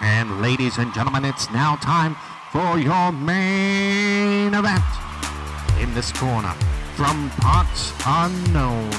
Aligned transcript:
And 0.00 0.42
ladies 0.42 0.78
and 0.78 0.92
gentlemen, 0.92 1.24
it's 1.24 1.48
now 1.52 1.76
time 1.76 2.16
for 2.50 2.78
your 2.78 3.12
main 3.12 4.52
event. 4.52 4.82
In 5.80 5.94
this 5.94 6.10
corner, 6.10 6.52
from 6.96 7.30
parts 7.38 7.92
unknown, 8.04 8.90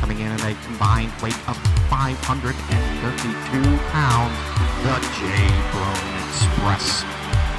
coming 0.00 0.20
in 0.20 0.32
at 0.32 0.40
a 0.40 0.54
combined 0.64 1.12
weight 1.20 1.36
of 1.48 1.56
532 1.92 2.56
pounds, 3.92 4.36
the 4.84 4.96
J 5.20 5.28
Bone 5.68 6.16
Express. 6.24 7.04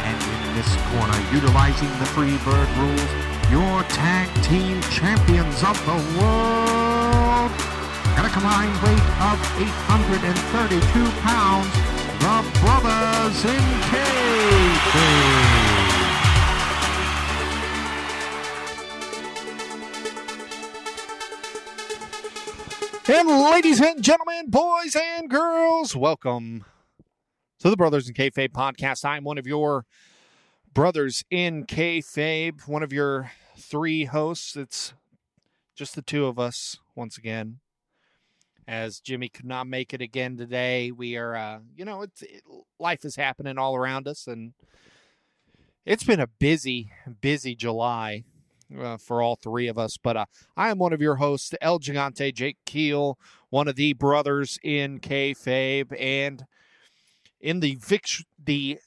And 0.09 0.17
in 0.17 0.55
this 0.57 0.73
corner, 0.89 1.17
utilizing 1.31 1.89
the 2.01 2.09
Freebird 2.17 2.69
rules, 2.81 3.05
your 3.51 3.83
tag 3.93 4.27
team 4.43 4.81
champions 4.89 5.61
of 5.61 5.77
the 5.85 5.97
world. 6.17 7.51
At 8.17 8.25
a 8.25 8.29
combined 8.33 8.73
weight 8.81 9.05
of 9.29 9.37
832 9.61 11.21
pounds, 11.21 11.98
the 12.20 12.59
Brothers 12.59 13.45
in 13.45 13.63
Kayfabe. 13.88 15.19
And 23.07 23.28
ladies 23.28 23.79
and 23.79 24.04
gentlemen, 24.04 24.50
boys 24.50 24.95
and 24.95 25.29
girls, 25.29 25.95
welcome 25.95 26.65
to 27.59 27.69
the 27.69 27.78
Brothers 27.78 28.09
in 28.09 28.14
Kayfabe 28.14 28.51
podcast. 28.51 29.06
I'm 29.06 29.23
one 29.23 29.37
of 29.37 29.47
your 29.47 29.86
brothers 30.73 31.23
in 31.31 31.65
Kayfabe, 31.65 32.67
one 32.67 32.83
of 32.83 32.92
your 32.92 33.31
three 33.58 34.06
hosts. 34.06 34.58
It's 34.58 34.94
just 35.73 35.95
the 35.95 36.02
two 36.02 36.25
of 36.25 36.38
us 36.38 36.78
once 36.95 37.17
again. 37.17 37.59
As 38.69 39.00
Jimmy 39.00 39.30
could 39.30 39.47
not 39.47 39.66
make 39.66 39.95
it 39.95 40.02
again 40.02 40.38
today, 40.38 40.91
we 40.91 41.17
are, 41.17 41.36
uh, 41.36 41.59
you 41.75 41.86
know, 41.86 42.03
it's 42.03 42.22
it, 42.22 42.44
life 42.80 43.03
is 43.03 43.16
happening 43.16 43.58
all 43.58 43.75
around 43.75 44.08
us, 44.08 44.28
and 44.28 44.53
it's 45.88 46.03
been 46.03 46.20
a 46.20 46.28
busy, 46.28 46.92
busy 47.20 47.56
July 47.56 48.25
uh, 48.80 48.97
for 48.97 49.23
all 49.23 49.36
three 49.36 49.67
of 49.67 49.80
us. 49.80 49.97
But 49.97 50.17
uh, 50.17 50.25
I 50.56 50.70
am 50.70 50.78
one 50.78 50.94
of 50.94 51.02
your 51.02 51.16
hosts, 51.16 51.56
El 51.62 51.80
Gigante, 51.80 52.31
Jake 52.31 52.58
Keel, 52.67 53.17
one 53.50 53.67
of 53.67 53.75
the 53.75 53.94
brothers 53.94 54.59
in 54.62 55.00
kayfabe, 55.00 56.00
and 56.00 56.45
in 57.42 57.62
the 57.62 57.80
the 58.38 58.78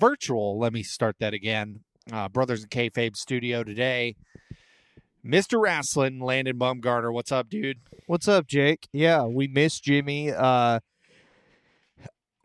virtual. 0.00 0.58
Let 0.58 0.72
me 0.72 0.82
start 0.82 1.16
that 1.20 1.34
again. 1.34 1.80
Uh, 2.10 2.30
brothers 2.30 2.62
in 2.62 2.70
kayfabe 2.70 3.14
studio 3.14 3.62
today. 3.64 4.16
Mr. 5.26 5.60
Rasslin, 5.60 6.22
Landon 6.22 6.56
Bumgarner. 6.56 7.12
What's 7.12 7.32
up, 7.32 7.48
dude? 7.48 7.78
What's 8.06 8.28
up, 8.28 8.46
Jake? 8.46 8.86
Yeah, 8.92 9.24
we 9.24 9.48
miss 9.48 9.80
Jimmy. 9.80 10.30
Uh, 10.30 10.78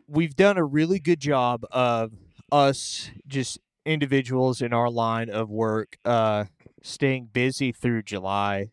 we've 0.08 0.34
done 0.34 0.58
a 0.58 0.64
really 0.64 0.98
good 0.98 1.20
job 1.20 1.64
of 1.70 2.10
us, 2.50 3.10
just 3.28 3.60
individuals 3.86 4.60
in 4.60 4.72
our 4.72 4.90
line 4.90 5.30
of 5.30 5.48
work, 5.48 5.96
uh, 6.04 6.46
staying 6.82 7.28
busy 7.32 7.70
through 7.70 8.02
July, 8.02 8.70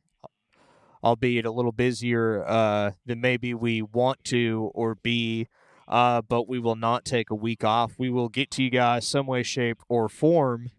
albeit 1.03 1.45
a 1.45 1.51
little 1.51 1.71
busier 1.71 2.43
uh, 2.47 2.91
than 3.05 3.21
maybe 3.21 3.53
we 3.53 3.83
want 3.83 4.23
to 4.23 4.71
or 4.73 4.95
be. 4.95 5.47
Uh, 5.87 6.23
but 6.23 6.49
we 6.49 6.57
will 6.57 6.75
not 6.75 7.05
take 7.05 7.29
a 7.29 7.35
week 7.35 7.63
off. 7.63 7.93
We 7.99 8.09
will 8.09 8.29
get 8.29 8.49
to 8.51 8.63
you 8.63 8.71
guys 8.71 9.07
some 9.07 9.27
way, 9.27 9.43
shape, 9.43 9.83
or 9.87 10.09
form. 10.09 10.71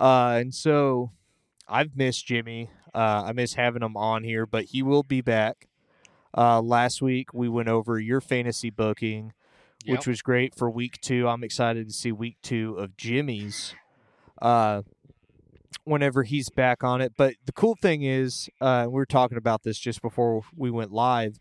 Uh, 0.00 0.38
and 0.40 0.54
so 0.54 1.10
I've 1.68 1.96
missed 1.96 2.26
Jimmy. 2.26 2.70
Uh, 2.94 3.24
I 3.26 3.32
miss 3.32 3.54
having 3.54 3.82
him 3.82 3.96
on 3.96 4.24
here, 4.24 4.46
but 4.46 4.66
he 4.66 4.82
will 4.82 5.02
be 5.02 5.20
back. 5.20 5.68
Uh, 6.36 6.60
last 6.60 7.00
week 7.02 7.32
we 7.34 7.48
went 7.48 7.68
over 7.68 7.98
your 7.98 8.20
fantasy 8.20 8.70
booking, 8.70 9.32
Yep. 9.84 9.98
which 9.98 10.06
was 10.06 10.22
great 10.22 10.54
for 10.54 10.68
week 10.70 11.00
two. 11.00 11.28
I'm 11.28 11.44
excited 11.44 11.86
to 11.86 11.92
see 11.94 12.12
week 12.12 12.36
two 12.42 12.74
of 12.76 12.96
Jimmy's. 12.96 13.74
Uh, 14.40 14.82
whenever 15.84 16.22
he's 16.22 16.50
back 16.50 16.84
on 16.84 17.00
it. 17.00 17.12
But 17.16 17.34
the 17.46 17.52
cool 17.52 17.74
thing 17.80 18.02
is, 18.02 18.48
uh, 18.60 18.84
we 18.86 18.92
were 18.94 19.06
talking 19.06 19.38
about 19.38 19.62
this 19.62 19.78
just 19.78 20.02
before 20.02 20.42
we 20.56 20.70
went 20.70 20.92
live, 20.92 21.40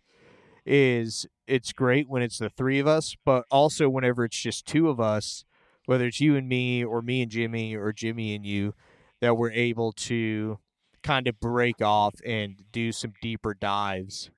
is 0.65 1.25
it's 1.47 1.73
great 1.73 2.07
when 2.09 2.21
it's 2.21 2.37
the 2.37 2.49
three 2.49 2.79
of 2.79 2.87
us, 2.87 3.15
but 3.25 3.45
also 3.51 3.89
whenever 3.89 4.23
it's 4.25 4.39
just 4.39 4.65
two 4.65 4.89
of 4.89 4.99
us, 4.99 5.43
whether 5.85 6.05
it's 6.07 6.19
you 6.21 6.35
and 6.35 6.47
me 6.47 6.83
or 6.83 7.01
me 7.01 7.21
and 7.21 7.31
Jimmy 7.31 7.75
or 7.75 7.91
Jimmy 7.93 8.35
and 8.35 8.45
you, 8.45 8.73
that 9.21 9.35
we're 9.35 9.51
able 9.51 9.91
to 9.91 10.59
kind 11.03 11.27
of 11.27 11.39
break 11.39 11.81
off 11.81 12.15
and 12.25 12.63
do 12.71 12.91
some 12.91 13.13
deeper 13.21 13.53
dives 13.53 14.29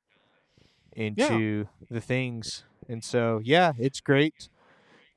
into 0.95 1.67
the 1.89 2.01
things. 2.01 2.63
And 2.87 3.03
so, 3.03 3.39
yeah, 3.43 3.73
it's 3.77 4.01
great 4.01 4.49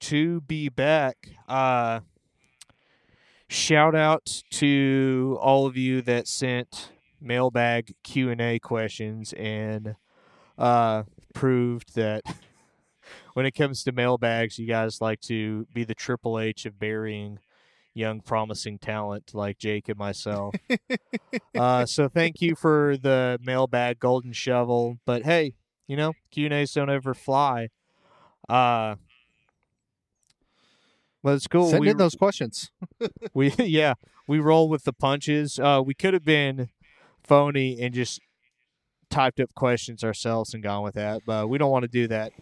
to 0.01 0.41
be 0.43 0.69
back. 0.69 1.31
Uh, 1.49 2.01
shout 3.49 3.95
out 3.95 4.43
to 4.51 5.39
all 5.41 5.67
of 5.67 5.77
you 5.77 6.01
that 6.03 6.27
sent 6.27 6.91
mailbag 7.21 7.95
q&a 8.03 8.59
questions 8.59 9.33
and 9.35 9.95
uh, 10.59 11.03
proved 11.35 11.95
that 11.95 12.23
when 13.35 13.47
it 13.47 13.53
comes 13.53 13.85
to 13.85 13.93
mailbags 13.93 14.59
you 14.59 14.67
guys 14.67 15.01
like 15.01 15.21
to 15.21 15.67
be 15.73 15.85
the 15.85 15.95
triple 15.95 16.39
h 16.39 16.67
of 16.67 16.79
burying 16.79 17.39
young 17.95 18.21
promising 18.21 18.79
talent 18.79 19.35
like 19.35 19.59
jake 19.59 19.89
and 19.89 19.99
myself 19.99 20.55
uh, 21.55 21.85
so 21.85 22.09
thank 22.09 22.41
you 22.41 22.55
for 22.55 22.97
the 22.97 23.39
mailbag 23.43 23.99
golden 23.99 24.33
shovel 24.33 24.99
but 25.05 25.25
hey 25.25 25.53
you 25.87 25.97
know 25.97 26.13
q&a's 26.31 26.73
don't 26.73 26.89
ever 26.91 27.13
fly 27.13 27.69
uh, 28.49 28.97
but 31.23 31.35
it's 31.35 31.47
cool. 31.47 31.71
Send 31.71 31.81
We- 31.81 31.91
in 31.91 31.97
those 31.97 32.15
questions. 32.15 32.71
we 33.35 33.51
yeah, 33.59 33.95
we 34.27 34.41
roll 34.41 34.69
with 34.69 34.85
the 34.85 34.93
punches. 34.93 35.59
Uh, 35.59 35.83
we 35.85 35.95
could 35.95 36.15
have 36.15 36.25
been 36.25 36.69
phony 37.23 37.81
and 37.81 37.95
just 37.95 38.21
typed 39.09 39.39
up 39.41 39.55
questions 39.55 40.03
ourselves 40.03 40.55
and 40.55 40.63
gone 40.63 40.83
with 40.83 40.95
that, 40.95 41.23
but 41.27 41.49
we 41.49 41.59
don't 41.59 41.71
want 41.71 41.83
to 41.83 41.89
do 41.89 42.09
that. 42.09 42.33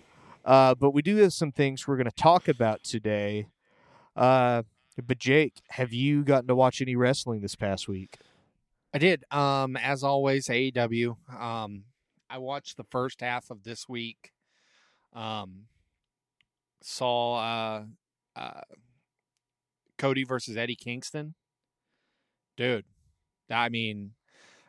Uh, 0.45 0.75
but 0.75 0.93
we 0.93 1.03
do 1.03 1.17
have 1.17 1.33
some 1.33 1.53
things 1.53 1.87
we're 1.87 1.97
going 1.97 2.07
to 2.07 2.13
talk 2.13 2.49
about 2.49 2.83
today. 2.83 3.47
Uh, 4.17 4.63
but 5.07 5.19
Jake, 5.19 5.63
have 5.71 5.93
you 5.93 6.23
gotten 6.25 6.49
to 6.49 6.55
watch 6.55 6.81
any 6.81 6.97
wrestling 6.97 7.41
this 7.41 7.55
past 7.55 7.89
week? 7.89 8.19
I 8.93 8.99
did. 8.99 9.25
Um, 9.31 9.77
as 9.77 10.03
always, 10.03 10.49
AEW. 10.49 11.17
Um, 11.41 11.85
I 12.29 12.39
watched 12.39 12.77
the 12.77 12.85
first 12.85 13.21
half 13.21 13.51
of 13.51 13.63
this 13.63 13.89
week. 13.89 14.33
Um, 15.13 15.67
saw 16.83 17.39
uh, 17.39 17.85
uh, 18.37 18.61
Cody 19.99 20.25
versus 20.25 20.57
Eddie 20.57 20.77
Kingston. 20.77 21.35
Dude, 22.57 22.85
I 23.49 23.69
mean, 23.69 24.13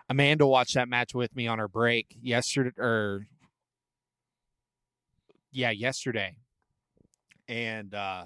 Amanda 0.09 0.45
watched 0.45 0.75
that 0.75 0.89
match 0.89 1.13
with 1.13 1.35
me 1.35 1.47
on 1.47 1.59
her 1.59 1.67
break 1.67 2.15
yesterday, 2.21 2.71
or 2.77 3.27
yeah, 5.51 5.71
yesterday, 5.71 6.35
and 7.47 7.93
uh, 7.93 8.25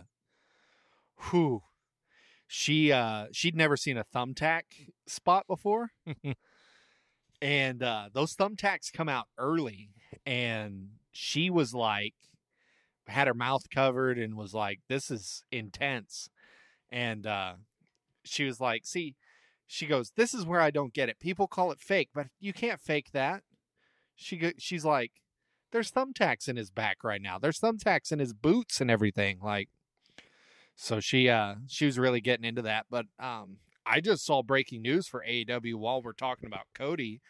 whew, 1.29 1.63
she 2.47 2.91
uh, 2.91 3.27
she'd 3.31 3.55
never 3.55 3.77
seen 3.77 3.97
a 3.97 4.03
thumbtack 4.03 4.63
spot 5.07 5.45
before. 5.47 5.91
and 7.41 7.83
uh, 7.83 8.09
those 8.13 8.35
thumbtacks 8.35 8.91
come 8.91 9.09
out 9.09 9.25
early 9.37 9.89
and 10.25 10.89
she 11.11 11.49
was 11.49 11.73
like 11.73 12.13
had 13.07 13.27
her 13.27 13.33
mouth 13.33 13.69
covered 13.69 14.17
and 14.17 14.35
was 14.35 14.53
like 14.53 14.79
this 14.89 15.11
is 15.11 15.43
intense. 15.51 16.29
And 16.91 17.25
uh, 17.25 17.53
she 18.23 18.45
was 18.45 18.59
like 18.59 18.85
see 18.85 19.15
she 19.67 19.87
goes 19.87 20.11
this 20.15 20.33
is 20.35 20.45
where 20.45 20.61
i 20.61 20.69
don't 20.69 20.93
get 20.93 21.09
it. 21.09 21.19
People 21.19 21.47
call 21.47 21.71
it 21.71 21.79
fake 21.79 22.09
but 22.13 22.27
you 22.39 22.53
can't 22.53 22.79
fake 22.79 23.11
that. 23.13 23.43
She 24.15 24.37
go, 24.37 24.51
she's 24.57 24.85
like 24.85 25.11
there's 25.71 25.91
thumbtacks 25.91 26.47
in 26.47 26.55
his 26.55 26.71
back 26.71 27.03
right 27.03 27.21
now. 27.21 27.37
There's 27.37 27.59
thumbtacks 27.59 28.11
in 28.11 28.19
his 28.19 28.33
boots 28.33 28.79
and 28.79 28.89
everything 28.89 29.39
like 29.43 29.69
so 30.75 30.99
she 30.99 31.29
uh 31.29 31.55
she 31.67 31.85
was 31.85 31.97
really 31.97 32.21
getting 32.21 32.45
into 32.45 32.61
that 32.61 32.85
but 32.89 33.05
um 33.19 33.57
I 33.85 34.01
just 34.01 34.25
saw 34.25 34.41
breaking 34.41 34.81
news 34.81 35.07
for 35.07 35.23
AEW 35.27 35.75
while 35.75 36.01
we're 36.01 36.13
talking 36.13 36.47
about 36.47 36.65
Cody. 36.73 37.21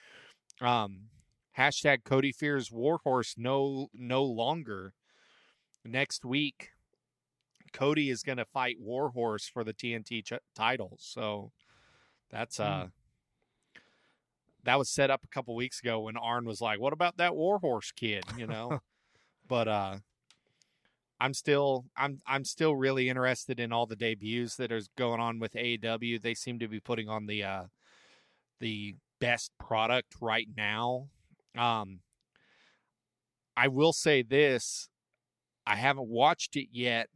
Um, 0.61 1.09
hashtag 1.57 2.05
Cody 2.05 2.31
fears 2.31 2.71
Warhorse 2.71 3.35
no 3.37 3.89
no 3.93 4.23
longer. 4.23 4.93
Next 5.83 6.23
week, 6.23 6.69
Cody 7.73 8.09
is 8.09 8.23
going 8.23 8.37
to 8.37 8.45
fight 8.45 8.77
Warhorse 8.79 9.47
for 9.47 9.63
the 9.63 9.73
TNT 9.73 10.23
ch- 10.23 10.39
title. 10.55 10.95
So 10.99 11.51
that's 12.31 12.59
uh 12.59 12.87
that 14.63 14.79
was 14.79 14.89
set 14.89 15.11
up 15.11 15.21
a 15.23 15.27
couple 15.27 15.55
weeks 15.55 15.79
ago 15.79 15.99
when 15.99 16.17
Arn 16.17 16.45
was 16.45 16.61
like, 16.61 16.79
"What 16.79 16.93
about 16.93 17.17
that 17.17 17.35
Warhorse 17.35 17.91
kid?" 17.91 18.23
You 18.37 18.47
know, 18.47 18.79
but 19.47 19.67
uh 19.67 19.97
I'm 21.19 21.33
still 21.33 21.85
I'm 21.95 22.19
I'm 22.27 22.43
still 22.43 22.75
really 22.75 23.09
interested 23.09 23.59
in 23.59 23.71
all 23.71 23.85
the 23.85 23.95
debuts 23.95 24.57
that 24.57 24.71
is 24.71 24.89
going 24.97 25.19
on 25.19 25.39
with 25.39 25.53
AEW. 25.53 26.21
They 26.21 26.33
seem 26.33 26.59
to 26.59 26.67
be 26.67 26.79
putting 26.79 27.09
on 27.09 27.25
the 27.25 27.43
uh 27.43 27.63
the 28.59 28.95
best 29.19 29.51
product 29.59 30.15
right 30.21 30.47
now. 30.55 31.07
Um 31.57 31.99
I 33.55 33.69
will 33.69 33.93
say 33.93 34.21
this 34.21 34.89
I 35.65 35.75
haven't 35.75 36.09
watched 36.09 36.55
it 36.55 36.67
yet, 36.71 37.09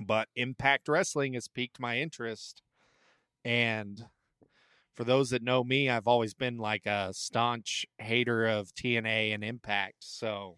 but 0.00 0.28
Impact 0.36 0.88
Wrestling 0.88 1.34
has 1.34 1.48
piqued 1.48 1.80
my 1.80 1.98
interest. 1.98 2.62
And 3.44 4.06
for 4.94 5.04
those 5.04 5.30
that 5.30 5.42
know 5.42 5.64
me, 5.64 5.90
I've 5.90 6.06
always 6.06 6.34
been 6.34 6.56
like 6.56 6.86
a 6.86 7.12
staunch 7.12 7.84
hater 7.98 8.46
of 8.46 8.74
TNA 8.74 9.34
and 9.34 9.44
Impact. 9.44 9.96
So 9.98 10.56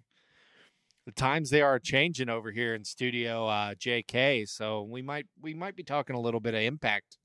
the 1.07 1.13
times 1.13 1.51
they 1.51 1.63
are 1.63 1.79
changing 1.79 2.29
over 2.29 2.51
here 2.51 2.75
in 2.75 2.85
Studio 2.85 3.47
uh, 3.47 3.75
JK. 3.75 4.49
So 4.49 4.83
we 4.83 5.01
might 5.01 5.27
we 5.41 5.55
might 5.55 5.77
be 5.77 5.85
talking 5.85 6.17
a 6.17 6.21
little 6.21 6.41
bit 6.41 6.55
of 6.55 6.61
Impact 6.61 7.17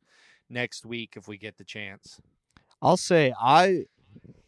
next 0.49 0.85
week 0.85 1.15
if 1.17 1.27
we 1.27 1.37
get 1.37 1.57
the 1.57 1.65
chance. 1.65 2.21
I'll 2.81 2.97
say 2.97 3.33
I 3.41 3.85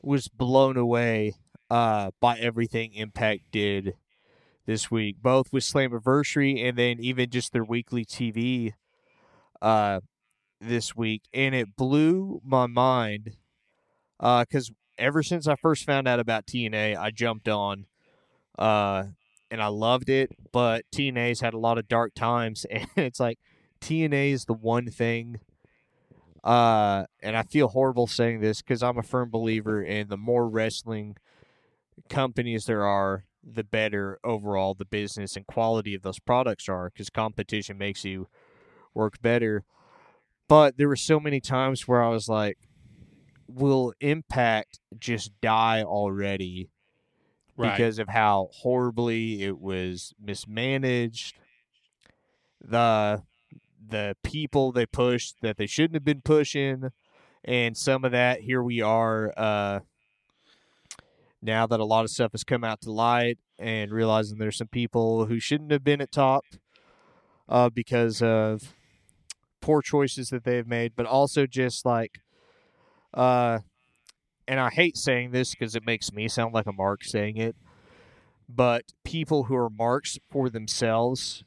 was 0.01 0.27
blown 0.27 0.77
away 0.77 1.33
uh, 1.69 2.11
by 2.21 2.37
everything 2.37 2.93
Impact 2.93 3.51
did 3.51 3.95
this 4.65 4.91
week, 4.91 5.17
both 5.21 5.51
with 5.51 5.63
Slammiversary 5.63 6.63
and 6.63 6.77
then 6.77 6.99
even 6.99 7.29
just 7.29 7.51
their 7.51 7.65
weekly 7.65 8.05
TV 8.05 8.73
uh, 9.61 9.99
this 10.61 10.95
week, 10.95 11.23
and 11.33 11.55
it 11.55 11.75
blew 11.75 12.39
my 12.45 12.67
mind 12.67 13.35
because 14.19 14.69
uh, 14.69 14.73
ever 14.97 15.23
since 15.23 15.47
I 15.47 15.55
first 15.55 15.85
found 15.85 16.07
out 16.07 16.19
about 16.19 16.45
TNA, 16.45 16.97
I 16.97 17.11
jumped 17.11 17.49
on 17.49 17.87
uh, 18.57 19.05
and 19.53 19.61
I 19.61 19.67
loved 19.67 20.09
it. 20.09 20.31
But 20.51 20.83
TNA's 20.91 21.41
had 21.41 21.53
a 21.53 21.59
lot 21.59 21.77
of 21.77 21.87
dark 21.87 22.15
times, 22.15 22.65
and 22.71 22.87
it's 22.97 23.19
like 23.19 23.37
TNA 23.79 24.31
is 24.31 24.45
the 24.45 24.53
one 24.53 24.89
thing. 24.89 25.39
Uh, 26.43 27.05
and 27.21 27.37
I 27.37 27.43
feel 27.43 27.69
horrible 27.69 28.07
saying 28.07 28.41
this 28.41 28.61
because 28.61 28.83
I'm 28.83 28.97
a 28.97 29.03
firm 29.03 29.29
believer 29.29 29.81
in 29.81 30.09
the 30.09 30.17
more 30.17 30.49
wrestling 30.49 31.15
companies 32.09 32.65
there 32.65 32.83
are, 32.83 33.25
the 33.45 33.63
better 33.63 34.19
overall 34.23 34.73
the 34.73 34.85
business 34.85 35.35
and 35.35 35.45
quality 35.45 35.93
of 35.93 36.01
those 36.01 36.19
products 36.19 36.67
are 36.69 36.89
because 36.89 37.09
competition 37.09 37.77
makes 37.77 38.03
you 38.03 38.27
work 38.93 39.21
better. 39.21 39.63
But 40.47 40.77
there 40.77 40.87
were 40.87 40.95
so 40.95 41.19
many 41.19 41.39
times 41.39 41.87
where 41.87 42.01
I 42.01 42.09
was 42.09 42.27
like, 42.27 42.57
will 43.47 43.93
Impact 43.99 44.79
just 44.97 45.31
die 45.41 45.83
already 45.83 46.69
Right. 47.55 47.71
because 47.71 47.99
of 47.99 48.09
how 48.09 48.49
horribly 48.51 49.43
it 49.43 49.59
was 49.59 50.13
mismanaged? 50.21 51.35
The 52.61 53.23
the 53.85 54.15
people 54.23 54.71
they 54.71 54.85
pushed 54.85 55.41
that 55.41 55.57
they 55.57 55.67
shouldn't 55.67 55.95
have 55.95 56.05
been 56.05 56.21
pushing 56.21 56.89
and 57.43 57.75
some 57.75 58.05
of 58.05 58.13
that 58.13 58.39
here 58.39 58.63
we 58.63 58.79
are 58.81 59.33
uh 59.35 59.79
now 61.41 61.67
that 61.67 61.81
a 61.81 61.85
lot 61.85 62.05
of 62.05 62.09
stuff 62.09 62.31
has 62.31 62.45
come 62.45 62.63
out 62.63 62.79
to 62.81 62.91
light 62.91 63.37
and 63.59 63.91
realizing 63.91 64.37
there's 64.37 64.57
some 64.57 64.67
people 64.67 65.25
who 65.25 65.39
shouldn't 65.39 65.71
have 65.71 65.83
been 65.83 66.01
at 66.01 66.11
top 66.11 66.45
uh, 67.49 67.69
because 67.69 68.21
of 68.21 68.73
poor 69.61 69.81
choices 69.81 70.29
that 70.29 70.43
they've 70.43 70.67
made, 70.67 70.93
but 70.95 71.05
also 71.05 71.45
just 71.45 71.85
like, 71.85 72.19
uh, 73.13 73.59
and 74.47 74.59
I 74.59 74.69
hate 74.69 74.97
saying 74.97 75.31
this 75.31 75.51
because 75.51 75.75
it 75.75 75.85
makes 75.85 76.11
me 76.11 76.27
sound 76.27 76.53
like 76.53 76.67
a 76.67 76.73
mark 76.73 77.03
saying 77.03 77.37
it, 77.37 77.55
but 78.47 78.93
people 79.03 79.45
who 79.45 79.55
are 79.55 79.69
marks 79.69 80.19
for 80.29 80.49
themselves 80.49 81.43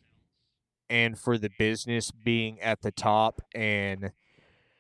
and 0.89 1.19
for 1.19 1.37
the 1.37 1.51
business 1.59 2.11
being 2.11 2.61
at 2.61 2.83
the 2.83 2.93
top 2.93 3.41
and 3.55 4.13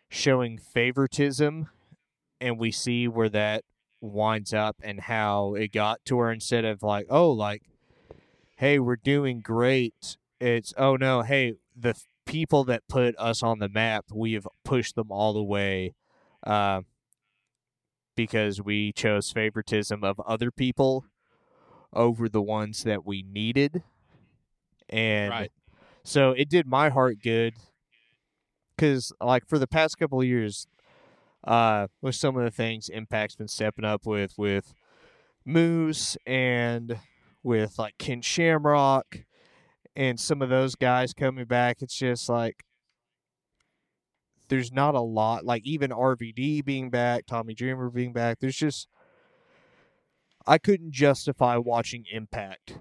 showing 0.08 0.58
favoritism, 0.58 1.68
and 2.40 2.58
we 2.58 2.70
see 2.70 3.08
where 3.08 3.28
that 3.28 3.64
winds 4.00 4.54
up 4.54 4.76
and 4.82 5.00
how 5.00 5.54
it 5.54 5.72
got 5.72 6.04
to 6.04 6.16
where 6.16 6.30
instead 6.30 6.64
of 6.64 6.82
like, 6.82 7.06
oh, 7.10 7.30
like, 7.30 7.62
hey, 8.56 8.78
we're 8.78 8.96
doing 8.96 9.40
great, 9.40 10.16
it's, 10.40 10.72
oh 10.76 10.96
no, 10.96 11.22
hey, 11.22 11.54
the 11.74 11.94
people 12.24 12.64
that 12.64 12.88
put 12.88 13.14
us 13.18 13.42
on 13.42 13.58
the 13.58 13.68
map, 13.68 14.06
we 14.12 14.32
have 14.32 14.48
pushed 14.64 14.94
them 14.94 15.10
all 15.10 15.32
the 15.32 15.42
way 15.42 15.94
uh, 16.46 16.80
because 18.16 18.60
we 18.60 18.92
chose 18.92 19.30
favoritism 19.30 20.02
of 20.02 20.18
other 20.20 20.50
people 20.50 21.04
over 21.92 22.28
the 22.28 22.42
ones 22.42 22.82
that 22.84 23.06
we 23.06 23.22
needed. 23.22 23.82
And 24.88 25.30
Right. 25.30 25.52
so 26.04 26.32
it 26.32 26.48
did 26.48 26.66
my 26.66 26.88
heart 26.88 27.18
good 27.22 27.54
because, 28.76 29.12
like, 29.20 29.46
for 29.46 29.58
the 29.58 29.66
past 29.66 29.98
couple 29.98 30.20
of 30.20 30.26
years, 30.26 30.66
uh, 31.44 31.86
with 32.02 32.14
some 32.14 32.36
of 32.36 32.44
the 32.44 32.50
things 32.50 32.88
Impact's 32.88 33.36
been 33.36 33.48
stepping 33.48 33.84
up 33.84 34.04
with, 34.06 34.34
with 34.36 34.74
Moose 35.44 36.16
and 36.26 36.98
with 37.42 37.78
like 37.78 37.96
Ken 37.98 38.20
Shamrock 38.20 39.24
and 39.94 40.18
some 40.18 40.42
of 40.42 40.48
those 40.48 40.74
guys 40.74 41.12
coming 41.14 41.44
back. 41.44 41.82
It's 41.82 41.96
just 41.96 42.28
like 42.28 42.64
there's 44.48 44.72
not 44.72 44.94
a 44.94 45.00
lot, 45.00 45.44
like 45.44 45.64
even 45.66 45.90
RVD 45.90 46.64
being 46.64 46.90
back, 46.90 47.26
Tommy 47.26 47.54
Dreamer 47.54 47.90
being 47.90 48.12
back. 48.12 48.38
There's 48.40 48.56
just 48.56 48.88
I 50.46 50.58
couldn't 50.58 50.93
justify 50.93 51.56
watching 51.56 52.04
Impact 52.12 52.78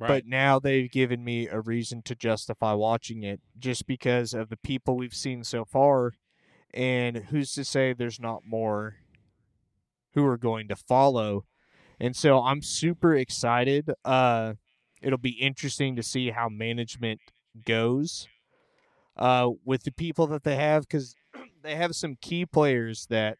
Right. 0.00 0.08
but 0.08 0.26
now 0.26 0.60
they've 0.60 0.88
given 0.90 1.24
me 1.24 1.48
a 1.48 1.60
reason 1.60 2.02
to 2.02 2.14
justify 2.14 2.72
watching 2.72 3.24
it 3.24 3.40
just 3.58 3.84
because 3.86 4.32
of 4.32 4.48
the 4.48 4.56
people 4.56 4.96
we've 4.96 5.12
seen 5.12 5.42
so 5.42 5.64
far 5.64 6.12
and 6.72 7.16
who's 7.16 7.50
to 7.54 7.64
say 7.64 7.92
there's 7.92 8.20
not 8.20 8.42
more 8.46 8.94
who 10.14 10.24
are 10.24 10.38
going 10.38 10.68
to 10.68 10.76
follow 10.76 11.46
and 11.98 12.14
so 12.14 12.38
i'm 12.44 12.62
super 12.62 13.12
excited 13.16 13.90
uh 14.04 14.54
it'll 15.02 15.18
be 15.18 15.30
interesting 15.40 15.96
to 15.96 16.02
see 16.04 16.30
how 16.30 16.48
management 16.48 17.20
goes 17.66 18.28
uh 19.18 19.50
with 19.64 19.82
the 19.84 19.92
people 19.92 20.26
that 20.26 20.44
they 20.44 20.56
have 20.56 20.82
because 20.82 21.14
they 21.62 21.74
have 21.74 21.94
some 21.94 22.16
key 22.20 22.46
players 22.46 23.06
that 23.10 23.38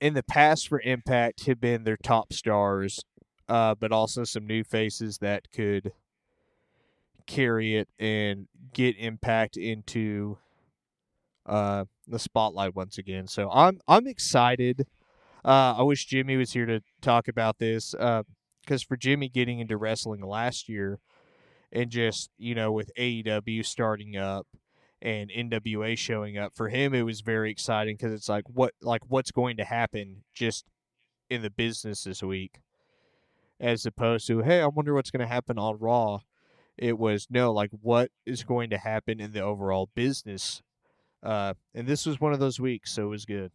in 0.00 0.14
the 0.14 0.22
past 0.22 0.68
for 0.68 0.80
impact 0.80 1.46
have 1.46 1.60
been 1.60 1.84
their 1.84 1.96
top 1.96 2.32
stars 2.32 3.00
uh, 3.48 3.74
but 3.74 3.92
also 3.92 4.24
some 4.24 4.46
new 4.46 4.64
faces 4.64 5.18
that 5.18 5.50
could 5.52 5.92
carry 7.26 7.76
it 7.76 7.88
and 7.98 8.48
get 8.72 8.96
impact 8.98 9.56
into 9.56 10.38
uh, 11.46 11.84
the 12.06 12.18
spotlight 12.18 12.74
once 12.74 12.98
again. 12.98 13.26
So 13.26 13.50
I'm 13.50 13.80
I'm 13.86 14.06
excited. 14.06 14.86
Uh, 15.44 15.74
I 15.78 15.82
wish 15.82 16.06
Jimmy 16.06 16.36
was 16.36 16.52
here 16.52 16.66
to 16.66 16.80
talk 17.02 17.28
about 17.28 17.58
this 17.58 17.92
because 17.92 18.82
for 18.82 18.96
Jimmy 18.96 19.28
getting 19.28 19.58
into 19.58 19.76
wrestling 19.76 20.22
last 20.22 20.68
year 20.68 21.00
and 21.74 21.90
just 21.90 22.30
you 22.38 22.54
know 22.54 22.72
with 22.72 22.90
AEW 22.96 23.66
starting 23.66 24.16
up 24.16 24.46
and 25.02 25.30
NWA 25.30 25.98
showing 25.98 26.38
up 26.38 26.54
for 26.54 26.70
him, 26.70 26.94
it 26.94 27.02
was 27.02 27.20
very 27.20 27.50
exciting 27.50 27.96
because 27.96 28.12
it's 28.12 28.28
like 28.28 28.44
what 28.48 28.72
like 28.80 29.02
what's 29.08 29.32
going 29.32 29.58
to 29.58 29.64
happen 29.64 30.22
just 30.32 30.64
in 31.28 31.42
the 31.42 31.50
business 31.50 32.04
this 32.04 32.22
week? 32.22 32.60
As 33.60 33.84
opposed 33.84 34.26
to 34.28 34.40
hey 34.42 34.62
i 34.62 34.66
wonder 34.66 34.94
what's 34.94 35.10
going 35.10 35.26
to 35.26 35.32
happen 35.32 35.58
on 35.58 35.78
raw. 35.78 36.20
It 36.78 36.98
was 36.98 37.26
no 37.28 37.52
like 37.52 37.70
what 37.82 38.10
is 38.24 38.44
going 38.44 38.70
to 38.70 38.78
happen 38.78 39.20
in 39.20 39.32
the 39.32 39.42
overall 39.42 39.90
business? 39.94 40.62
Uh 41.22 41.54
and 41.74 41.86
this 41.86 42.06
was 42.06 42.20
one 42.20 42.32
of 42.32 42.40
those 42.40 42.60
weeks 42.60 42.92
so 42.92 43.04
it 43.04 43.10
was 43.10 43.24
good. 43.24 43.52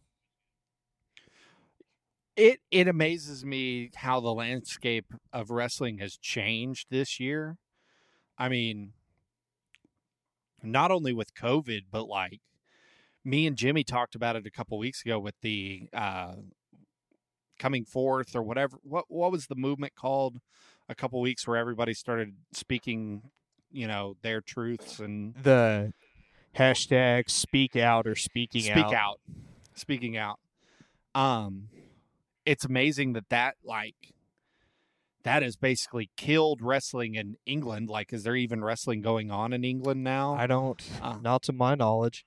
It 2.36 2.60
it 2.70 2.86
amazes 2.86 3.44
me 3.44 3.90
how 3.96 4.20
the 4.20 4.32
landscape 4.32 5.06
of 5.32 5.50
wrestling 5.50 5.98
has 5.98 6.16
changed 6.16 6.86
this 6.90 7.18
year. 7.18 7.58
I 8.40 8.48
mean, 8.48 8.94
not 10.62 10.90
only 10.90 11.12
with 11.12 11.34
COVID, 11.34 11.82
but 11.92 12.08
like 12.08 12.40
me 13.22 13.46
and 13.46 13.56
Jimmy 13.56 13.84
talked 13.84 14.14
about 14.14 14.34
it 14.34 14.46
a 14.46 14.50
couple 14.50 14.78
weeks 14.78 15.02
ago 15.04 15.18
with 15.18 15.34
the 15.42 15.88
uh 15.92 16.36
coming 17.58 17.84
forth 17.84 18.34
or 18.34 18.42
whatever 18.42 18.78
what 18.82 19.04
what 19.08 19.30
was 19.30 19.48
the 19.48 19.54
movement 19.54 19.94
called 19.94 20.38
a 20.88 20.94
couple 20.94 21.20
weeks 21.20 21.46
where 21.46 21.58
everybody 21.58 21.92
started 21.92 22.34
speaking, 22.54 23.20
you 23.70 23.86
know, 23.86 24.16
their 24.22 24.40
truths 24.40 24.98
and 24.98 25.34
the 25.34 25.92
hashtag 26.56 27.28
speak 27.28 27.76
out 27.76 28.06
or 28.06 28.14
speaking 28.14 28.62
speak 28.62 28.92
out. 28.92 29.20
speaking 29.74 30.16
out 30.16 30.40
um 31.14 31.68
it's 32.46 32.64
amazing 32.64 33.12
that 33.12 33.28
that 33.28 33.54
like 33.62 34.14
that 35.22 35.42
has 35.42 35.56
basically 35.56 36.10
killed 36.16 36.62
wrestling 36.62 37.14
in 37.14 37.36
england 37.46 37.90
like 37.90 38.12
is 38.12 38.22
there 38.22 38.36
even 38.36 38.64
wrestling 38.64 39.00
going 39.02 39.30
on 39.30 39.52
in 39.52 39.64
england 39.64 40.02
now? 40.04 40.34
I 40.34 40.46
don't 40.46 40.82
Uh. 41.02 41.18
not 41.20 41.42
to 41.44 41.52
my 41.52 41.74
knowledge. 41.74 42.24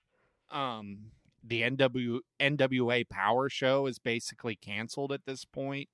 um 0.52 1.12
the 1.46 1.62
NW, 1.64 2.20
nwa 2.40 3.10
power 3.10 3.50
show 3.50 3.86
is 3.86 4.00
basically 4.00 4.56
canceled 4.56 5.12
at 5.12 5.26
this 5.26 5.44
point 5.46 5.90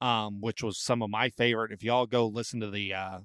um 0.00 0.40
which 0.40 0.62
was 0.62 0.78
some 0.78 1.02
of 1.02 1.10
my 1.10 1.28
favorite. 1.30 1.70
If 1.72 1.82
y'all 1.84 2.06
go 2.06 2.26
listen 2.26 2.60
to 2.60 2.70
the 2.70 2.92
uh 2.94 3.18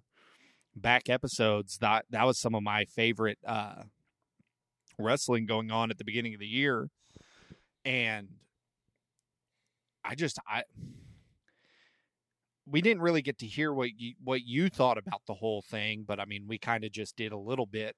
back 0.75 1.09
episodes 1.09 1.77
that 1.79 2.05
that 2.09 2.25
was 2.25 2.37
some 2.39 2.53
of 2.55 2.63
my 2.63 2.85
favorite 2.85 3.39
uh 3.45 3.83
wrestling 4.97 5.45
going 5.45 5.71
on 5.71 5.89
at 5.89 5.97
the 5.97 6.03
beginning 6.03 6.33
of 6.33 6.39
the 6.39 6.47
year. 6.47 6.89
And 7.85 8.27
i 10.03 10.15
just 10.15 10.37
i 10.47 10.63
we 12.69 12.81
didn't 12.81 13.01
really 13.01 13.21
get 13.21 13.39
to 13.39 13.47
hear 13.47 13.73
what 13.73 13.99
you 13.99 14.13
what 14.23 14.43
you 14.43 14.69
thought 14.69 14.97
about 14.97 15.21
the 15.27 15.33
whole 15.33 15.61
thing, 15.61 16.03
but 16.07 16.19
I 16.19 16.25
mean, 16.25 16.45
we 16.47 16.57
kind 16.57 16.83
of 16.83 16.91
just 16.91 17.15
did 17.15 17.31
a 17.31 17.37
little 17.37 17.65
bit. 17.65 17.95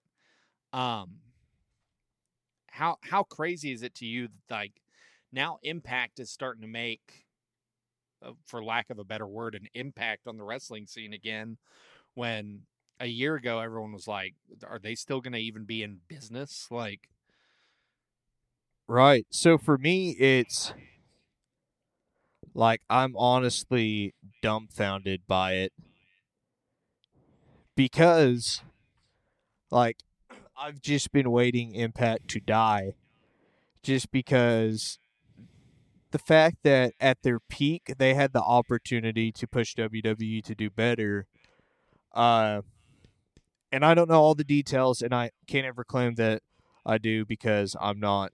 Um, 0.73 1.19
how 2.69 2.97
how 3.03 3.23
crazy 3.23 3.71
is 3.71 3.83
it 3.83 3.93
to 3.95 4.05
you 4.05 4.27
that 4.27 4.55
like 4.55 4.81
now 5.31 5.59
Impact 5.63 6.19
is 6.19 6.31
starting 6.31 6.61
to 6.61 6.67
make, 6.67 7.25
uh, 8.23 8.31
for 8.45 8.63
lack 8.63 8.89
of 8.89 8.99
a 8.99 9.03
better 9.03 9.27
word, 9.27 9.55
an 9.55 9.67
impact 9.73 10.27
on 10.27 10.37
the 10.37 10.43
wrestling 10.43 10.87
scene 10.87 11.13
again? 11.13 11.57
When 12.15 12.63
a 12.99 13.07
year 13.07 13.35
ago 13.35 13.59
everyone 13.59 13.93
was 13.93 14.07
like, 14.07 14.35
"Are 14.67 14.79
they 14.79 14.95
still 14.95 15.21
going 15.21 15.33
to 15.33 15.39
even 15.39 15.65
be 15.65 15.83
in 15.83 16.01
business?" 16.07 16.67
Like, 16.71 17.09
Right. 18.87 19.25
So 19.29 19.57
for 19.57 19.77
me, 19.77 20.11
it's 20.11 20.73
like 22.53 22.81
I'm 22.89 23.15
honestly 23.15 24.13
dumbfounded 24.41 25.21
by 25.27 25.53
it 25.53 25.73
because, 27.75 28.61
like, 29.69 29.97
I've 30.57 30.81
just 30.81 31.11
been 31.11 31.31
waiting 31.31 31.73
Impact 31.73 32.27
to 32.29 32.39
die 32.39 32.93
just 33.81 34.11
because 34.11 34.99
the 36.11 36.19
fact 36.19 36.57
that 36.63 36.93
at 36.99 37.23
their 37.23 37.39
peak 37.39 37.93
they 37.97 38.13
had 38.13 38.33
the 38.33 38.41
opportunity 38.41 39.31
to 39.31 39.47
push 39.47 39.75
WWE 39.75 40.43
to 40.43 40.53
do 40.53 40.69
better. 40.69 41.25
Uh, 42.13 42.61
and 43.71 43.85
I 43.85 43.93
don't 43.93 44.09
know 44.09 44.21
all 44.21 44.35
the 44.35 44.43
details, 44.43 45.01
and 45.01 45.15
I 45.15 45.31
can't 45.47 45.65
ever 45.65 45.83
claim 45.83 46.15
that 46.15 46.43
I 46.85 46.97
do 46.97 47.25
because 47.25 47.75
I'm 47.79 47.99
not 47.99 48.33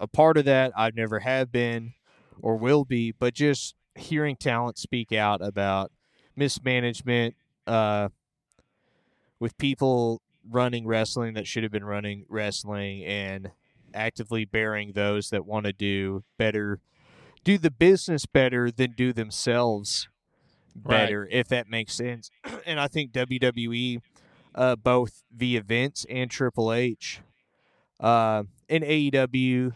a 0.00 0.08
part 0.08 0.36
of 0.36 0.44
that. 0.46 0.72
I've 0.76 0.96
never 0.96 1.20
have 1.20 1.52
been 1.52 1.94
or 2.42 2.56
will 2.56 2.84
be, 2.84 3.12
but 3.12 3.34
just 3.34 3.74
hearing 3.94 4.36
talent 4.36 4.78
speak 4.78 5.12
out 5.12 5.42
about 5.42 5.90
mismanagement 6.36 7.34
uh, 7.66 8.08
with 9.40 9.56
people 9.58 10.22
running 10.48 10.86
wrestling 10.86 11.34
that 11.34 11.46
should 11.46 11.62
have 11.62 11.72
been 11.72 11.84
running 11.84 12.24
wrestling 12.28 13.04
and 13.04 13.50
actively 13.94 14.44
bearing 14.44 14.92
those 14.92 15.30
that 15.30 15.44
want 15.44 15.66
to 15.66 15.72
do 15.72 16.22
better, 16.38 16.80
do 17.44 17.58
the 17.58 17.70
business 17.70 18.26
better 18.26 18.70
than 18.70 18.92
do 18.92 19.12
themselves 19.12 20.08
better, 20.74 21.28
if 21.30 21.48
that 21.48 21.68
makes 21.68 21.94
sense. 21.94 22.30
and 22.66 22.78
I 22.80 22.88
think 22.88 23.12
WWE, 23.12 24.00
uh, 24.54 24.76
both 24.76 25.22
the 25.34 25.56
events 25.56 26.06
and 26.08 26.30
Triple 26.30 26.72
H, 26.72 27.20
uh, 28.00 28.44
and 28.68 28.84
AEW 28.84 29.72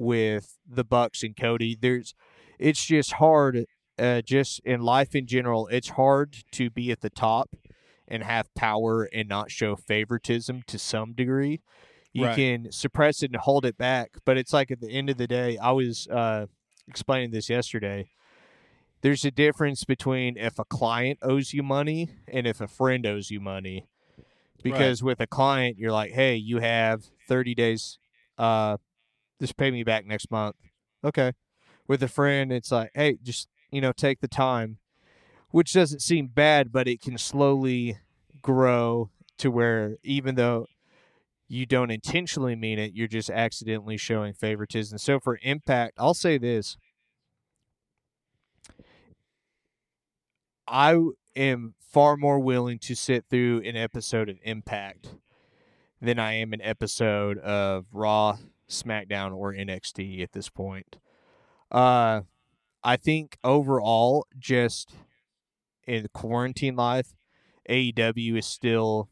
with 0.00 0.56
the 0.68 0.84
Bucks 0.84 1.22
and 1.22 1.36
Cody. 1.36 1.76
There's, 1.80 2.14
it's 2.58 2.84
just 2.84 3.12
hard. 3.14 3.66
Uh, 3.98 4.22
just 4.22 4.60
in 4.64 4.80
life 4.80 5.14
in 5.14 5.26
general, 5.26 5.66
it's 5.66 5.90
hard 5.90 6.34
to 6.52 6.70
be 6.70 6.90
at 6.90 7.02
the 7.02 7.10
top 7.10 7.50
and 8.08 8.22
have 8.24 8.52
power 8.54 9.08
and 9.12 9.28
not 9.28 9.50
show 9.50 9.76
favoritism 9.76 10.62
to 10.66 10.78
some 10.78 11.12
degree. 11.12 11.60
You 12.14 12.24
Right. 12.24 12.34
can 12.36 12.72
suppress 12.72 13.22
it 13.22 13.30
and 13.30 13.36
hold 13.36 13.66
it 13.66 13.76
back, 13.76 14.16
but 14.24 14.38
it's 14.38 14.54
like 14.54 14.70
at 14.70 14.80
the 14.80 14.90
end 14.90 15.10
of 15.10 15.18
the 15.18 15.26
day, 15.26 15.58
I 15.58 15.72
was 15.72 16.08
uh, 16.08 16.46
explaining 16.88 17.30
this 17.30 17.50
yesterday. 17.50 18.08
There's 19.02 19.24
a 19.24 19.30
difference 19.30 19.84
between 19.84 20.36
if 20.38 20.58
a 20.58 20.64
client 20.64 21.18
owes 21.22 21.52
you 21.52 21.62
money 21.62 22.08
and 22.26 22.46
if 22.46 22.60
a 22.60 22.66
friend 22.66 23.06
owes 23.06 23.30
you 23.30 23.38
money. 23.40 23.86
Because 24.62 25.02
with 25.02 25.20
a 25.20 25.26
client, 25.26 25.76
you're 25.78 25.92
like, 25.92 26.12
hey, 26.12 26.36
you 26.36 26.58
have 26.58 27.04
30 27.28 27.54
days, 27.54 27.98
uh, 28.38 28.76
just 29.40 29.56
pay 29.56 29.70
me 29.70 29.82
back 29.82 30.06
next 30.06 30.30
month. 30.30 30.56
Okay. 31.04 31.32
With 31.88 32.02
a 32.02 32.08
friend, 32.08 32.52
it's 32.52 32.70
like, 32.70 32.90
hey, 32.94 33.18
just, 33.22 33.48
you 33.70 33.80
know, 33.80 33.92
take 33.92 34.20
the 34.20 34.28
time, 34.28 34.78
which 35.50 35.72
doesn't 35.72 36.00
seem 36.00 36.28
bad, 36.28 36.70
but 36.70 36.86
it 36.86 37.00
can 37.00 37.18
slowly 37.18 37.98
grow 38.42 39.10
to 39.38 39.50
where 39.50 39.96
even 40.02 40.34
though 40.34 40.66
you 41.48 41.66
don't 41.66 41.90
intentionally 41.90 42.54
mean 42.54 42.78
it, 42.78 42.92
you're 42.94 43.08
just 43.08 43.30
accidentally 43.30 43.96
showing 43.96 44.32
favoritism. 44.32 44.98
So 44.98 45.18
for 45.18 45.38
impact, 45.42 45.94
I'll 45.98 46.14
say 46.14 46.38
this. 46.38 46.76
I 50.68 50.96
am 51.34 51.74
far 51.80 52.16
more 52.16 52.38
willing 52.38 52.78
to 52.78 52.94
sit 52.94 53.24
through 53.28 53.62
an 53.64 53.76
episode 53.76 54.28
of 54.28 54.36
Impact 54.44 55.14
than 56.00 56.20
I 56.20 56.34
am 56.34 56.52
an 56.52 56.62
episode 56.62 57.38
of 57.38 57.86
Raw, 57.92 58.38
SmackDown, 58.70 59.34
or 59.34 59.52
NXT 59.52 60.22
at 60.22 60.32
this 60.32 60.48
point. 60.48 60.96
Uh, 61.70 62.22
I 62.82 62.96
think 62.96 63.36
overall, 63.44 64.26
just 64.38 64.94
in 65.86 66.06
quarantine 66.14 66.76
life, 66.76 67.14
AEW 67.68 68.38
is 68.38 68.46
still 68.46 69.08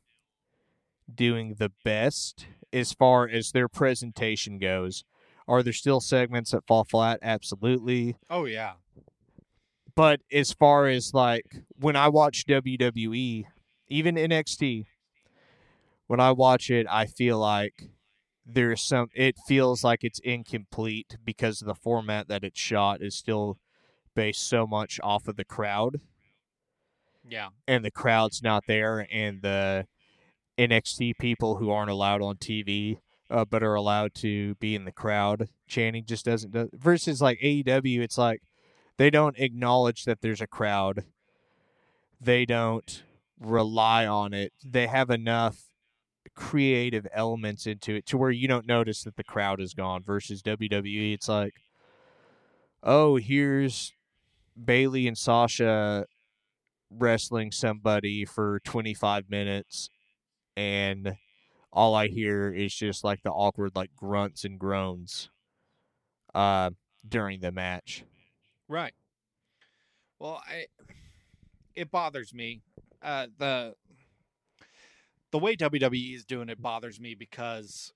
doing 1.13 1.55
the 1.59 1.73
best 1.85 2.47
as 2.73 2.93
far 2.93 3.29
as 3.29 3.53
their 3.53 3.69
presentation 3.69 4.59
goes. 4.59 5.05
Are 5.47 5.63
there 5.63 5.73
still 5.73 6.01
segments 6.01 6.51
that 6.51 6.67
fall 6.67 6.85
flat? 6.85 7.19
Absolutely. 7.23 8.17
oh 8.29 8.45
yeah, 8.45 8.73
But 9.95 10.21
as 10.31 10.53
far 10.53 10.87
as 10.87 11.15
like 11.15 11.47
when 11.79 11.97
I 11.97 12.09
watch 12.09 12.45
WWE, 12.47 13.45
even 13.89 14.15
NXT, 14.17 14.87
when 16.07 16.21
I 16.21 16.33
watch 16.33 16.71
it, 16.71 16.87
I 16.91 17.07
feel 17.07 17.39
like 17.39 17.89
there's 18.49 18.83
some. 18.83 19.09
It 19.15 19.37
feels 19.47 19.85
like 19.85 20.03
it's 20.03 20.21
incomplete 20.21 21.17
because 21.23 21.61
of 21.61 21.67
the 21.69 21.75
format 21.75 22.29
that 22.29 22.45
it's 22.45 22.59
shot 22.59 23.03
is 23.03 23.15
still 23.15 23.59
based 24.15 24.49
so 24.49 24.67
much 24.67 24.99
off 25.03 25.29
of 25.29 25.37
the 25.37 25.45
crowd, 25.45 26.01
yeah, 27.29 27.49
and 27.67 27.85
the 27.85 27.91
crowd's 27.91 28.43
not 28.43 28.65
there, 28.67 29.07
and 29.13 29.43
the 29.43 29.87
NXT 30.57 31.19
people 31.19 31.57
who 31.57 31.71
aren't 31.71 31.91
allowed 31.91 32.23
on 32.23 32.37
TV. 32.37 32.99
Uh, 33.31 33.45
but 33.45 33.63
are 33.63 33.75
allowed 33.75 34.15
to 34.15 34.55
be 34.55 34.75
in 34.75 34.87
the 34.87 34.91
crowd 34.91 35.51
chanting 35.67 36.03
just 36.07 36.25
doesn't 36.25 36.51
do, 36.51 36.71
versus 36.73 37.21
like 37.21 37.39
AEW 37.41 38.01
it's 38.01 38.17
like 38.17 38.41
they 38.97 39.11
don't 39.11 39.39
acknowledge 39.39 40.05
that 40.05 40.23
there's 40.23 40.41
a 40.41 40.47
crowd. 40.47 41.05
They 42.19 42.47
don't 42.47 43.03
rely 43.39 44.07
on 44.07 44.33
it. 44.33 44.55
They 44.65 44.87
have 44.87 45.11
enough 45.11 45.68
creative 46.39 47.05
elements 47.13 47.67
into 47.67 47.97
it 47.97 48.07
to 48.07 48.17
where 48.17 48.31
you 48.31 48.47
don't 48.47 48.65
notice 48.65 49.03
that 49.03 49.17
the 49.17 49.25
crowd 49.25 49.61
is 49.61 49.75
gone 49.75 50.05
versus 50.05 50.41
WWE 50.41 51.13
it's 51.13 51.29
like 51.29 51.55
oh 52.85 53.17
here's 53.17 53.93
Bayley 54.63 55.09
and 55.09 55.19
Sasha 55.19 56.07
wrestling 56.91 57.51
somebody 57.51 58.25
for 58.25 58.61
25 58.61 59.29
minutes 59.29 59.91
and 60.57 61.17
all 61.73 61.97
I 61.97 62.07
hear 62.07 62.53
is 62.53 62.73
just 62.73 63.03
like 63.03 63.25
the 63.25 63.33
awkward 63.33 63.73
like 63.75 63.91
grunts 63.97 64.45
and 64.45 64.61
groans 64.61 65.31
uh 66.37 66.71
during 67.07 67.41
the 67.41 67.51
match. 67.51 68.05
right. 68.69 68.93
Well, 70.21 70.41
I 70.49 70.67
it 71.75 71.91
bothers 71.91 72.33
me. 72.33 72.63
Uh, 73.03 73.27
the 73.39 73.75
the 75.31 75.39
way 75.39 75.57
WWE 75.57 76.15
is 76.15 76.25
doing 76.25 76.49
it 76.49 76.61
bothers 76.61 77.01
me 77.01 77.15
because 77.15 77.93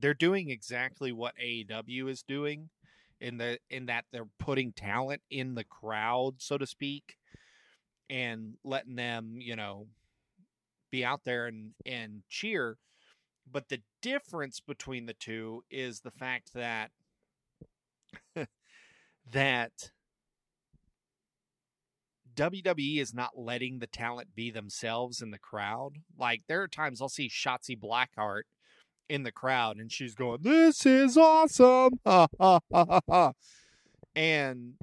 they're 0.00 0.14
doing 0.14 0.50
exactly 0.50 1.12
what 1.12 1.34
AEW 1.42 2.10
is 2.10 2.22
doing 2.22 2.70
in 3.20 3.38
the 3.38 3.58
in 3.70 3.86
that 3.86 4.04
they're 4.12 4.28
putting 4.38 4.72
talent 4.72 5.22
in 5.30 5.54
the 5.54 5.64
crowd, 5.64 6.34
so 6.38 6.58
to 6.58 6.66
speak, 6.66 7.16
and 8.10 8.54
letting 8.64 8.96
them, 8.96 9.36
you 9.40 9.54
know, 9.54 9.86
be 10.90 11.04
out 11.04 11.20
there 11.24 11.46
and 11.46 11.70
and 11.86 12.22
cheer. 12.28 12.78
But 13.50 13.68
the 13.68 13.80
difference 14.00 14.60
between 14.60 15.06
the 15.06 15.14
two 15.14 15.62
is 15.70 16.00
the 16.00 16.10
fact 16.10 16.52
that 16.54 16.90
that 19.32 19.90
WWE 22.34 22.98
is 23.00 23.14
not 23.14 23.38
letting 23.38 23.78
the 23.78 23.86
talent 23.86 24.34
be 24.34 24.50
themselves 24.50 25.20
in 25.22 25.30
the 25.30 25.38
crowd. 25.38 25.98
Like 26.18 26.42
there 26.48 26.62
are 26.62 26.68
times 26.68 27.00
I'll 27.00 27.08
see 27.08 27.28
Shotzi 27.28 27.78
Blackheart 27.78 28.42
in 29.08 29.22
the 29.22 29.32
crowd 29.32 29.76
and 29.78 29.90
she's 29.90 30.14
going, 30.14 30.42
"This 30.42 30.86
is 30.86 31.16
awesome." 31.16 32.00
And 34.14 34.74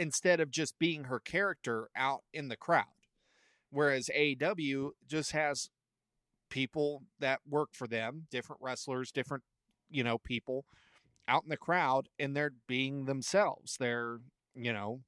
instead 0.00 0.40
of 0.40 0.50
just 0.50 0.78
being 0.78 1.04
her 1.04 1.20
character 1.20 1.90
out 1.94 2.22
in 2.32 2.48
the 2.48 2.56
crowd. 2.56 2.86
Whereas 3.70 4.08
AEW 4.16 4.92
just 5.06 5.32
has 5.32 5.68
people 6.48 7.02
that 7.20 7.40
work 7.48 7.70
for 7.74 7.86
them, 7.86 8.26
different 8.30 8.62
wrestlers, 8.62 9.12
different, 9.12 9.44
you 9.90 10.02
know, 10.02 10.16
people 10.16 10.64
out 11.28 11.44
in 11.44 11.50
the 11.50 11.56
crowd 11.58 12.08
and 12.18 12.34
they're 12.34 12.54
being 12.66 13.04
themselves. 13.04 13.76
They're, 13.78 14.20
you 14.54 14.72
know, 14.72 15.00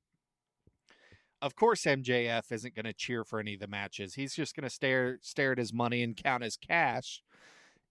of 1.41 1.57
course 1.57 1.83
MJF 1.83 2.53
isn't 2.53 2.75
going 2.75 2.87
to 2.87 2.93
cheer 2.93 3.25
for 3.25 3.41
any 3.41 3.55
of 3.55 3.61
the 3.61 3.67
matches. 3.67 4.15
He's 4.15 4.35
just 4.35 4.55
going 4.55 4.69
to 4.69 4.75
stare 4.75 5.19
stare 5.23 5.53
at 5.53 5.59
his 5.59 5.73
money 5.73 6.03
and 6.03 6.17
count 6.17 6.45
his 6.45 6.57
cash 6.57 7.23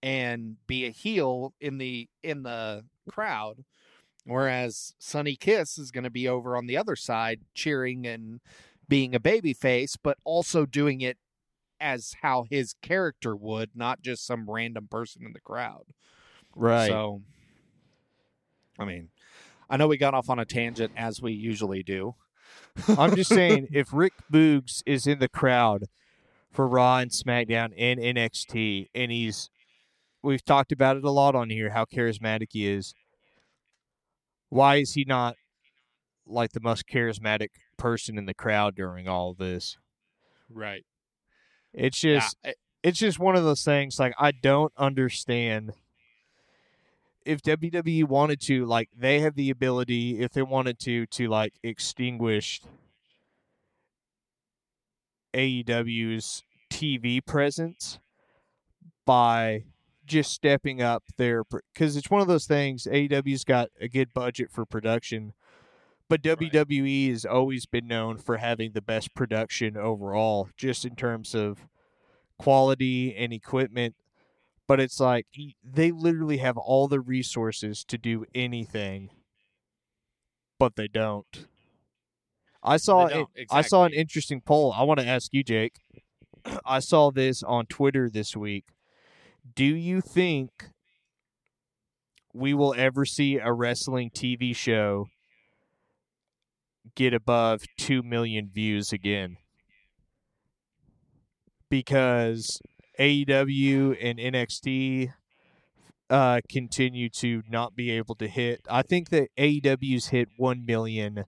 and 0.02 0.56
be 0.68 0.86
a 0.86 0.92
heel 0.92 1.54
in 1.60 1.78
the 1.78 2.08
in 2.24 2.44
the 2.44 2.86
crowd. 3.10 3.64
Whereas 4.26 4.94
Sonny 5.00 5.36
Kiss 5.36 5.78
is 5.78 5.92
going 5.92 6.04
to 6.04 6.12
be 6.12 6.28
over 6.28 6.56
on 6.56 6.68
the 6.68 6.78
other 6.78 6.96
side 6.96 7.42
cheering 7.56 8.06
and 8.06 8.40
being 8.88 9.16
a 9.16 9.20
baby 9.20 9.54
face, 9.54 9.96
but 9.96 10.18
also 10.24 10.66
doing 10.66 11.02
it 11.02 11.18
as 11.80 12.16
how 12.22 12.46
his 12.50 12.76
character 12.84 13.36
would, 13.36 13.72
not 13.74 14.02
just 14.02 14.26
some 14.26 14.50
random 14.50 14.88
person 14.88 15.26
in 15.26 15.34
the 15.34 15.40
crowd. 15.40 15.86
Right. 16.56 16.88
So, 16.88 17.22
I 18.78 18.86
mean, 18.86 19.10
I 19.72 19.78
know 19.78 19.88
we 19.88 19.98
got 19.98 20.14
off 20.14 20.30
on 20.30 20.38
a 20.38 20.46
tangent 20.46 20.92
as 20.98 21.22
we 21.22 21.32
usually 21.32 21.82
do. 21.82 22.16
I'm 22.98 23.16
just 23.16 23.30
saying, 23.34 23.70
if 23.72 23.94
Rick 23.94 24.14
Boogs 24.32 24.84
is 24.86 25.08
in 25.08 25.20
the 25.20 25.30
crowd 25.30 25.86
for 26.52 26.68
Raw 26.68 26.98
and 26.98 27.10
SmackDown 27.10 27.72
and 27.78 27.98
NXT, 27.98 28.90
and 28.94 29.12
he's, 29.12 29.50
we've 30.22 30.44
talked 30.44 30.74
about 30.74 30.98
it 30.98 31.06
a 31.06 31.10
lot 31.10 31.36
on 31.36 31.50
here, 31.50 31.70
how 31.70 31.86
charismatic 31.86 32.48
he 32.52 32.68
is. 32.68 32.94
Why 34.50 34.76
is 34.76 34.94
he 34.94 35.06
not 35.08 35.38
like 36.28 36.52
the 36.52 36.60
most 36.60 36.86
charismatic 36.86 37.52
person 37.78 38.18
in 38.18 38.26
the 38.26 38.34
crowd 38.34 38.76
during 38.76 39.08
all 39.08 39.34
this? 39.34 39.78
Right. 40.50 40.84
It's 41.74 42.02
just, 42.02 42.36
yeah, 42.44 42.52
it's 42.84 43.00
just 43.00 43.20
one 43.20 43.38
of 43.38 43.46
those 43.46 43.64
things. 43.64 43.98
Like 44.00 44.14
I 44.20 44.32
don't 44.32 44.74
understand. 44.78 45.72
If 47.26 47.42
WWE 47.42 48.06
wanted 48.06 48.42
to, 48.42 48.66
like, 48.66 48.90
they 48.98 49.20
have 49.20 49.36
the 49.36 49.50
ability, 49.50 50.20
if 50.22 50.32
they 50.32 50.42
wanted 50.42 50.80
to, 50.80 51.06
to 51.08 51.28
like 51.28 51.54
extinguish 51.64 52.62
AEW's 55.34 56.44
TV 56.72 57.26
presence 57.26 58.00
by 59.06 59.64
just 60.06 60.32
stepping 60.32 60.82
up 60.82 61.04
their 61.18 61.44
because 61.44 61.96
it's 61.96 62.10
one 62.10 62.22
of 62.22 62.28
those 62.28 62.46
things. 62.46 62.88
AEW's 62.90 63.44
got 63.44 63.70
a 63.80 63.88
good 63.88 64.14
budget 64.14 64.52
for 64.52 64.66
production, 64.66 65.34
but 66.10 66.22
WWE 66.22 67.10
has 67.10 67.26
always 67.26 67.66
been 67.66 67.88
known 67.88 68.18
for 68.18 68.38
having 68.38 68.72
the 68.72 68.82
best 68.82 69.14
production 69.14 69.78
overall, 69.78 70.50
just 70.58 70.86
in 70.86 70.96
terms 70.96 71.34
of 71.34 71.68
quality 72.38 73.16
and 73.16 73.32
equipment. 73.32 73.96
But 74.68 74.80
it's 74.80 75.00
like 75.00 75.26
they 75.64 75.92
literally 75.92 76.38
have 76.38 76.58
all 76.58 76.88
the 76.88 77.02
resources 77.02 77.84
to 77.86 77.98
do 77.98 78.26
anything, 78.34 79.10
but 80.58 80.76
they 80.76 80.88
don't. 80.88 81.48
I 82.64 82.78
saw 82.78 83.08
it, 83.08 83.28
I 83.50 83.64
saw 83.64 83.86
an 83.86 83.94
interesting 83.94 84.42
poll. 84.42 84.72
I 84.72 84.84
want 84.84 85.00
to 85.00 85.06
ask 85.06 85.34
you, 85.34 85.44
Jake. 85.44 85.76
I 86.66 86.80
saw 86.80 87.12
this 87.12 87.44
on 87.44 87.66
Twitter 87.66 88.10
this 88.10 88.36
week. 88.36 88.66
Do 89.56 89.66
you 89.66 90.02
think 90.02 90.70
we 92.34 92.54
will 92.54 92.74
ever 92.78 93.06
see 93.06 93.38
a 93.38 93.52
wrestling 93.52 94.10
TV 94.12 94.56
show 94.56 95.08
get 96.96 97.14
above 97.14 97.64
2 97.78 98.04
million 98.04 98.50
views 98.54 98.94
again? 98.94 99.38
Because 101.70 102.62
AEW 103.00 103.98
and 104.02 104.20
NXT 104.20 105.14
uh, 106.10 106.42
continue 106.50 107.10
to 107.10 107.42
not 107.50 107.76
be 107.76 107.90
able 107.92 108.16
to 108.16 108.28
hit. 108.28 108.62
I 108.70 108.82
think 108.82 109.10
that 109.10 109.30
AEW's 109.38 110.08
hit 110.08 110.30
1 110.38 110.66
million 110.66 111.26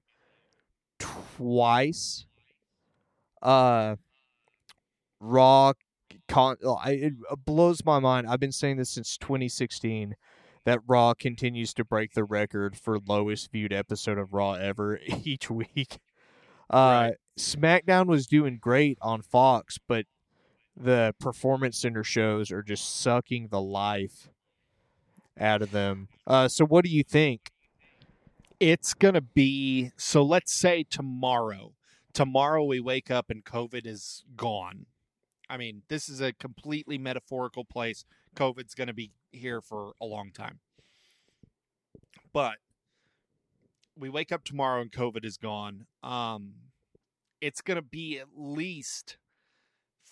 twice. 0.99 2.25
Uh, 3.41 3.95
Raw 5.19 5.73
con- 6.27 6.57
oh, 6.63 6.79
it 6.85 7.13
blows 7.45 7.85
my 7.85 7.99
mind. 7.99 8.27
I've 8.27 8.39
been 8.39 8.51
saying 8.51 8.77
this 8.77 8.91
since 8.91 9.17
2016 9.17 10.15
that 10.65 10.79
Raw 10.87 11.13
continues 11.13 11.73
to 11.73 11.83
break 11.83 12.13
the 12.13 12.23
record 12.23 12.77
for 12.77 12.97
lowest 12.99 13.51
viewed 13.51 13.73
episode 13.73 14.17
of 14.17 14.33
Raw 14.33 14.53
ever 14.53 14.99
each 15.23 15.49
week. 15.49 15.99
Uh, 16.69 17.09
Right. 17.09 17.13
SmackDown 17.37 18.07
was 18.07 18.27
doing 18.27 18.57
great 18.61 18.97
on 19.01 19.21
Fox, 19.21 19.79
but 19.87 20.05
the 20.75 21.13
Performance 21.19 21.77
Center 21.77 22.03
shows 22.03 22.51
are 22.51 22.63
just 22.63 22.99
sucking 22.99 23.47
the 23.49 23.61
life 23.61 24.29
out 25.39 25.61
of 25.61 25.71
them. 25.71 26.07
Uh, 26.25 26.47
so 26.47 26.65
what 26.65 26.83
do 26.83 26.91
you 26.91 27.03
think? 27.03 27.51
It's 28.59 28.93
going 28.93 29.13
to 29.13 29.21
be 29.21 29.91
so 29.97 30.23
let's 30.23 30.53
say 30.53 30.85
tomorrow. 30.89 31.73
Tomorrow 32.13 32.63
we 32.65 32.79
wake 32.79 33.11
up 33.11 33.29
and 33.29 33.43
COVID 33.43 33.85
is 33.85 34.23
gone. 34.35 34.85
I 35.49 35.57
mean, 35.57 35.81
this 35.89 36.07
is 36.07 36.21
a 36.21 36.31
completely 36.31 36.97
metaphorical 36.97 37.65
place. 37.65 38.05
COVID's 38.35 38.75
going 38.75 38.87
to 38.87 38.93
be 38.93 39.11
here 39.31 39.61
for 39.61 39.93
a 40.01 40.05
long 40.05 40.31
time. 40.31 40.59
But 42.31 42.57
we 43.97 44.09
wake 44.09 44.31
up 44.31 44.43
tomorrow 44.43 44.81
and 44.81 44.91
COVID 44.91 45.25
is 45.25 45.37
gone. 45.37 45.85
Um 46.01 46.53
it's 47.41 47.59
going 47.59 47.75
to 47.75 47.81
be 47.81 48.19
at 48.19 48.27
least 48.37 49.17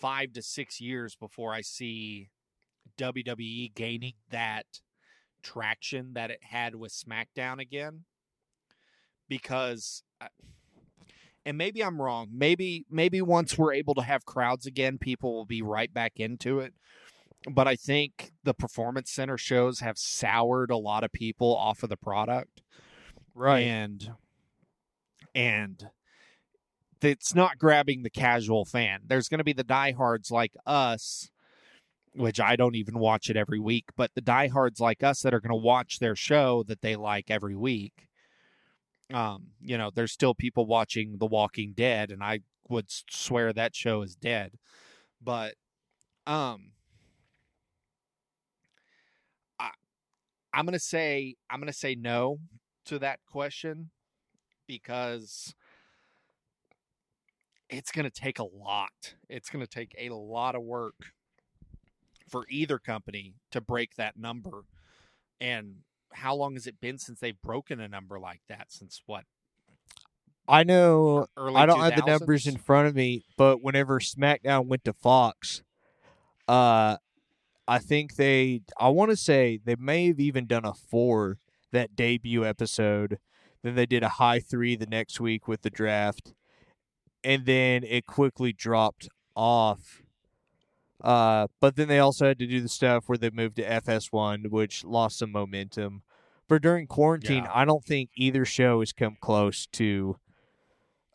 5 0.01 0.33
to 0.33 0.41
6 0.41 0.81
years 0.81 1.15
before 1.15 1.53
I 1.53 1.61
see 1.61 2.29
WWE 2.97 3.73
gaining 3.73 4.13
that 4.29 4.65
traction 5.43 6.13
that 6.13 6.31
it 6.31 6.43
had 6.43 6.75
with 6.75 6.91
SmackDown 6.91 7.59
again 7.59 8.05
because 9.27 10.03
I- 10.19 10.29
and 11.45 11.57
maybe 11.57 11.83
I'm 11.83 12.01
wrong. 12.01 12.29
Maybe 12.31 12.85
maybe 12.89 13.21
once 13.21 13.57
we're 13.57 13.73
able 13.73 13.95
to 13.95 14.03
have 14.03 14.25
crowds 14.25 14.65
again, 14.65 14.97
people 14.97 15.33
will 15.33 15.45
be 15.45 15.61
right 15.61 15.91
back 15.91 16.19
into 16.19 16.59
it. 16.59 16.73
But 17.49 17.67
I 17.67 17.75
think 17.75 18.31
the 18.43 18.53
performance 18.53 19.09
center 19.09 19.37
shows 19.37 19.79
have 19.79 19.97
soured 19.97 20.69
a 20.69 20.77
lot 20.77 21.03
of 21.03 21.11
people 21.11 21.55
off 21.55 21.81
of 21.81 21.89
the 21.89 21.97
product. 21.97 22.61
Right? 23.33 23.61
And 23.61 24.15
and 25.33 25.89
it's 27.03 27.35
not 27.35 27.57
grabbing 27.57 28.03
the 28.03 28.09
casual 28.09 28.65
fan. 28.65 29.01
There's 29.07 29.27
going 29.29 29.39
to 29.39 29.43
be 29.43 29.53
the 29.53 29.63
diehards 29.63 30.31
like 30.31 30.53
us 30.65 31.31
which 32.13 32.39
I 32.39 32.55
don't 32.55 32.75
even 32.75 32.99
watch 32.99 33.29
it 33.29 33.37
every 33.37 33.59
week, 33.59 33.85
but 33.95 34.11
the 34.15 34.21
diehards 34.21 34.79
like 34.79 35.03
us 35.03 35.21
that 35.21 35.33
are 35.33 35.39
going 35.39 35.51
to 35.51 35.55
watch 35.55 35.99
their 35.99 36.15
show 36.15 36.63
that 36.67 36.81
they 36.81 36.95
like 36.95 37.31
every 37.31 37.55
week. 37.55 38.07
Um, 39.13 39.47
you 39.61 39.77
know, 39.77 39.91
there's 39.93 40.11
still 40.11 40.33
people 40.33 40.65
watching 40.65 41.17
The 41.17 41.25
Walking 41.25 41.73
Dead, 41.75 42.11
and 42.11 42.23
I 42.23 42.41
would 42.69 42.87
swear 42.89 43.53
that 43.53 43.75
show 43.75 44.01
is 44.01 44.15
dead. 44.15 44.53
But, 45.21 45.55
um, 46.27 46.71
I, 49.59 49.71
I'm 50.53 50.65
gonna 50.65 50.79
say 50.79 51.35
I'm 51.49 51.59
gonna 51.59 51.73
say 51.73 51.95
no 51.95 52.39
to 52.85 52.99
that 52.99 53.19
question 53.29 53.89
because 54.67 55.53
it's 57.71 57.91
gonna 57.91 58.11
take 58.11 58.37
a 58.37 58.43
lot. 58.43 59.15
It's 59.29 59.49
gonna 59.49 59.65
take 59.65 59.95
a 59.97 60.09
lot 60.09 60.55
of 60.55 60.61
work 60.61 60.95
for 62.29 62.45
either 62.49 62.77
company 62.77 63.33
to 63.51 63.61
break 63.61 63.95
that 63.95 64.17
number. 64.17 64.65
And 65.39 65.77
how 66.13 66.35
long 66.35 66.53
has 66.53 66.67
it 66.67 66.79
been 66.79 66.97
since 66.97 67.19
they've 67.19 67.41
broken 67.41 67.79
a 67.79 67.87
number 67.87 68.19
like 68.19 68.41
that? 68.49 68.71
Since 68.71 69.01
what? 69.05 69.23
I 70.47 70.63
know 70.63 71.27
Early 71.37 71.55
I 71.55 71.65
don't 71.65 71.79
have 71.79 71.95
the 71.95 72.05
numbers 72.05 72.45
in 72.45 72.57
front 72.57 72.87
of 72.87 72.95
me, 72.95 73.23
but 73.37 73.63
whenever 73.63 73.99
SmackDown 73.99 74.67
went 74.67 74.83
to 74.85 74.93
Fox, 74.93 75.61
uh, 76.47 76.97
I 77.67 77.79
think 77.79 78.15
they, 78.15 78.63
I 78.77 78.89
want 78.89 79.11
to 79.11 79.17
say 79.17 79.59
they 79.63 79.75
may 79.77 80.07
have 80.07 80.19
even 80.19 80.47
done 80.47 80.65
a 80.65 80.73
four 80.73 81.37
that 81.71 81.95
debut 81.95 82.45
episode. 82.45 83.17
Then 83.63 83.75
they 83.75 83.85
did 83.85 84.03
a 84.03 84.09
high 84.09 84.39
three 84.39 84.75
the 84.75 84.87
next 84.87 85.21
week 85.21 85.47
with 85.47 85.61
the 85.61 85.69
draft, 85.69 86.33
and 87.23 87.45
then 87.45 87.83
it 87.83 88.05
quickly 88.05 88.53
dropped 88.53 89.09
off. 89.35 90.01
Uh, 91.03 91.47
but 91.59 91.75
then 91.75 91.87
they 91.87 91.99
also 91.99 92.27
had 92.27 92.39
to 92.39 92.45
do 92.45 92.61
the 92.61 92.69
stuff 92.69 93.05
where 93.07 93.17
they 93.17 93.29
moved 93.31 93.55
to 93.55 93.63
FS1, 93.63 94.49
which 94.51 94.83
lost 94.83 95.17
some 95.17 95.31
momentum. 95.31 96.03
But 96.47 96.61
during 96.61 96.85
quarantine, 96.85 97.45
Yeah. 97.45 97.51
I 97.53 97.65
don't 97.65 97.83
think 97.83 98.11
either 98.15 98.45
show 98.45 98.81
has 98.81 98.93
come 98.93 99.17
close 99.19 99.65
to 99.67 100.17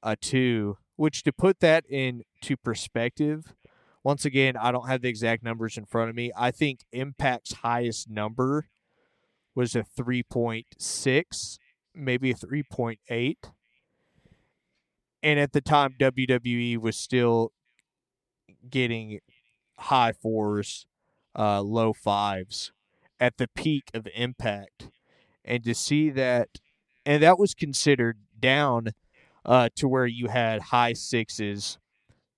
a 0.02 0.16
two. 0.16 0.78
Which 0.96 1.22
to 1.24 1.32
put 1.32 1.60
that 1.60 1.84
into 1.90 2.56
perspective, 2.56 3.54
once 4.02 4.24
again, 4.24 4.56
I 4.56 4.72
don't 4.72 4.88
have 4.88 5.02
the 5.02 5.10
exact 5.10 5.42
numbers 5.42 5.76
in 5.76 5.84
front 5.84 6.08
of 6.08 6.16
me. 6.16 6.32
I 6.34 6.50
think 6.50 6.80
Impact's 6.90 7.52
highest 7.56 8.08
number 8.08 8.68
was 9.54 9.76
a 9.76 9.82
three 9.84 10.22
point 10.22 10.66
six, 10.78 11.58
maybe 11.94 12.30
a 12.30 12.34
three 12.34 12.62
point 12.62 13.00
eight. 13.10 13.50
And 15.26 15.40
at 15.40 15.52
the 15.52 15.60
time, 15.60 15.96
WWE 15.98 16.78
was 16.78 16.96
still 16.96 17.50
getting 18.70 19.18
high 19.76 20.12
fours, 20.12 20.86
uh, 21.36 21.62
low 21.62 21.92
fives 21.92 22.70
at 23.18 23.36
the 23.36 23.48
peak 23.48 23.90
of 23.92 24.06
Impact. 24.14 24.88
And 25.44 25.64
to 25.64 25.74
see 25.74 26.10
that, 26.10 26.60
and 27.04 27.24
that 27.24 27.40
was 27.40 27.54
considered 27.54 28.18
down 28.38 28.90
uh, 29.44 29.68
to 29.74 29.88
where 29.88 30.06
you 30.06 30.28
had 30.28 30.62
high 30.62 30.92
sixes 30.92 31.78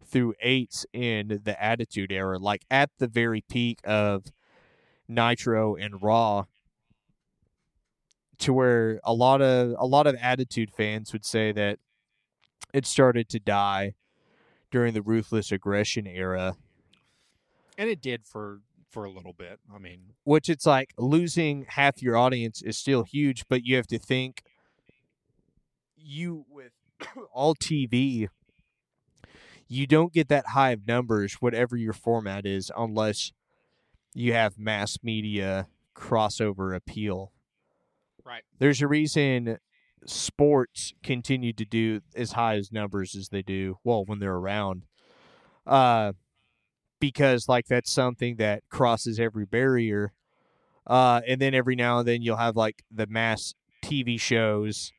through 0.03 0.33
eights 0.41 0.87
in 0.95 1.43
the 1.45 1.63
Attitude 1.63 2.11
Era, 2.11 2.39
like 2.39 2.65
at 2.71 2.89
the 2.99 3.07
very 3.07 3.43
peak 3.51 3.81
of 3.85 4.25
Nitro 5.07 5.77
and 5.77 6.01
Raw. 6.03 6.47
to 8.39 8.53
where 8.55 9.01
a 9.05 9.13
lot 9.13 9.43
of 9.43 9.75
a 9.79 9.87
lot 9.87 10.07
of 10.07 10.15
attitude 10.23 10.71
fans 10.71 11.13
would 11.13 11.25
say 11.25 11.53
that 11.53 11.79
it 12.73 12.87
started 12.87 13.29
to 13.29 13.39
die 13.39 13.95
during 14.71 14.95
the 14.95 15.03
ruthless 15.03 15.51
aggression 15.51 16.07
era 16.07 16.57
and 17.79 17.89
it 17.89 18.03
did 18.03 18.27
for 18.27 18.61
for 18.91 19.05
a 19.05 19.11
little 19.11 19.33
bit. 19.33 19.61
I 19.73 19.79
mean, 19.79 20.15
which 20.25 20.49
it's 20.49 20.67
like 20.67 20.93
losing 20.99 21.67
half 21.69 22.03
your 22.03 22.17
audience 22.17 22.61
is 22.63 22.77
still 22.77 23.05
huge, 23.05 23.45
but 23.49 23.65
you 23.65 23.77
have 23.77 23.87
to 23.89 23.99
think 23.99 24.43
you 25.97 26.45
with 26.51 26.73
all 27.33 27.55
TV, 27.55 28.29
you 29.69 29.87
don't 29.87 30.13
get 30.13 30.29
that 30.29 30.49
high 30.49 30.71
of 30.71 30.87
numbers, 30.87 31.35
whatever 31.35 31.77
your 31.77 31.93
format 31.93 32.47
is, 32.47 32.73
unless 32.77 33.33
you 34.15 34.33
have 34.33 34.59
mass 34.59 34.99
media 35.03 35.69
crossover 35.95 36.75
appeal. 36.75 37.33
Right. 38.25 38.43
There's 38.59 38.83
a 38.83 38.89
reason 38.89 39.59
sports 40.07 40.93
continue 41.03 41.53
to 41.53 41.65
do 41.65 42.01
as 42.15 42.33
high 42.33 42.57
as 42.57 42.73
numbers 42.73 43.15
as 43.15 43.29
they 43.29 43.43
do. 43.43 43.79
Well, 43.85 44.05
when 44.05 44.19
they're 44.19 44.35
around, 44.35 44.85
uh, 45.67 46.13
because 47.01 47.49
like 47.49 47.67
that's 47.67 47.91
something 47.91 48.37
that 48.37 48.63
crosses 48.71 49.21
every 49.21 49.47
barrier. 49.47 50.13
Uh, 50.87 51.21
and 51.27 51.41
then 51.41 51.55
every 51.55 51.77
now 51.77 51.99
and 51.99 52.09
then 52.09 52.23
you'll 52.23 52.37
have 52.37 52.57
like 52.57 52.83
the 52.91 53.07
mass 53.07 53.55
TV 53.85 54.19
shows 54.19 54.93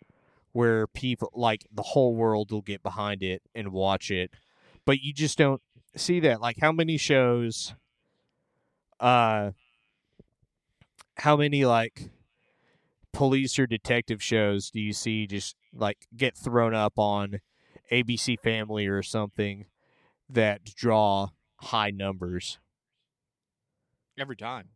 where 0.51 0.87
people 0.87 1.31
like 1.33 1.65
the 1.71 1.81
whole 1.81 2.15
world 2.15 2.51
will 2.51 2.61
get 2.61 2.83
behind 2.83 3.23
it 3.23 3.41
and 3.53 3.71
watch 3.71 4.11
it, 4.11 4.31
but 4.85 4.99
you 4.99 5.13
just 5.13 5.37
don't 5.37 5.61
see 5.95 6.19
that. 6.19 6.41
Like 6.41 6.57
how 6.61 6.71
many 6.71 6.97
shows, 6.97 7.73
uh, 8.99 9.51
how 11.17 11.37
many 11.37 11.65
like 11.65 12.09
police 13.13 13.57
or 13.59 13.65
detective 13.67 14.21
shows 14.21 14.69
do 14.69 14.79
you 14.79 14.93
see 14.93 15.27
just 15.27 15.55
like 15.73 16.07
get 16.15 16.37
thrown 16.37 16.73
up 16.73 16.93
on 16.97 17.39
ABC 17.91 18.39
Family 18.39 18.87
or 18.87 19.01
something 19.01 19.65
that 20.29 20.63
draw 20.63 21.29
high 21.57 21.91
numbers? 21.91 22.59
every 24.19 24.35
time. 24.35 24.67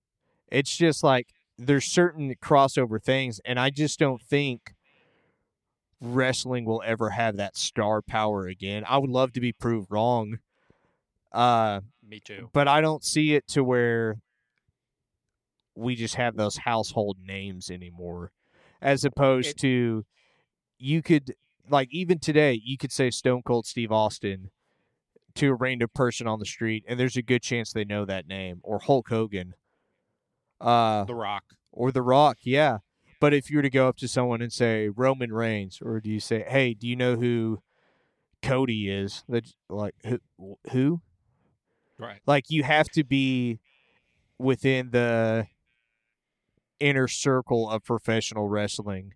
It's 0.50 0.76
just 0.78 1.04
like 1.04 1.28
there's 1.58 1.84
certain 1.86 2.34
crossover 2.42 3.02
things, 3.02 3.42
and 3.44 3.60
I 3.60 3.70
just 3.70 4.00
don't 4.00 4.22
think 4.22 4.74
wrestling 6.00 6.66
will 6.66 6.82
ever 6.86 7.10
have 7.12 7.36
that 7.38 7.58
star 7.58 8.02
power 8.02 8.48
again. 8.48 8.84
I 8.88 8.98
would 8.98 9.10
love 9.10 9.34
to 9.34 9.42
be 9.42 9.52
proved 9.52 9.92
wrong. 9.92 10.40
Uh, 11.32 11.82
Me 12.08 12.20
too. 12.24 12.50
but 12.54 12.68
I 12.68 12.80
don't 12.80 13.04
see 13.04 13.34
it 13.34 13.48
to 13.50 13.64
where 13.64 14.18
we 15.76 15.96
just 15.96 16.16
have 16.16 16.36
those 16.36 16.58
household 16.58 17.18
names 17.26 17.70
anymore, 17.72 18.32
as 18.82 19.04
opposed 19.06 19.50
It- 19.50 19.58
to 19.60 20.06
you 20.78 21.02
could 21.02 21.36
like 21.70 21.88
even 21.92 22.20
today 22.20 22.54
you 22.64 22.78
could 22.78 22.92
say 22.92 23.10
Stone 23.10 23.44
Cold 23.44 23.66
Steve 23.66 23.92
Austin 23.92 24.52
to 25.36 25.50
a 25.50 25.54
random 25.56 25.90
person 25.96 26.28
on 26.28 26.40
the 26.40 26.46
street, 26.46 26.84
and 26.88 27.00
there's 27.00 27.18
a 27.18 27.22
good 27.22 27.42
chance 27.42 27.72
they 27.72 27.86
know 27.86 28.06
that 28.06 28.28
name 28.28 28.60
or 28.64 28.80
Hulk 28.80 29.10
Hogan, 29.10 29.54
uh, 30.62 31.06
The 31.06 31.16
Rock. 31.16 31.44
or 31.72 31.92
The 31.92 32.02
Rock, 32.02 32.40
yeah. 32.44 32.80
But 33.20 33.34
if 33.34 33.50
you 33.50 33.58
were 33.58 33.64
to 33.64 33.70
go 33.70 33.88
up 33.88 33.96
to 33.98 34.08
someone 34.08 34.42
and 34.42 34.52
say 34.52 34.90
Roman 34.90 35.32
Reigns, 35.32 35.80
or 35.82 36.02
do 36.02 36.10
you 36.10 36.20
say, 36.20 36.44
"Hey, 36.48 36.74
do 36.74 36.88
you 36.88 36.96
know 36.98 37.16
who 37.16 37.64
Cody 38.42 38.90
is?" 38.90 39.24
That 39.30 39.46
like 39.70 39.96
who 40.06 40.20
who? 40.72 41.02
Right. 41.98 42.20
like 42.26 42.50
you 42.50 42.64
have 42.64 42.90
to 42.90 43.04
be 43.06 43.60
within 44.38 44.90
the 44.92 45.48
inner 46.84 47.08
circle 47.08 47.70
of 47.70 47.84
professional 47.84 48.48
wrestling 48.48 49.14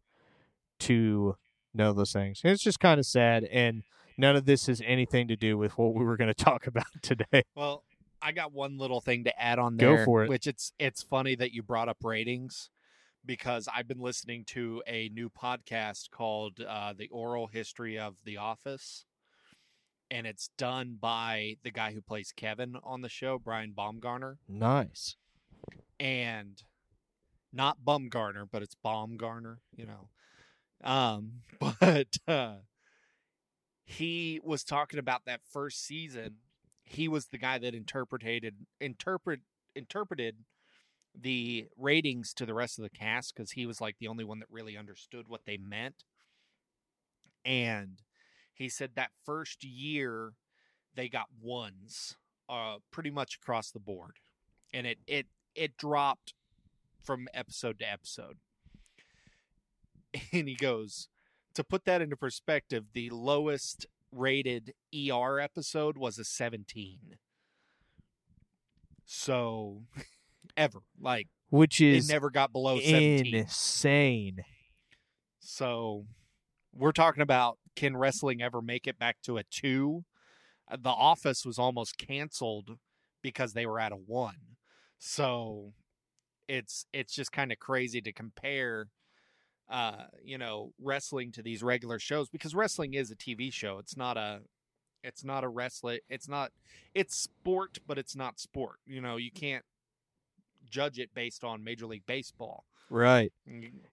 to 0.80 1.36
know 1.74 1.94
those 1.94 2.14
things. 2.14 2.42
And 2.44 2.52
it's 2.54 2.64
just 2.64 2.80
kind 2.80 3.00
of 3.00 3.06
sad 3.06 3.44
and 3.46 3.84
none 4.18 4.36
of 4.36 4.46
this 4.46 4.68
has 4.68 4.82
anything 4.86 5.28
to 5.28 5.36
do 5.36 5.58
with 5.58 5.78
what 5.78 5.94
we 5.94 6.04
were 6.06 6.18
going 6.18 6.34
to 6.34 6.44
talk 6.44 6.68
about 6.68 6.86
today. 7.02 7.44
Well, 7.56 7.84
I 8.22 8.32
got 8.32 8.52
one 8.52 8.78
little 8.78 9.02
thing 9.02 9.26
to 9.26 9.42
add 9.42 9.60
on 9.60 9.78
there. 9.78 9.98
Go 9.98 10.06
for 10.06 10.24
it. 10.24 10.30
Which 10.30 10.48
it's 10.48 10.72
it's 10.80 11.04
funny 11.04 11.36
that 11.36 11.54
you 11.54 11.62
brought 11.62 11.88
up 11.90 11.98
ratings 12.04 12.70
because 13.26 13.68
I've 13.74 13.88
been 13.88 14.00
listening 14.00 14.44
to 14.48 14.82
a 14.88 15.10
new 15.10 15.30
podcast 15.30 16.10
called 16.10 16.60
uh, 16.68 16.94
"The 16.98 17.10
Oral 17.10 17.48
History 17.48 18.00
of 18.00 18.16
The 18.26 18.38
Office," 18.38 19.06
and 20.10 20.26
it's 20.26 20.50
done 20.58 20.98
by 21.00 21.58
the 21.64 21.70
guy 21.70 21.92
who 21.94 22.02
plays 22.02 22.34
Kevin 22.36 22.78
on 22.84 23.02
the 23.02 23.10
show, 23.10 23.38
Brian 23.38 23.74
Baumgartner, 23.74 24.40
Nice. 24.50 25.16
and 26.00 26.64
not 27.58 27.80
Bumgarner, 27.86 28.48
but 28.50 28.62
it's 28.62 28.76
Baumgartner. 28.76 29.60
You 29.76 29.88
know, 29.88 30.10
um, 30.84 31.42
but 31.80 32.18
uh, 32.28 32.56
he 33.84 34.40
was 34.44 34.64
talking 34.64 35.00
about 35.00 35.26
that 35.26 35.42
first 35.52 35.86
season 35.86 36.38
he 36.88 37.08
was 37.08 37.28
the 37.28 37.38
guy 37.38 37.58
that 37.58 37.76
interpreted 37.76 38.66
interpret 38.80 39.42
interpreted 39.76 40.38
the 41.20 41.68
ratings 41.78 42.34
to 42.34 42.46
the 42.46 42.54
rest 42.54 42.78
of 42.80 42.84
the 42.84 42.90
cast 42.90 43.36
because 43.36 43.52
he 43.52 43.66
was 43.66 43.82
like 43.82 43.98
the 44.00 44.08
only 44.08 44.24
one 44.24 44.40
that 44.40 44.48
really 44.52 44.78
understood 44.78 45.28
what 45.28 45.42
they 45.46 45.58
meant. 45.58 46.04
And 47.44 48.02
he 48.54 48.70
said 48.70 48.92
that 48.96 49.12
first 49.26 49.64
year 49.64 50.34
they 50.96 51.10
got 51.10 51.28
ones 51.42 52.16
uh 52.48 52.78
pretty 52.92 53.12
much 53.12 53.38
across 53.42 53.72
the 53.72 53.80
board. 53.80 54.18
And 54.74 54.88
it 54.88 55.00
it 55.08 55.28
it 55.56 55.78
dropped 55.78 56.34
from 57.08 57.28
episode 57.34 57.80
to 57.80 57.90
episode. 57.92 58.38
And 60.34 60.48
he 60.48 60.56
goes, 60.56 61.10
to 61.54 61.64
put 61.64 61.86
that 61.86 62.02
into 62.02 62.16
perspective, 62.16 62.86
the 62.94 63.10
lowest 63.10 63.86
rated 64.12 64.74
ER 64.94 65.40
episode 65.40 65.98
was 65.98 66.18
a 66.18 66.24
17. 66.24 67.18
So, 69.06 69.84
ever. 70.58 70.80
Like, 71.00 71.28
Which 71.50 71.82
it 71.82 71.96
is 71.96 72.10
never 72.10 72.30
got 72.30 72.52
below 72.52 72.80
17. 72.80 73.34
insane. 73.36 74.38
So, 75.40 76.06
we're 76.74 76.92
talking 76.92 77.22
about 77.22 77.58
can 77.76 77.96
wrestling 77.96 78.42
ever 78.42 78.62
make 78.62 78.88
it 78.88 78.98
back 78.98 79.18
to 79.24 79.38
a 79.38 79.44
2? 79.44 80.04
Uh, 80.70 80.78
The 80.82 80.90
Office 80.90 81.46
was 81.46 81.60
almost 81.60 81.98
canceled 81.98 82.78
because 83.22 83.54
they 83.54 83.66
were 83.66 83.80
at 83.80 83.92
a 83.92 83.96
1. 83.96 84.36
So, 85.00 85.74
it's 86.48 86.86
it's 86.94 87.14
just 87.14 87.32
kind 87.32 87.52
of 87.52 87.60
crazy 87.60 88.02
to 88.02 88.12
compare 88.12 88.88
uh 89.70 90.06
you 90.24 90.38
know 90.38 90.72
wrestling 90.82 91.32
to 91.32 91.42
these 91.42 91.62
regular 91.62 92.00
shows 92.00 92.30
because 92.30 92.56
wrestling 92.56 92.94
is 92.94 93.12
a 93.12 93.16
TV 93.16 93.52
show 93.52 93.80
it's 93.80 93.98
not 93.98 94.18
a 94.18 94.40
it's 95.04 95.24
not 95.24 95.44
a 95.44 95.48
wrestling 95.48 96.00
it's 96.10 96.28
not 96.28 96.52
it's 96.94 97.16
sport 97.16 97.78
but 97.86 97.98
it's 97.98 98.16
not 98.16 98.40
sport 98.40 98.78
you 98.86 99.02
know 99.02 99.18
you 99.18 99.32
can't 99.32 99.66
judge 100.70 101.00
it 101.00 101.14
based 101.14 101.44
on 101.44 101.64
major 101.64 101.86
league 101.86 102.06
baseball 102.06 102.66
Right. 102.90 103.32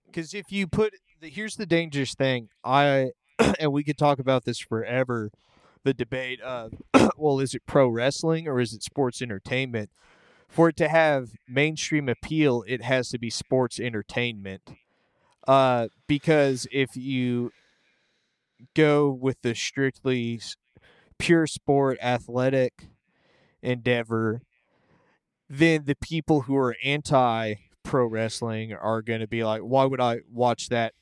Because 0.05 0.33
if 0.33 0.51
you 0.51 0.67
put, 0.67 0.93
the, 1.19 1.29
here's 1.29 1.55
the 1.55 1.65
dangerous 1.65 2.13
thing. 2.13 2.49
I, 2.63 3.11
and 3.59 3.71
we 3.71 3.83
could 3.83 3.97
talk 3.97 4.19
about 4.19 4.45
this 4.45 4.59
forever. 4.59 5.31
The 5.83 5.93
debate 5.93 6.41
of, 6.41 6.73
well, 7.17 7.39
is 7.39 7.53
it 7.53 7.63
pro 7.65 7.87
wrestling 7.87 8.47
or 8.47 8.59
is 8.59 8.73
it 8.73 8.83
sports 8.83 9.21
entertainment? 9.21 9.91
For 10.55 10.69
it 10.69 10.77
to 10.77 10.87
have 10.87 11.31
mainstream 11.49 12.07
appeal, 12.07 12.63
it 12.65 12.81
has 12.81 13.09
to 13.09 13.19
be 13.19 13.29
sports 13.29 13.77
entertainment. 13.77 14.61
Uh, 15.45 15.89
because 16.07 16.65
if 16.71 16.95
you 16.95 17.51
go 18.73 19.11
with 19.11 19.41
the 19.41 19.53
strictly 19.53 20.39
pure 21.19 21.45
sport 21.45 21.97
athletic 22.01 22.87
endeavor, 23.61 24.43
then 25.49 25.83
the 25.83 25.95
people 25.95 26.43
who 26.43 26.55
are 26.55 26.77
anti 26.85 27.55
pro 27.83 28.05
wrestling 28.05 28.71
are 28.73 29.01
going 29.01 29.19
to 29.19 29.27
be 29.27 29.43
like, 29.43 29.59
why 29.61 29.83
would 29.83 29.99
I 29.99 30.19
watch 30.31 30.69
that 30.69 30.93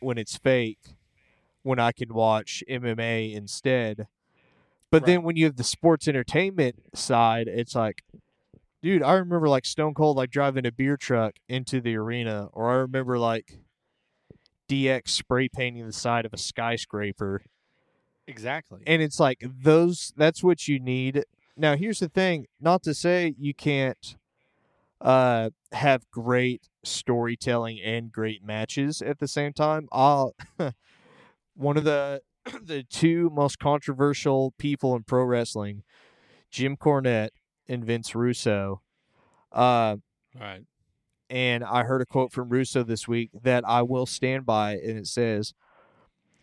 when 0.00 0.18
it's 0.18 0.36
fake 0.36 0.96
when 1.62 1.78
I 1.78 1.92
can 1.92 2.12
watch 2.12 2.64
MMA 2.68 3.32
instead? 3.34 4.08
But 4.90 5.06
then 5.06 5.22
when 5.22 5.36
you 5.36 5.44
have 5.44 5.56
the 5.56 5.64
sports 5.64 6.08
entertainment 6.08 6.76
side, 6.92 7.46
it's 7.46 7.76
like, 7.76 8.02
dude, 8.86 9.02
I 9.02 9.14
remember 9.14 9.48
like 9.48 9.64
Stone 9.64 9.94
Cold 9.94 10.16
like 10.16 10.30
driving 10.30 10.64
a 10.64 10.70
beer 10.70 10.96
truck 10.96 11.34
into 11.48 11.80
the 11.80 11.96
arena, 11.96 12.50
or 12.52 12.70
I 12.70 12.74
remember 12.74 13.18
like 13.18 13.58
DX 14.68 15.08
spray 15.08 15.48
painting 15.48 15.84
the 15.84 15.92
side 15.92 16.24
of 16.24 16.32
a 16.32 16.38
skyscraper. 16.38 17.42
exactly 18.28 18.84
And 18.86 19.02
it's 19.02 19.18
like 19.18 19.42
those 19.42 20.12
that's 20.16 20.40
what 20.40 20.68
you 20.68 20.78
need. 20.78 21.24
Now 21.56 21.74
here's 21.74 21.98
the 21.98 22.08
thing, 22.08 22.46
not 22.60 22.84
to 22.84 22.94
say 22.94 23.34
you 23.36 23.54
can't 23.54 24.16
uh 25.00 25.50
have 25.72 26.08
great 26.12 26.68
storytelling 26.84 27.80
and 27.80 28.12
great 28.12 28.44
matches 28.44 29.02
at 29.02 29.18
the 29.18 29.26
same 29.26 29.52
time. 29.52 29.88
I'll 29.90 30.36
one 31.56 31.76
of 31.76 31.82
the 31.82 32.22
the 32.62 32.84
two 32.84 33.30
most 33.30 33.58
controversial 33.58 34.54
people 34.58 34.94
in 34.94 35.02
pro 35.02 35.24
wrestling, 35.24 35.82
Jim 36.52 36.76
Cornette 36.76 37.30
and 37.68 37.84
Vince 37.84 38.14
Russo. 38.14 38.82
Uh 39.52 39.96
right 40.38 40.64
and 41.28 41.64
I 41.64 41.84
heard 41.84 42.00
a 42.02 42.06
quote 42.06 42.32
from 42.32 42.48
Russo 42.48 42.82
this 42.82 43.08
week 43.08 43.30
that 43.42 43.64
I 43.66 43.82
will 43.82 44.06
stand 44.06 44.46
by, 44.46 44.74
and 44.74 44.96
it 44.98 45.06
says, 45.06 45.54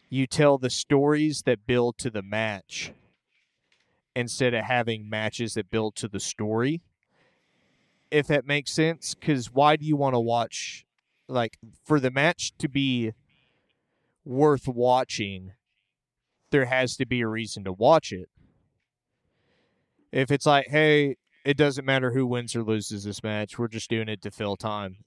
"You 0.10 0.28
tell 0.28 0.58
the 0.58 0.70
stories 0.70 1.44
that 1.44 1.66
build 1.66 1.98
to 2.00 2.10
the 2.10 2.22
match." 2.22 2.94
Instead 4.16 4.54
of 4.54 4.66
having 4.66 5.10
matches 5.10 5.56
that 5.56 5.72
build 5.72 5.96
to 5.96 6.08
the 6.08 6.20
story, 6.20 6.82
if 8.12 8.28
that 8.28 8.46
makes 8.46 8.72
sense, 8.72 9.16
because 9.16 9.52
why 9.52 9.76
do 9.76 9.86
you 9.86 9.96
want 9.96 10.14
to 10.14 10.20
watch, 10.20 10.86
like, 11.28 11.58
for 11.84 12.00
the 12.00 12.12
match 12.12 12.56
to 12.60 12.70
be 12.70 13.14
worth 14.24 14.68
watching, 14.68 15.54
there 16.52 16.66
has 16.66 16.96
to 16.98 17.08
be 17.08 17.22
a 17.22 17.28
reason 17.28 17.64
to 17.64 17.74
watch 17.74 18.12
it. 18.12 18.30
If 20.13 20.32
it's 20.32 20.45
like, 20.45 20.67
hey, 20.67 21.17
it 21.43 21.58
doesn't 21.58 21.86
matter 21.86 22.12
who 22.12 22.26
wins 22.28 22.56
or 22.56 22.63
loses 22.63 23.04
this 23.04 23.23
match, 23.23 23.58
we're 23.58 23.67
just 23.67 23.89
doing 23.89 24.08
it 24.08 24.21
to 24.21 24.32
fill 24.32 24.56
time, 24.56 24.97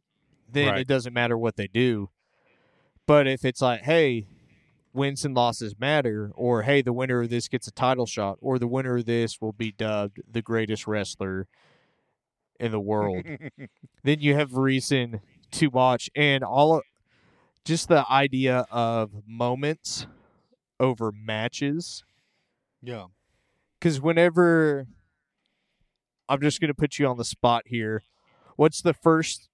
then 0.50 0.68
Right. 0.68 0.80
it 0.80 0.88
doesn't 0.88 1.14
matter 1.14 1.38
what 1.38 1.56
they 1.56 1.68
do. 1.68 2.10
But 3.06 3.26
if 3.26 3.44
it's 3.44 3.62
like, 3.62 3.82
hey, 3.82 4.26
wins 4.92 5.24
and 5.24 5.34
losses 5.34 5.78
matter, 5.78 6.32
or 6.34 6.62
hey, 6.62 6.82
the 6.82 6.92
winner 6.92 7.22
of 7.22 7.30
this 7.30 7.46
gets 7.48 7.68
a 7.68 7.70
title 7.70 8.06
shot, 8.06 8.38
or 8.40 8.58
the 8.58 8.66
winner 8.66 8.96
of 8.96 9.06
this 9.06 9.40
will 9.40 9.52
be 9.52 9.70
dubbed 9.70 10.20
the 10.30 10.42
greatest 10.42 10.86
wrestler 10.86 11.46
in 12.58 12.72
the 12.72 12.80
world, 12.80 13.24
then 14.02 14.20
you 14.20 14.34
have 14.34 14.54
reason 14.54 15.20
to 15.52 15.68
watch. 15.68 16.10
And 16.16 16.42
all 16.42 16.78
of, 16.78 16.82
just 17.64 17.88
the 17.88 18.04
idea 18.10 18.66
of 18.70 19.10
moments 19.26 20.06
over 20.80 21.12
matches 21.12 22.04
yeah. 22.82 23.06
because 23.78 24.00
whenever 24.00 24.86
I'm 26.28 26.40
just 26.40 26.60
going 26.60 26.68
to 26.68 26.74
put 26.74 26.98
you 26.98 27.06
on 27.06 27.16
the 27.16 27.24
spot 27.24 27.62
here, 27.66 28.02
what's 28.56 28.82
the 28.82 28.94
first 28.94 29.48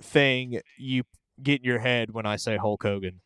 thing 0.00 0.60
you 0.76 1.04
get 1.42 1.60
in 1.60 1.64
your 1.64 1.78
head 1.78 2.12
when 2.12 2.26
I 2.26 2.36
say 2.36 2.56
Hulk 2.56 2.82
Hogan? 2.82 3.20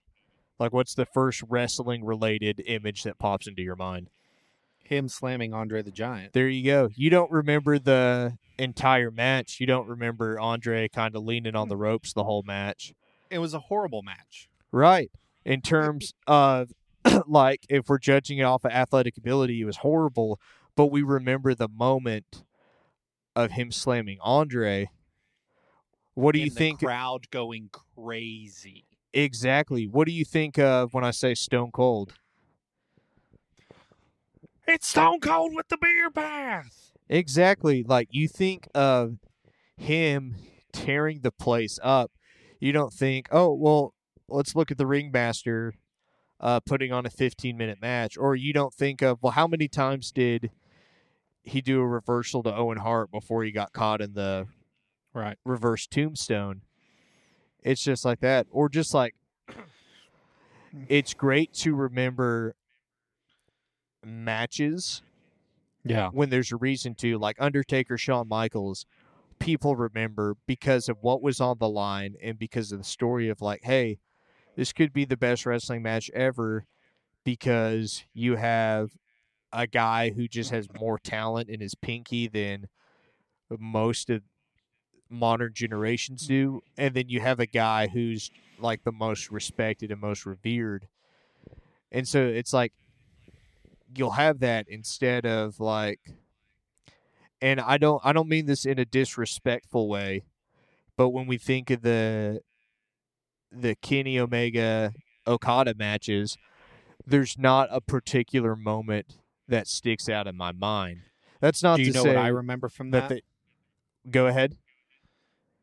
Like, 0.59 0.73
what's 0.73 0.95
the 0.95 1.07
first 1.07 1.43
wrestling 1.49 2.05
related 2.05 2.63
image 2.67 3.03
that 3.03 3.19
pops 3.19 3.47
into 3.47 3.63
your 3.63 3.77
mind? 3.77 4.09
Him 4.83 5.09
slamming 5.09 5.53
Andre 5.53 5.83
the 5.83 5.91
Giant. 5.91 6.33
There 6.33 6.49
you 6.49 6.65
go. 6.65 6.89
You 6.95 7.11
don't 7.11 7.31
remember 7.31 7.79
the 7.79 8.39
entire 8.59 9.11
match. 9.11 9.59
You 9.61 9.67
don't 9.67 9.89
remember 9.89 10.39
Andre 10.39 10.89
kind 10.89 11.15
of 11.15 11.25
leaning 11.25 11.57
on 11.57 11.69
the 11.69 11.77
ropes 11.77 12.13
the 12.13 12.25
whole 12.25 12.45
match. 12.47 12.95
It 13.31 13.39
was 13.39 13.53
a 13.53 13.59
horrible 13.59 14.03
match. 14.03 14.49
Right. 14.71 15.11
In 15.45 15.61
terms 15.61 16.15
of 16.27 16.71
like 17.27 17.67
if 17.69 17.89
we're 17.89 17.99
judging 17.99 18.39
it 18.39 18.45
off 18.45 18.65
of 18.65 18.73
athletic 18.73 19.17
ability, 19.17 19.61
it 19.61 19.65
was 19.65 19.79
horrible, 19.79 20.41
but 20.77 20.87
we 20.87 21.03
remember 21.03 21.55
the 21.55 21.69
moment 21.69 22.45
of 23.37 23.53
him 23.53 23.71
slamming 23.71 24.19
Andre. 24.23 24.89
What 26.15 26.33
do 26.33 26.39
you 26.41 26.47
And 26.47 26.53
the 26.53 26.59
think 26.59 26.79
Crowd 26.81 27.31
going 27.31 27.71
crazy. 27.95 28.87
exactly? 29.13 29.87
What 29.87 30.07
do 30.07 30.13
you 30.13 30.25
think 30.25 30.59
of 30.59 30.95
when 30.95 31.05
I 31.05 31.11
say 31.11 31.35
Stone 31.35 31.71
Cold? 31.73 32.15
It's 34.67 34.89
Stone 34.89 35.21
Cold 35.21 35.55
with 35.55 35.69
the 35.69 35.77
beer 35.81 36.11
bath. 36.11 36.93
Exactly. 37.09 37.85
Like 37.85 38.09
you 38.11 38.27
think 38.27 38.69
of 38.75 39.19
him 39.77 40.37
tearing 40.73 41.21
the 41.21 41.31
place 41.31 41.79
up. 41.83 42.11
You 42.59 42.73
don't 42.73 42.93
think, 42.93 43.29
oh 43.31 43.53
well, 43.55 43.95
let's 44.29 44.57
look 44.57 44.71
at 44.71 44.79
the 44.79 44.87
ringmaster 44.87 45.75
uh, 46.41 46.61
putting 46.61 46.93
on 46.93 47.07
a 47.07 47.11
15 47.11 47.57
minute 47.57 47.81
match, 47.81 48.17
or 48.19 48.35
you 48.35 48.53
don't 48.53 48.75
think 48.75 49.03
of, 49.03 49.23
well, 49.23 49.33
how 49.33 49.47
many 49.47 49.69
times 49.69 50.11
did 50.11 50.51
he 51.47 51.61
do 51.63 51.81
a 51.81 51.87
reversal 51.87 52.43
to 52.43 52.55
Owen 52.55 52.79
Hart 52.79 53.11
before 53.11 53.45
he 53.45 53.53
got 53.53 53.73
caught 53.73 54.01
in 54.01 54.15
the 54.15 54.47
Right. 55.15 55.39
reverse 55.45 55.87
tombstone? 55.87 56.63
It's 57.63 57.83
just 57.83 58.05
like 58.05 58.21
that, 58.21 58.47
or 58.51 58.69
just 58.69 58.93
like 58.93 59.15
it's 60.89 61.15
great 61.15 61.53
to 61.55 61.75
remember 61.75 62.55
matches 64.05 65.03
Yeah. 65.85 66.11
when 66.11 66.31
there's 66.31 66.53
a 66.53 66.57
reason 66.57 66.95
to, 66.97 67.19
like 67.19 67.37
Undertaker, 67.41 67.97
Shawn 67.97 68.29
Michaels, 68.29 68.87
people 69.39 69.77
remember 69.77 70.37
because 70.47 70.89
of 70.89 70.99
what 71.03 71.23
was 71.23 71.41
on 71.41 71.59
the 71.59 71.69
line 71.69 72.15
and 72.23 72.39
because 72.39 72.73
of 72.73 72.79
the 72.79 72.85
story 72.85 73.29
of 73.29 73.41
like, 73.41 73.65
hey, 73.65 73.99
this 74.57 74.73
could 74.73 74.93
be 74.93 75.05
the 75.05 75.17
best 75.17 75.45
wrestling 75.47 75.83
match 75.83 76.11
ever 76.15 76.67
because 77.25 78.05
you 78.15 78.37
have 78.37 78.91
a 79.53 79.67
guy 79.67 80.11
who 80.11 80.29
just 80.29 80.51
has 80.51 80.69
more 80.79 80.99
talent 80.99 81.49
in 81.49 81.61
his 81.61 81.75
pinky 81.75 82.29
than 82.29 82.67
most 83.59 84.11
of 84.11 84.23
modern 85.09 85.53
generations 85.55 86.25
mm-hmm. 86.25 86.35
do 86.35 86.63
and 86.77 86.95
then 86.95 87.09
you 87.09 87.21
have 87.21 87.39
a 87.39 87.47
guy 87.47 87.87
who's 87.87 88.31
like 88.59 88.83
the 88.85 88.93
most 88.93 89.31
respected 89.31 89.91
and 89.91 90.01
most 90.01 90.27
revered. 90.27 90.89
And 91.93 92.07
so 92.09 92.27
it's 92.27 92.53
like 92.53 92.73
you'll 93.95 94.13
have 94.13 94.41
that 94.41 94.67
instead 94.69 95.25
of 95.25 95.61
like 95.61 96.01
and 97.41 97.61
I 97.61 97.79
don't 97.79 98.01
I 98.05 98.13
don't 98.13 98.29
mean 98.29 98.47
this 98.47 98.65
in 98.65 98.79
a 98.79 98.85
disrespectful 98.85 99.89
way, 99.89 100.25
but 100.97 101.11
when 101.11 101.27
we 101.27 101.39
think 101.39 101.71
of 101.71 101.83
the 101.83 102.41
the 103.53 103.77
Kenny 103.77 104.19
Omega 104.19 104.93
Okada 105.27 105.75
matches, 105.75 106.37
there's 107.07 107.39
not 107.39 107.69
a 107.71 107.81
particular 107.81 108.57
moment 108.57 109.19
that 109.49 109.67
sticks 109.69 110.09
out 110.09 110.27
in 110.27 110.37
my 110.37 110.53
mind. 110.53 111.03
That's 111.41 111.63
not 111.63 111.77
Do 111.77 111.83
you 111.83 111.93
to 111.93 111.99
know 111.99 112.03
say 112.05 112.09
what 112.11 112.19
I 112.19 112.29
remember 112.29 112.69
from 112.69 112.91
that 112.93 113.09
that? 113.09 113.23
they, 114.05 114.11
go 114.11 114.27
ahead. 114.27 114.57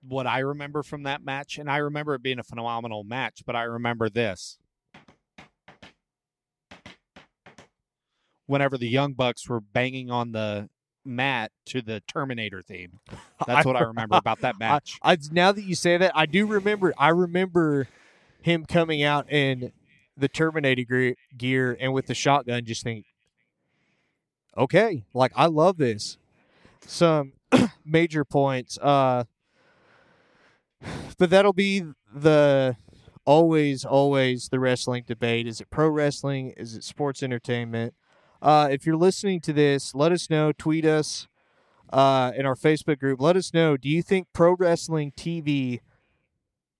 what 0.07 0.27
I 0.27 0.39
remember 0.39 0.83
from 0.83 1.03
that 1.03 1.23
match, 1.23 1.57
and 1.57 1.69
I 1.69 1.77
remember 1.77 2.13
it 2.15 2.21
being 2.23 2.39
a 2.39 2.43
phenomenal 2.43 3.03
match, 3.03 3.43
but 3.45 3.55
I 3.55 3.63
remember 3.63 4.09
this. 4.09 4.59
Whenever 8.45 8.77
the 8.77 8.87
Young 8.89 9.13
Bucks 9.13 9.47
were 9.47 9.61
banging 9.61 10.11
on 10.11 10.33
the 10.33 10.69
mat 11.05 11.51
to 11.67 11.81
the 11.81 12.01
Terminator 12.07 12.61
theme. 12.61 12.99
That's 13.47 13.65
what 13.65 13.75
I 13.75 13.81
remember 13.81 14.17
about 14.17 14.41
that 14.41 14.59
match. 14.59 14.99
I, 15.01 15.17
now 15.31 15.51
that 15.51 15.63
you 15.63 15.75
say 15.75 15.97
that, 15.97 16.11
I 16.15 16.25
do 16.25 16.45
remember. 16.45 16.93
I 16.97 17.09
remember 17.09 17.87
him 18.41 18.65
coming 18.65 19.01
out 19.03 19.31
in 19.31 19.71
the 20.17 20.27
Terminator 20.27 20.83
gear, 20.83 21.15
gear 21.37 21.77
and 21.79 21.93
with 21.93 22.07
the 22.07 22.13
shotgun. 22.13 22.65
Just 22.65 22.83
think, 22.83 23.05
okay, 24.57 25.05
like 25.13 25.31
I 25.35 25.47
love 25.47 25.77
this. 25.77 26.17
Some 26.85 27.33
major 27.85 28.25
points, 28.25 28.77
uh, 28.79 29.23
but 31.17 31.29
that'll 31.29 31.53
be 31.53 31.83
the 32.13 32.75
always, 33.25 33.85
always 33.85 34.49
the 34.49 34.59
wrestling 34.59 35.03
debate. 35.07 35.47
Is 35.47 35.61
it 35.61 35.69
pro 35.69 35.87
wrestling? 35.87 36.53
Is 36.57 36.75
it 36.75 36.83
sports 36.83 37.23
entertainment? 37.23 37.93
Uh, 38.41 38.67
if 38.69 38.85
you're 38.85 38.97
listening 38.97 39.39
to 39.41 39.53
this, 39.53 39.95
let 39.95 40.11
us 40.11 40.29
know. 40.29 40.51
Tweet 40.51 40.85
us 40.85 41.27
uh, 41.91 42.31
in 42.35 42.45
our 42.45 42.55
Facebook 42.55 42.99
group. 42.99 43.21
Let 43.21 43.37
us 43.37 43.53
know. 43.53 43.77
Do 43.77 43.87
you 43.87 44.01
think 44.01 44.27
pro 44.33 44.55
wrestling 44.59 45.13
TV, 45.15 45.79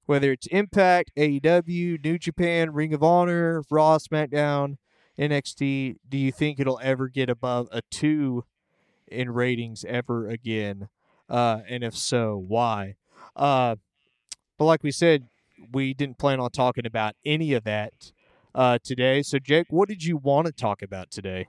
whether 0.06 0.32
it's 0.32 0.48
Impact, 0.48 1.12
AEW, 1.18 2.04
New 2.04 2.18
Japan, 2.18 2.74
Ring 2.74 2.94
of 2.94 3.02
Honor, 3.02 3.64
Raw, 3.70 3.98
SmackDown, 3.98 4.78
NXT, 5.18 5.98
do 6.08 6.18
you 6.18 6.32
think 6.32 6.60
it'll 6.60 6.80
ever 6.82 7.08
get 7.08 7.30
above 7.30 7.68
a 7.72 7.82
two 7.92 8.46
in 9.08 9.30
ratings 9.32 9.86
ever 9.86 10.28
again? 10.28 10.90
Uh, 11.30 11.60
and 11.68 11.84
if 11.84 11.96
so, 11.96 12.44
why? 12.48 12.96
Uh, 13.36 13.76
but 14.58 14.66
like 14.66 14.84
we 14.84 14.92
said, 14.92 15.28
we 15.72 15.94
didn't 15.94 16.18
plan 16.18 16.40
on 16.40 16.50
talking 16.52 16.86
about 16.86 17.16
any 17.26 17.54
of 17.54 17.64
that 17.64 18.12
uh, 18.56 18.78
today. 18.84 19.22
So, 19.22 19.40
Jake, 19.40 19.68
what 19.70 19.88
did 19.88 20.04
you 20.04 20.18
want 20.18 20.48
to 20.48 20.54
talk 20.54 20.82
about 20.82 21.12
today? 21.12 21.48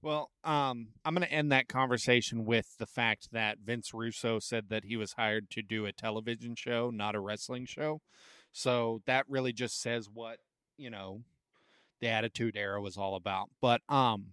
Well, 0.00 0.30
um, 0.44 0.88
I'm 1.04 1.14
going 1.14 1.26
to 1.26 1.32
end 1.32 1.50
that 1.50 1.68
conversation 1.68 2.44
with 2.44 2.76
the 2.78 2.86
fact 2.86 3.32
that 3.32 3.58
Vince 3.64 3.92
Russo 3.92 4.38
said 4.38 4.68
that 4.68 4.84
he 4.84 4.96
was 4.96 5.14
hired 5.14 5.50
to 5.50 5.62
do 5.62 5.86
a 5.86 5.92
television 5.92 6.54
show, 6.54 6.90
not 6.90 7.16
a 7.16 7.20
wrestling 7.20 7.66
show. 7.66 8.00
So 8.52 9.02
that 9.06 9.24
really 9.28 9.52
just 9.52 9.80
says 9.80 10.08
what, 10.12 10.38
you 10.76 10.88
know, 10.88 11.22
the 12.00 12.08
Attitude 12.08 12.56
Era 12.56 12.80
was 12.80 12.96
all 12.96 13.14
about. 13.14 13.50
But 13.60 13.82
um 13.88 14.32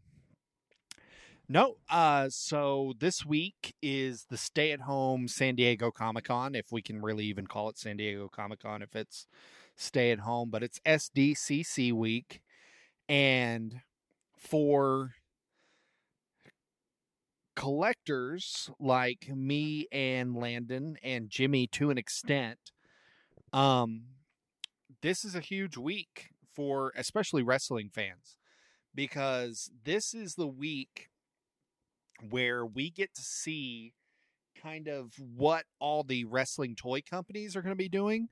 no, 1.47 1.75
uh 1.89 2.29
so 2.29 2.93
this 2.99 3.25
week 3.25 3.75
is 3.81 4.25
the 4.29 4.37
stay-at-home 4.37 5.27
San 5.27 5.55
Diego 5.55 5.91
Comic-Con, 5.91 6.55
if 6.55 6.71
we 6.71 6.81
can 6.81 7.01
really 7.01 7.25
even 7.25 7.47
call 7.47 7.69
it 7.69 7.77
San 7.77 7.97
Diego 7.97 8.27
Comic-Con 8.27 8.81
if 8.81 8.95
it's 8.95 9.27
stay 9.75 10.11
at 10.11 10.19
home, 10.19 10.49
but 10.49 10.63
it's 10.63 10.79
SDCC 10.85 11.91
week 11.93 12.41
and 13.07 13.81
for 14.37 15.11
collectors 17.55 18.69
like 18.79 19.29
me 19.33 19.87
and 19.91 20.35
Landon 20.35 20.97
and 21.03 21.29
Jimmy 21.29 21.67
to 21.67 21.89
an 21.89 21.97
extent, 21.97 22.59
um, 23.53 24.03
this 25.01 25.23
is 25.23 25.35
a 25.35 25.39
huge 25.39 25.77
week 25.77 26.29
for 26.55 26.93
especially 26.95 27.43
wrestling 27.43 27.89
fans 27.89 28.37
because 28.93 29.69
this 29.83 30.13
is 30.13 30.35
the 30.35 30.47
week 30.47 31.09
where 32.29 32.65
we 32.65 32.89
get 32.89 33.13
to 33.13 33.21
see 33.21 33.93
kind 34.61 34.87
of 34.87 35.13
what 35.19 35.65
all 35.79 36.03
the 36.03 36.23
wrestling 36.23 36.75
toy 36.75 37.01
companies 37.01 37.55
are 37.55 37.61
going 37.61 37.73
to 37.73 37.75
be 37.75 37.89
doing 37.89 38.29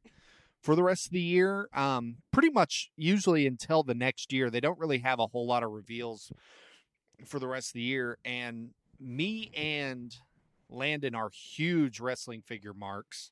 for 0.62 0.75
the 0.75 0.83
rest 0.83 1.07
of 1.07 1.12
the 1.12 1.19
year. 1.19 1.67
Um, 1.73 2.17
pretty 2.31 2.49
much 2.49 2.89
usually 2.95 3.45
until 3.45 3.83
the 3.83 3.93
next 3.93 4.31
year, 4.31 4.49
they 4.49 4.62
don't 4.62 4.79
really 4.79 4.99
have 4.99 5.19
a 5.19 5.27
whole 5.27 5.45
lot 5.45 5.63
of 5.63 5.71
reveals 5.71 6.31
for 7.25 7.39
the 7.39 7.47
rest 7.47 7.69
of 7.69 7.73
the 7.73 7.81
year. 7.81 8.17
And 8.23 8.69
me 8.99 9.51
and 9.55 10.15
Landon 10.69 11.13
are 11.13 11.29
huge 11.29 11.99
wrestling 11.99 12.41
figure 12.41 12.73
marks, 12.73 13.31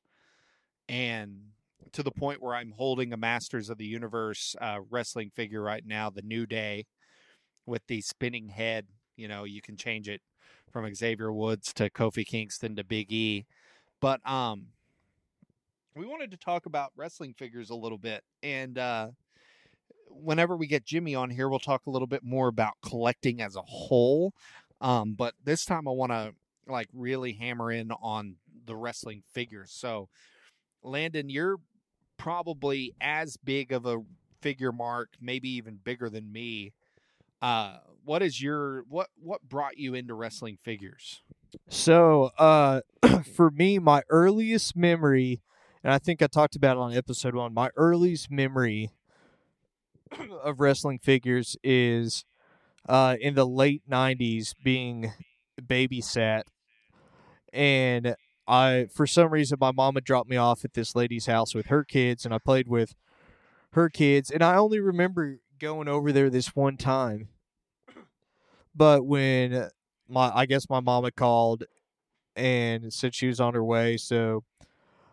and 0.88 1.52
to 1.92 2.02
the 2.02 2.10
point 2.10 2.42
where 2.42 2.54
I'm 2.54 2.72
holding 2.72 3.12
a 3.12 3.16
Masters 3.16 3.70
of 3.70 3.78
the 3.78 3.84
Universe 3.84 4.56
uh, 4.60 4.80
wrestling 4.90 5.30
figure 5.34 5.62
right 5.62 5.84
now, 5.86 6.10
the 6.10 6.22
New 6.22 6.46
Day, 6.46 6.86
with 7.66 7.86
the 7.86 8.00
spinning 8.00 8.48
head. 8.48 8.86
You 9.16 9.28
know, 9.28 9.44
you 9.44 9.60
can 9.60 9.76
change 9.76 10.08
it 10.08 10.20
from 10.72 10.92
Xavier 10.94 11.32
Woods 11.32 11.72
to 11.74 11.90
Kofi 11.90 12.26
Kingston 12.26 12.74
to 12.76 12.84
Big 12.84 13.12
E. 13.12 13.44
But 14.00 14.26
um 14.28 14.66
we 15.94 16.06
wanted 16.06 16.30
to 16.30 16.38
talk 16.38 16.66
about 16.66 16.92
wrestling 16.96 17.34
figures 17.34 17.70
a 17.70 17.74
little 17.74 17.98
bit 17.98 18.24
and 18.42 18.78
uh 18.78 19.08
whenever 20.08 20.56
we 20.56 20.66
get 20.66 20.84
Jimmy 20.84 21.14
on 21.14 21.30
here 21.30 21.48
we'll 21.48 21.58
talk 21.58 21.82
a 21.86 21.90
little 21.90 22.06
bit 22.06 22.24
more 22.24 22.48
about 22.48 22.74
collecting 22.84 23.40
as 23.40 23.56
a 23.56 23.62
whole. 23.62 24.32
Um 24.80 25.14
but 25.14 25.34
this 25.44 25.64
time 25.64 25.86
I 25.86 25.92
want 25.92 26.12
to 26.12 26.34
like 26.66 26.88
really 26.92 27.32
hammer 27.32 27.70
in 27.70 27.92
on 27.92 28.36
the 28.64 28.76
wrestling 28.76 29.22
figures. 29.32 29.72
So 29.72 30.08
Landon, 30.82 31.28
you're 31.28 31.58
probably 32.16 32.94
as 33.00 33.36
big 33.36 33.72
of 33.72 33.86
a 33.86 34.02
figure 34.40 34.72
mark, 34.72 35.10
maybe 35.20 35.48
even 35.50 35.78
bigger 35.82 36.08
than 36.10 36.32
me. 36.32 36.72
Uh, 37.40 37.78
what 38.04 38.22
is 38.22 38.40
your 38.42 38.82
what 38.88 39.08
what 39.20 39.42
brought 39.42 39.78
you 39.78 39.94
into 39.94 40.14
wrestling 40.14 40.58
figures? 40.62 41.22
So, 41.68 42.30
uh, 42.38 42.80
for 43.36 43.50
me, 43.50 43.78
my 43.78 44.02
earliest 44.08 44.76
memory, 44.76 45.42
and 45.82 45.92
I 45.92 45.98
think 45.98 46.22
I 46.22 46.26
talked 46.26 46.56
about 46.56 46.76
it 46.76 46.80
on 46.80 46.94
episode 46.94 47.34
one. 47.34 47.52
My 47.54 47.70
earliest 47.76 48.30
memory 48.30 48.90
of 50.42 50.60
wrestling 50.60 50.98
figures 50.98 51.56
is 51.62 52.24
uh, 52.88 53.16
in 53.20 53.34
the 53.34 53.46
late 53.46 53.82
'90s, 53.90 54.54
being 54.62 55.12
babysat, 55.60 56.42
and 57.52 58.14
I, 58.46 58.86
for 58.92 59.06
some 59.06 59.30
reason, 59.32 59.58
my 59.60 59.72
mama 59.72 60.00
dropped 60.00 60.28
me 60.28 60.36
off 60.36 60.64
at 60.64 60.74
this 60.74 60.96
lady's 60.96 61.26
house 61.26 61.54
with 61.54 61.66
her 61.66 61.84
kids, 61.84 62.24
and 62.24 62.34
I 62.34 62.38
played 62.38 62.68
with 62.68 62.94
her 63.72 63.88
kids, 63.88 64.30
and 64.30 64.42
I 64.42 64.56
only 64.56 64.80
remember 64.80 65.38
going 65.58 65.88
over 65.88 66.12
there 66.12 66.28
this 66.28 66.56
one 66.56 66.76
time. 66.76 67.28
But 68.74 69.04
when 69.04 69.68
my 70.08 70.30
I 70.34 70.46
guess 70.46 70.68
my 70.68 70.80
mama 70.80 71.10
called 71.10 71.64
and 72.34 72.92
said 72.92 73.14
she 73.14 73.26
was 73.26 73.40
on 73.40 73.54
her 73.54 73.64
way, 73.64 73.96
so 73.96 74.44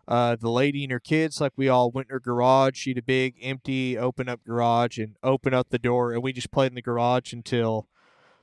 uh, 0.08 0.34
the 0.34 0.50
lady 0.50 0.82
and 0.82 0.92
her 0.92 1.00
kids, 1.00 1.40
like 1.40 1.52
we 1.56 1.68
all 1.68 1.90
went 1.90 2.08
in 2.08 2.14
her 2.14 2.20
garage. 2.20 2.76
She 2.76 2.90
had 2.90 2.98
a 2.98 3.02
big 3.02 3.36
empty 3.40 3.96
open 3.96 4.28
up 4.28 4.40
garage 4.44 4.98
and 4.98 5.16
opened 5.22 5.54
up 5.54 5.68
the 5.68 5.78
door, 5.78 6.12
and 6.12 6.22
we 6.22 6.32
just 6.32 6.50
played 6.50 6.72
in 6.72 6.74
the 6.74 6.82
garage 6.82 7.32
until 7.32 7.86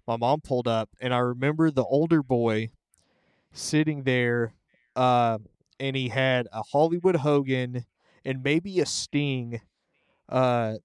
my 0.08 0.15
mom 0.15 0.39
pulled 0.41 0.67
up. 0.67 0.89
And 1.02 1.13
I 1.13 1.17
remember 1.17 1.69
the 1.69 1.84
older 1.84 2.23
boy 2.23 2.69
sitting 3.52 4.04
there, 4.04 4.54
uh, 4.98 5.38
and 5.80 5.96
he 5.96 6.10
had 6.10 6.48
a 6.52 6.64
Hollywood 6.64 7.18
Hogan 7.18 7.86
and 8.26 8.44
maybe 8.44 8.80
a 8.80 8.86
Sting, 8.86 9.62
uh, 10.28 10.76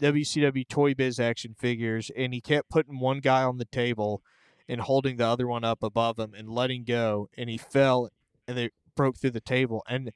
WCW 0.00 0.66
Toy 0.66 0.94
Biz 0.94 1.20
action 1.20 1.54
figures, 1.56 2.10
and 2.16 2.34
he 2.34 2.40
kept 2.40 2.70
putting 2.70 2.98
one 2.98 3.20
guy 3.20 3.42
on 3.42 3.58
the 3.58 3.66
table 3.66 4.22
and 4.68 4.80
holding 4.80 5.18
the 5.18 5.26
other 5.26 5.46
one 5.46 5.64
up 5.64 5.82
above 5.82 6.18
him 6.18 6.32
and 6.34 6.48
letting 6.48 6.84
go, 6.84 7.28
and 7.36 7.50
he 7.50 7.58
fell 7.58 8.08
and 8.48 8.56
they 8.56 8.70
broke 8.96 9.18
through 9.18 9.30
the 9.30 9.40
table, 9.40 9.84
and 9.86 10.12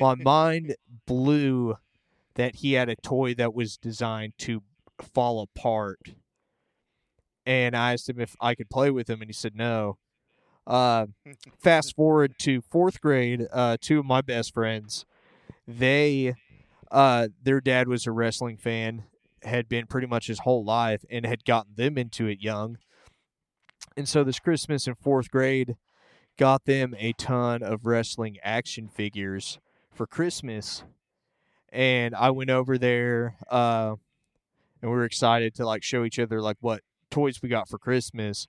my 0.00 0.14
mind 0.14 0.74
blew 1.06 1.76
that 2.34 2.56
he 2.56 2.72
had 2.72 2.88
a 2.88 2.96
toy 2.96 3.34
that 3.34 3.54
was 3.54 3.76
designed 3.76 4.32
to 4.38 4.62
fall 5.00 5.40
apart. 5.42 6.14
And 7.44 7.76
I 7.76 7.92
asked 7.92 8.08
him 8.08 8.20
if 8.20 8.34
I 8.40 8.54
could 8.54 8.70
play 8.70 8.90
with 8.90 9.08
him, 9.08 9.20
and 9.20 9.28
he 9.28 9.34
said 9.34 9.54
no. 9.54 9.98
Uh, 10.68 11.06
fast 11.58 11.96
forward 11.96 12.34
to 12.38 12.60
fourth 12.60 13.00
grade, 13.00 13.48
uh, 13.52 13.78
two 13.80 13.98
of 13.98 14.04
my 14.04 14.20
best 14.20 14.52
friends, 14.52 15.06
they, 15.66 16.34
uh, 16.90 17.28
their 17.42 17.60
dad 17.60 17.88
was 17.88 18.06
a 18.06 18.12
wrestling 18.12 18.58
fan, 18.58 19.04
had 19.42 19.68
been 19.68 19.86
pretty 19.86 20.06
much 20.06 20.26
his 20.26 20.40
whole 20.40 20.64
life, 20.64 21.04
and 21.10 21.24
had 21.24 21.44
gotten 21.44 21.72
them 21.76 21.96
into 21.96 22.26
it 22.26 22.42
young. 22.42 22.76
And 23.96 24.06
so 24.06 24.22
this 24.22 24.38
Christmas 24.38 24.86
in 24.86 24.94
fourth 24.94 25.30
grade, 25.30 25.76
got 26.36 26.66
them 26.66 26.94
a 26.98 27.12
ton 27.14 27.62
of 27.62 27.84
wrestling 27.84 28.36
action 28.44 28.88
figures 28.88 29.58
for 29.92 30.06
Christmas. 30.06 30.84
And 31.70 32.14
I 32.14 32.30
went 32.30 32.50
over 32.50 32.78
there, 32.78 33.36
uh, 33.50 33.96
and 34.80 34.90
we 34.90 34.96
were 34.96 35.04
excited 35.04 35.54
to 35.56 35.66
like 35.66 35.82
show 35.82 36.04
each 36.04 36.18
other 36.18 36.40
like 36.40 36.56
what 36.60 36.82
toys 37.10 37.42
we 37.42 37.48
got 37.48 37.68
for 37.68 37.78
Christmas. 37.78 38.46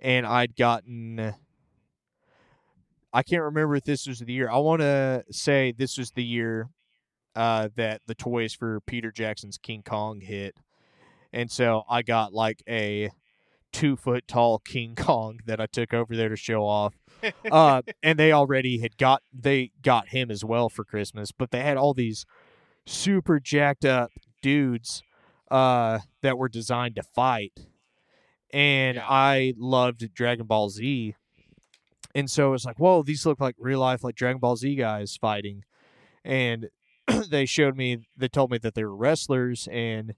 And 0.00 0.24
I'd 0.26 0.56
gotten 0.56 1.34
I 3.12 3.22
can't 3.22 3.42
remember 3.42 3.76
if 3.76 3.84
this 3.84 4.06
was 4.06 4.20
the 4.20 4.32
year. 4.32 4.50
I 4.50 4.58
want 4.58 4.80
to 4.80 5.24
say 5.30 5.72
this 5.72 5.96
was 5.96 6.10
the 6.12 6.24
year 6.24 6.68
uh, 7.34 7.68
that 7.76 8.02
the 8.06 8.14
toys 8.14 8.52
for 8.52 8.80
Peter 8.80 9.10
Jackson's 9.10 9.58
King 9.58 9.82
Kong 9.82 10.20
hit. 10.20 10.56
And 11.32 11.50
so 11.50 11.84
I 11.88 12.02
got 12.02 12.32
like 12.32 12.62
a 12.68 13.10
two 13.72 13.96
foot 13.96 14.26
tall 14.26 14.58
King 14.58 14.94
Kong 14.96 15.40
that 15.46 15.60
I 15.60 15.66
took 15.66 15.94
over 15.94 16.16
there 16.16 16.28
to 16.28 16.36
show 16.36 16.62
off. 16.64 16.94
Uh, 17.50 17.82
and 18.02 18.18
they 18.18 18.32
already 18.32 18.80
had 18.80 18.96
got 18.96 19.22
they 19.32 19.70
got 19.82 20.08
him 20.08 20.30
as 20.30 20.44
well 20.44 20.68
for 20.68 20.84
Christmas, 20.84 21.32
but 21.32 21.50
they 21.50 21.60
had 21.60 21.76
all 21.76 21.94
these 21.94 22.26
super 22.86 23.38
jacked 23.38 23.84
up 23.84 24.10
dudes 24.42 25.02
uh, 25.50 26.00
that 26.22 26.38
were 26.38 26.48
designed 26.48 26.96
to 26.96 27.02
fight. 27.02 27.52
And 28.52 28.96
Yeah. 28.96 29.06
I 29.08 29.54
loved 29.58 30.12
Dragon 30.14 30.46
Ball 30.46 30.70
Z. 30.70 31.14
And 32.14 32.30
so 32.30 32.54
it's 32.54 32.64
like, 32.64 32.78
whoa, 32.78 33.02
these 33.02 33.26
look 33.26 33.40
like 33.40 33.54
real 33.58 33.80
life, 33.80 34.02
like 34.02 34.14
Dragon 34.14 34.38
Ball 34.38 34.56
Z 34.56 34.74
guys 34.76 35.16
fighting. 35.16 35.64
And 36.24 36.68
they 37.28 37.46
showed 37.46 37.76
me, 37.76 37.98
they 38.16 38.28
told 38.28 38.50
me 38.50 38.58
that 38.58 38.74
they 38.74 38.84
were 38.84 38.96
wrestlers, 38.96 39.68
and 39.70 40.14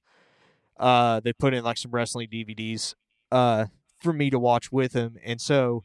uh, 0.78 1.20
they 1.20 1.32
put 1.32 1.54
in 1.54 1.64
like 1.64 1.78
some 1.78 1.90
wrestling 1.90 2.28
DVDs 2.28 2.94
uh, 3.30 3.66
for 4.00 4.12
me 4.12 4.30
to 4.30 4.38
watch 4.38 4.72
with 4.72 4.92
them. 4.92 5.16
And 5.24 5.40
so, 5.40 5.84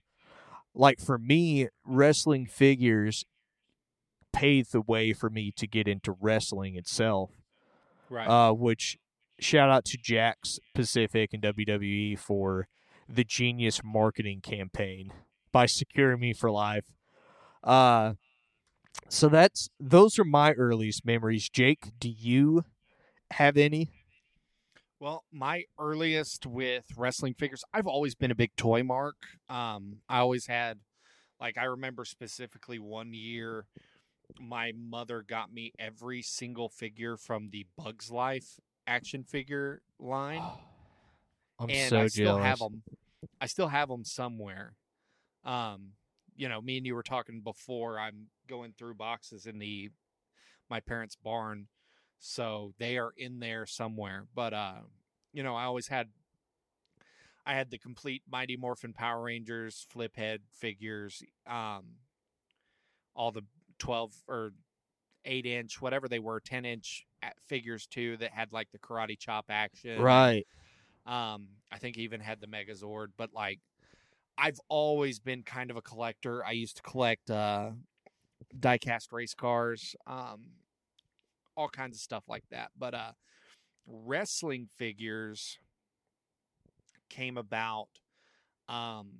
like 0.73 0.99
for 0.99 1.17
me, 1.17 1.67
wrestling 1.85 2.45
figures 2.45 3.25
paved 4.33 4.71
the 4.71 4.81
way 4.81 5.13
for 5.13 5.29
me 5.29 5.51
to 5.55 5.67
get 5.67 5.87
into 5.87 6.15
wrestling 6.19 6.75
itself. 6.75 7.31
Right. 8.09 8.27
Uh, 8.27 8.53
which 8.53 8.97
shout 9.39 9.69
out 9.69 9.85
to 9.85 9.97
Jakks 9.97 10.59
Pacific 10.73 11.31
and 11.33 11.41
WWE 11.41 12.17
for 12.19 12.67
the 13.07 13.23
genius 13.23 13.81
marketing 13.83 14.41
campaign 14.41 15.11
by 15.55 15.65
securing 15.65 16.19
me 16.19 16.33
for 16.33 16.51
life. 16.51 16.83
Uh, 17.63 18.15
so 19.07 19.29
that's 19.29 19.69
those 19.79 20.19
are 20.19 20.25
my 20.25 20.51
earliest 20.51 21.05
memories. 21.05 21.47
Jake, 21.49 21.91
do 21.97 22.09
you 22.09 22.65
have 23.31 23.55
any? 23.55 23.89
Well, 24.99 25.23
my 25.31 25.63
earliest 25.79 26.45
with 26.45 26.83
wrestling 26.97 27.35
figures, 27.35 27.63
I've 27.73 27.87
always 27.87 28.15
been 28.15 28.31
a 28.31 28.35
big 28.35 28.53
toy 28.57 28.83
mark. 28.83 29.15
Um, 29.47 29.99
I 30.09 30.17
always 30.17 30.45
had, 30.45 30.79
like, 31.39 31.57
I 31.57 31.63
remember 31.63 32.03
specifically 32.03 32.77
one 32.79 33.13
year, 33.13 33.65
my 34.37 34.73
mother 34.77 35.23
got 35.25 35.53
me 35.53 35.71
every 35.79 36.21
single 36.21 36.67
figure 36.67 37.15
from 37.15 37.49
the 37.51 37.65
Bugs 37.77 38.11
Life 38.11 38.59
action 38.87 39.23
figure 39.23 39.81
line, 39.99 40.43
I'm 41.59 41.69
and 41.69 41.89
so 41.89 41.99
I 42.01 42.07
still 42.07 42.25
jealous. 42.25 42.43
have 42.43 42.59
them. 42.59 42.83
I 43.39 43.45
still 43.45 43.69
have 43.69 43.87
them 43.87 44.03
somewhere. 44.03 44.73
Um, 45.45 45.91
you 46.35 46.49
know, 46.49 46.61
me 46.61 46.77
and 46.77 46.85
you 46.85 46.95
were 46.95 47.03
talking 47.03 47.41
before. 47.41 47.99
I'm 47.99 48.27
going 48.47 48.73
through 48.77 48.95
boxes 48.95 49.45
in 49.45 49.59
the 49.59 49.89
my 50.69 50.79
parents' 50.79 51.15
barn, 51.15 51.67
so 52.19 52.73
they 52.79 52.97
are 52.97 53.11
in 53.17 53.39
there 53.39 53.65
somewhere. 53.65 54.25
But 54.33 54.53
uh, 54.53 54.81
you 55.33 55.43
know, 55.43 55.55
I 55.55 55.63
always 55.65 55.87
had 55.87 56.09
I 57.45 57.53
had 57.53 57.69
the 57.69 57.77
complete 57.77 58.23
Mighty 58.29 58.57
Morphin 58.57 58.93
Power 58.93 59.23
Rangers 59.23 59.85
flip 59.89 60.15
head 60.15 60.41
figures, 60.51 61.23
um, 61.47 61.85
all 63.15 63.31
the 63.31 63.43
twelve 63.77 64.13
or 64.27 64.51
eight 65.25 65.45
inch, 65.45 65.81
whatever 65.81 66.07
they 66.07 66.19
were, 66.19 66.39
ten 66.39 66.65
inch 66.65 67.05
figures 67.47 67.87
too 67.87 68.17
that 68.17 68.31
had 68.31 68.51
like 68.51 68.71
the 68.71 68.79
karate 68.79 69.17
chop 69.17 69.45
action, 69.49 69.99
Right. 70.01 70.45
um, 71.05 71.47
I 71.71 71.77
think 71.79 71.97
even 71.97 72.19
had 72.19 72.39
the 72.41 72.47
Megazord, 72.47 73.07
but 73.17 73.33
like 73.33 73.59
I've 74.37 74.59
always 74.69 75.19
been 75.19 75.43
kind 75.43 75.71
of 75.71 75.77
a 75.77 75.81
collector. 75.81 76.45
I 76.45 76.51
used 76.51 76.77
to 76.77 76.83
collect 76.83 77.29
uh 77.29 77.71
diecast 78.59 79.11
race 79.11 79.33
cars, 79.33 79.95
um 80.07 80.47
all 81.55 81.69
kinds 81.69 81.95
of 81.95 82.01
stuff 82.01 82.23
like 82.27 82.43
that. 82.51 82.71
But 82.77 82.93
uh 82.93 83.11
wrestling 83.87 84.69
figures 84.77 85.59
came 87.09 87.37
about 87.37 87.87
um 88.69 89.11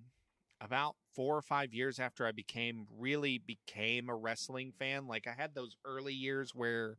about 0.62 0.96
four 1.14 1.38
or 1.38 1.42
five 1.42 1.74
years 1.74 2.00
after 2.00 2.26
I 2.26 2.32
became 2.32 2.88
really 2.98 3.38
became 3.38 4.10
a 4.10 4.16
wrestling 4.16 4.72
fan. 4.80 5.08
Like 5.08 5.28
I 5.28 5.34
had 5.34 5.54
those 5.54 5.76
early 5.86 6.14
years 6.14 6.52
where 6.56 6.98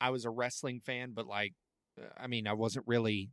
I 0.00 0.10
was 0.10 0.24
a 0.24 0.30
wrestling 0.30 0.80
fan, 0.80 1.12
but 1.12 1.26
like, 1.26 1.54
uh, 2.00 2.06
I 2.16 2.26
mean, 2.26 2.46
I 2.46 2.52
wasn't 2.52 2.86
really 2.86 3.30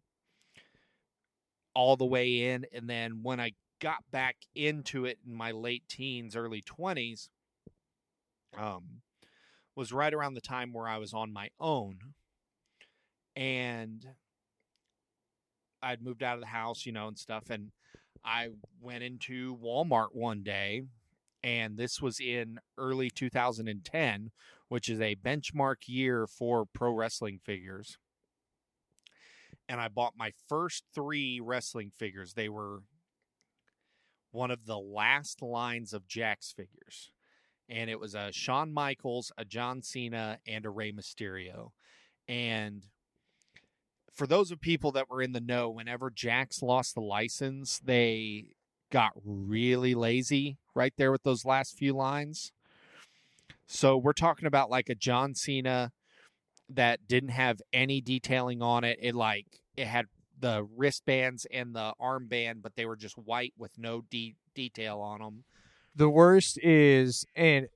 all 1.74 1.98
the 1.98 2.06
way 2.06 2.50
in. 2.52 2.66
And 2.74 2.90
then 2.90 3.22
when 3.24 3.40
I 3.40 3.52
got 3.86 4.04
back 4.12 4.38
into 4.56 5.06
it 5.06 5.20
in 5.28 5.36
my 5.36 5.52
late 5.52 5.84
teens, 5.88 6.36
early 6.36 6.60
20s, 6.60 7.30
um, 8.58 9.02
was 9.76 9.94
right 9.94 10.12
around 10.12 10.34
the 10.34 10.42
time 10.42 10.74
where 10.74 10.88
I 10.88 10.98
was 10.98 11.14
on 11.14 11.32
my 11.32 11.50
own. 11.60 12.00
And 13.36 14.04
I'd 15.84 16.02
moved 16.02 16.24
out 16.24 16.34
of 16.34 16.42
the 16.42 16.48
house, 16.48 16.88
you 16.88 16.94
know, 16.94 17.08
and 17.08 17.16
stuff. 17.16 17.52
And 17.52 17.74
I 18.26 18.48
went 18.82 19.04
into 19.04 19.56
Walmart 19.56 20.14
one 20.14 20.42
day, 20.42 20.82
and 21.44 21.78
this 21.78 22.02
was 22.02 22.20
in 22.20 22.58
early 22.80 23.12
2010, 23.12 24.32
which 24.68 24.90
is 24.90 25.00
a 25.00 25.16
benchmark 25.16 25.88
year 25.88 26.26
for 26.26 26.66
pro 26.66 26.92
wrestling 26.92 27.40
figures. 27.46 28.00
And 29.70 29.80
I 29.80 29.90
bought 29.90 30.14
my 30.18 30.32
first 30.50 30.86
three 30.96 31.40
wrestling 31.40 31.92
figures. 31.96 32.34
They 32.34 32.50
were 32.50 32.82
one 34.36 34.52
of 34.52 34.66
the 34.66 34.78
last 34.78 35.42
lines 35.42 35.94
of 35.94 36.08
Jakks 36.08 36.54
figures. 36.54 37.12
And 37.68 37.90
it 37.90 38.00
was 38.00 38.14
a 38.14 38.32
Shawn 38.32 38.72
Michaels, 38.72 39.32
a 39.38 39.46
John 39.46 39.82
Cena, 39.82 40.38
and 40.46 40.66
a 40.66 40.70
Rey 40.70 40.92
Mysterio. 40.92 41.72
And 42.28 42.84
for 44.14 44.28
those 44.28 44.52
of 44.52 44.62
people 44.62 44.92
that 44.92 45.10
were 45.10 45.22
in 45.22 45.32
the 45.32 45.42
know, 45.42 45.70
whenever 45.70 46.12
Jakks 46.12 46.62
lost 46.62 46.94
the 46.94 47.02
license, 47.02 47.80
they 47.80 48.50
got 48.92 49.14
really 49.26 49.96
lazy 49.96 50.58
right 50.76 50.94
there 50.98 51.12
with 51.12 51.24
those 51.24 51.46
last 51.46 51.78
few 51.78 51.94
lines. 51.94 52.52
So 53.68 53.98
we're 53.98 54.14
talking 54.14 54.46
about 54.46 54.70
like 54.70 54.90
a 54.90 54.96
John 54.96 55.34
Cena 55.34 55.92
that 56.70 57.08
didn't 57.08 57.30
have 57.30 57.62
any 57.74 58.00
detailing 58.02 58.62
on 58.62 58.84
it. 58.84 59.00
It 59.02 59.16
like 59.16 59.62
it 59.76 59.88
had 59.88 60.06
the 60.40 60.68
wristbands 60.76 61.46
and 61.52 61.76
the 61.76 61.94
armband, 62.02 62.62
but 62.62 62.76
they 62.76 62.86
were 62.86 62.96
just 62.96 63.18
white 63.18 63.54
with 63.58 63.78
no 63.78 64.02
de- 64.10 64.36
detail 64.54 65.00
on 65.00 65.20
them. 65.20 65.44
The 65.96 66.10
worst 66.10 66.58
is, 66.62 67.26
and 67.36 67.68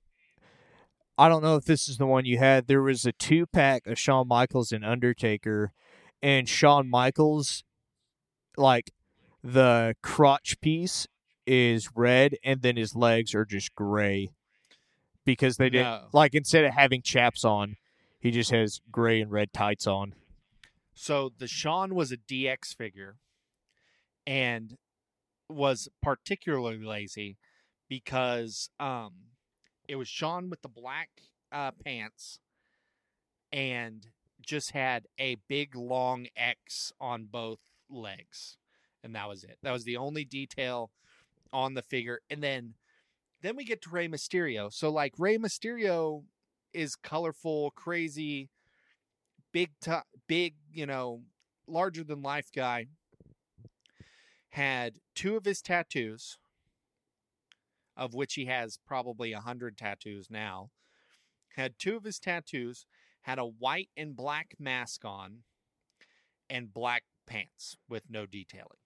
I 1.18 1.30
don't 1.30 1.41
know 1.43 1.55
if 1.55 1.66
this 1.66 1.88
is 1.88 1.97
the 1.97 2.05
one 2.05 2.26
you 2.26 2.38
had. 2.38 2.68
There 2.68 2.82
was 2.82 3.05
a 3.05 3.12
two 3.14 3.45
pack 3.45 3.88
of 3.88 3.97
Shawn 3.97 4.28
Michaels 4.28 4.72
and 4.72 4.84
Undertaker, 4.86 5.72
and 6.22 6.47
Shawn 6.49 6.89
Michaels, 6.89 7.64
like 8.57 8.91
the 9.43 9.95
crotch 10.03 10.60
piece 10.60 11.07
is 11.45 11.89
red, 11.95 12.36
and 12.43 12.62
then 12.62 12.76
his 12.76 12.95
legs 12.95 13.34
are 13.34 13.45
just 13.45 13.74
gray 13.74 14.30
because 15.26 15.57
they 15.57 15.70
didn't 15.70 15.86
No. 15.88 16.07
like 16.12 16.36
instead 16.36 16.66
of 16.66 16.74
having 16.74 17.01
chaps 17.01 17.45
on, 17.45 17.78
he 18.20 18.32
just 18.32 18.51
has 18.51 18.82
gray 18.91 19.22
and 19.22 19.32
red 19.32 19.53
tights 19.53 19.88
on. 19.88 20.14
So 21.02 21.32
the 21.38 21.47
Shawn 21.47 21.95
was 21.95 22.12
a 22.12 22.18
DX 22.18 22.76
figure 22.76 23.16
and 24.28 24.76
was 25.47 25.88
particularly 26.02 26.84
lazy 26.84 27.38
because 27.88 28.70
um 28.82 29.14
it 29.88 29.95
was 29.95 30.10
Shawn 30.10 30.50
with 30.50 30.62
the 30.62 30.68
black 30.68 31.10
uh 31.54 31.72
pants 31.72 32.41
and 33.54 34.08
just 34.41 34.72
had 34.72 35.06
a 35.18 35.38
big 35.47 35.74
long 35.74 36.28
X 36.36 36.91
on 37.00 37.30
both 37.32 37.60
legs. 37.89 38.58
And 39.02 39.16
that 39.16 39.30
was 39.30 39.45
it. 39.45 39.58
That 39.64 39.72
was 39.72 39.86
the 39.86 39.95
only 39.95 40.26
detail 40.26 40.91
on 41.54 41.76
the 41.76 41.82
figure. 41.82 42.20
And 42.30 42.43
then 42.43 42.74
then 43.41 43.56
we 43.56 43.64
get 43.64 43.82
to 43.84 43.89
Rey 43.89 44.10
Mysterio. 44.10 44.72
So 44.72 44.89
like 44.89 45.14
Rey 45.18 45.38
Mysterio 45.38 46.24
is 46.74 46.97
colorful, 46.97 47.72
crazy, 47.72 48.50
big 49.52 49.72
to 49.82 50.04
big, 50.28 50.56
you 50.72 50.86
know, 50.86 51.22
larger 51.67 52.03
than 52.03 52.22
life 52.22 52.49
guy. 52.55 52.88
Had 54.49 54.95
two 55.15 55.38
of 55.38 55.45
his 55.45 55.61
tattoos, 55.61 56.38
of 57.95 58.13
which 58.13 58.34
he 58.34 58.45
has 58.45 58.80
probably 58.88 59.32
a 59.32 59.41
hundred 59.41 59.78
tattoos 59.78 60.28
now. 60.30 60.72
Had 61.55 61.78
two 61.78 61.95
of 61.95 62.03
his 62.03 62.20
tattoos, 62.20 62.86
had 63.22 63.38
a 63.38 63.45
white 63.45 63.89
and 63.95 64.15
black 64.15 64.55
mask 64.59 65.05
on, 65.05 65.43
and 66.49 66.74
black 66.74 67.03
pants 67.28 67.78
with 67.88 68.03
no 68.09 68.26
detailing. 68.26 68.80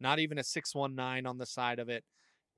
Not 0.00 0.18
even 0.18 0.38
a 0.38 0.44
619 0.44 1.26
on 1.26 1.38
the 1.38 1.46
side 1.46 1.78
of 1.78 1.88
it. 1.90 2.04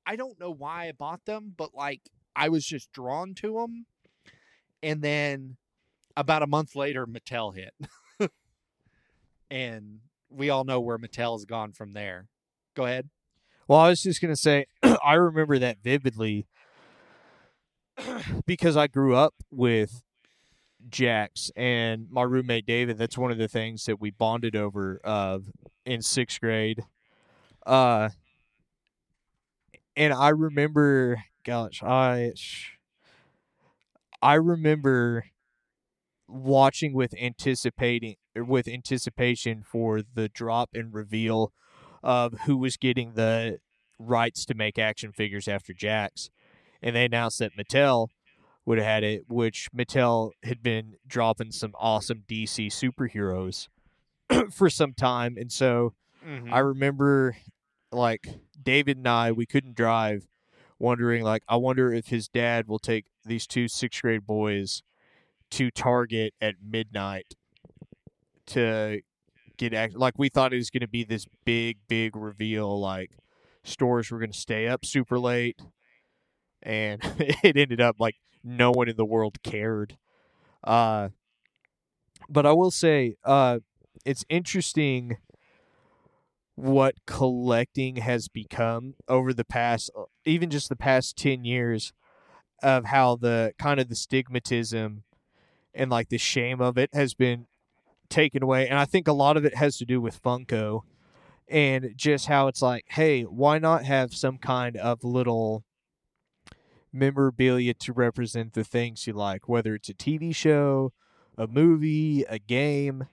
I 0.06 0.16
don't 0.16 0.38
know 0.38 0.50
why 0.50 0.88
I 0.88 0.92
bought 0.92 1.24
them, 1.24 1.52
but 1.56 1.74
like 1.74 2.02
I 2.36 2.48
was 2.48 2.64
just 2.64 2.92
drawn 2.92 3.34
to 3.36 3.54
them. 3.54 3.86
And 4.82 5.02
then 5.02 5.56
about 6.16 6.42
a 6.42 6.46
month 6.46 6.74
later, 6.74 7.06
Mattel 7.06 7.54
hit. 7.54 7.74
and 9.50 10.00
we 10.30 10.50
all 10.50 10.64
know 10.64 10.80
where 10.80 10.98
Mattel's 10.98 11.44
gone 11.44 11.72
from 11.72 11.92
there. 11.92 12.28
Go 12.74 12.86
ahead. 12.86 13.08
Well, 13.68 13.78
I 13.78 13.88
was 13.88 14.02
just 14.02 14.20
gonna 14.20 14.36
say, 14.36 14.66
I 15.04 15.14
remember 15.14 15.58
that 15.58 15.78
vividly 15.82 16.46
because 18.46 18.76
I 18.76 18.86
grew 18.86 19.14
up 19.14 19.34
with 19.50 20.02
Jakks 20.88 21.50
and 21.56 22.06
my 22.10 22.22
roommate 22.22 22.66
David. 22.66 22.98
That's 22.98 23.18
one 23.18 23.30
of 23.30 23.38
the 23.38 23.48
things 23.48 23.84
that 23.84 24.00
we 24.00 24.10
bonded 24.10 24.56
over 24.56 25.00
uh, 25.04 25.38
in 25.84 26.02
sixth 26.02 26.40
grade. 26.40 26.84
Uh, 27.64 28.10
and 29.96 30.12
I 30.12 30.30
remember, 30.30 31.22
gosh, 31.44 31.82
I 31.82 32.32
I 34.20 34.34
remember 34.34 35.24
watching 36.32 36.94
with 36.94 37.14
anticipating 37.20 38.16
with 38.34 38.66
anticipation 38.66 39.62
for 39.62 40.00
the 40.02 40.28
drop 40.28 40.70
and 40.74 40.94
reveal 40.94 41.52
of 42.02 42.34
who 42.46 42.56
was 42.56 42.76
getting 42.76 43.12
the 43.14 43.58
rights 43.98 44.44
to 44.46 44.54
make 44.54 44.78
action 44.78 45.12
figures 45.12 45.46
after 45.46 45.72
Jakks. 45.72 46.30
And 46.82 46.96
they 46.96 47.04
announced 47.04 47.38
that 47.38 47.56
Mattel 47.56 48.08
would 48.64 48.78
have 48.78 48.86
had 48.86 49.04
it, 49.04 49.24
which 49.28 49.68
Mattel 49.76 50.30
had 50.42 50.62
been 50.62 50.94
dropping 51.06 51.52
some 51.52 51.72
awesome 51.78 52.24
DC 52.28 52.68
superheroes 52.68 53.68
for 54.52 54.70
some 54.70 54.94
time. 54.94 55.36
And 55.36 55.52
so 55.52 55.94
I 56.24 56.26
mm-hmm. 56.26 56.54
remember 56.54 57.36
like 57.90 58.28
David 58.60 58.96
and 58.96 59.08
I, 59.08 59.32
we 59.32 59.46
couldn't 59.46 59.76
drive, 59.76 60.26
wondering 60.78 61.22
like, 61.22 61.42
I 61.48 61.56
wonder 61.56 61.92
if 61.92 62.08
his 62.08 62.28
dad 62.28 62.66
will 62.66 62.78
take 62.78 63.04
these 63.24 63.46
two 63.46 63.68
sixth 63.68 64.02
grade 64.02 64.26
boys 64.26 64.82
to 65.52 65.70
Target 65.70 66.32
at 66.40 66.54
midnight 66.66 67.34
to 68.46 69.02
get 69.58 69.74
act- 69.74 69.96
like 69.96 70.14
we 70.16 70.28
thought 70.30 70.52
it 70.52 70.56
was 70.56 70.70
going 70.70 70.80
to 70.80 70.88
be 70.88 71.04
this 71.04 71.26
big 71.44 71.78
big 71.88 72.16
reveal 72.16 72.80
like 72.80 73.10
stores 73.62 74.10
were 74.10 74.18
going 74.18 74.32
to 74.32 74.38
stay 74.38 74.66
up 74.66 74.84
super 74.84 75.18
late 75.18 75.60
and 76.62 77.00
it 77.18 77.56
ended 77.56 77.80
up 77.80 77.96
like 77.98 78.16
no 78.42 78.70
one 78.70 78.88
in 78.88 78.96
the 78.96 79.04
world 79.04 79.42
cared. 79.42 79.98
Uh 80.64 81.10
but 82.28 82.46
I 82.46 82.52
will 82.52 82.70
say 82.70 83.16
uh 83.24 83.58
it's 84.06 84.24
interesting 84.30 85.18
what 86.54 86.94
collecting 87.06 87.96
has 87.96 88.28
become 88.28 88.94
over 89.06 89.34
the 89.34 89.44
past 89.44 89.90
even 90.24 90.48
just 90.48 90.70
the 90.70 90.76
past 90.76 91.16
10 91.16 91.44
years 91.44 91.92
of 92.62 92.86
how 92.86 93.16
the 93.16 93.52
kind 93.58 93.80
of 93.80 93.88
the 93.88 93.94
stigmatism 93.94 95.02
and 95.74 95.90
like 95.90 96.08
the 96.08 96.18
shame 96.18 96.60
of 96.60 96.78
it 96.78 96.90
has 96.92 97.14
been 97.14 97.46
taken 98.08 98.42
away 98.42 98.68
and 98.68 98.78
i 98.78 98.84
think 98.84 99.08
a 99.08 99.12
lot 99.12 99.36
of 99.36 99.44
it 99.44 99.54
has 99.54 99.76
to 99.76 99.84
do 99.84 100.00
with 100.00 100.22
funko 100.22 100.82
and 101.48 101.92
just 101.96 102.26
how 102.26 102.46
it's 102.46 102.62
like 102.62 102.84
hey 102.90 103.22
why 103.22 103.58
not 103.58 103.84
have 103.84 104.14
some 104.14 104.38
kind 104.38 104.76
of 104.76 105.02
little 105.02 105.64
memorabilia 106.92 107.72
to 107.72 107.92
represent 107.92 108.52
the 108.52 108.64
things 108.64 109.06
you 109.06 109.12
like 109.12 109.48
whether 109.48 109.74
it's 109.74 109.88
a 109.88 109.94
tv 109.94 110.34
show 110.34 110.92
a 111.38 111.46
movie 111.46 112.22
a 112.28 112.38
game 112.38 113.06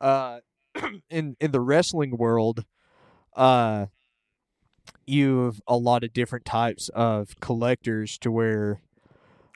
uh 0.00 0.38
in 1.10 1.36
in 1.40 1.50
the 1.50 1.60
wrestling 1.60 2.16
world 2.16 2.64
uh 3.34 3.86
you 5.06 5.46
have 5.46 5.60
a 5.66 5.76
lot 5.76 6.04
of 6.04 6.12
different 6.12 6.44
types 6.44 6.88
of 6.90 7.38
collectors 7.40 8.18
to 8.18 8.30
where 8.30 8.80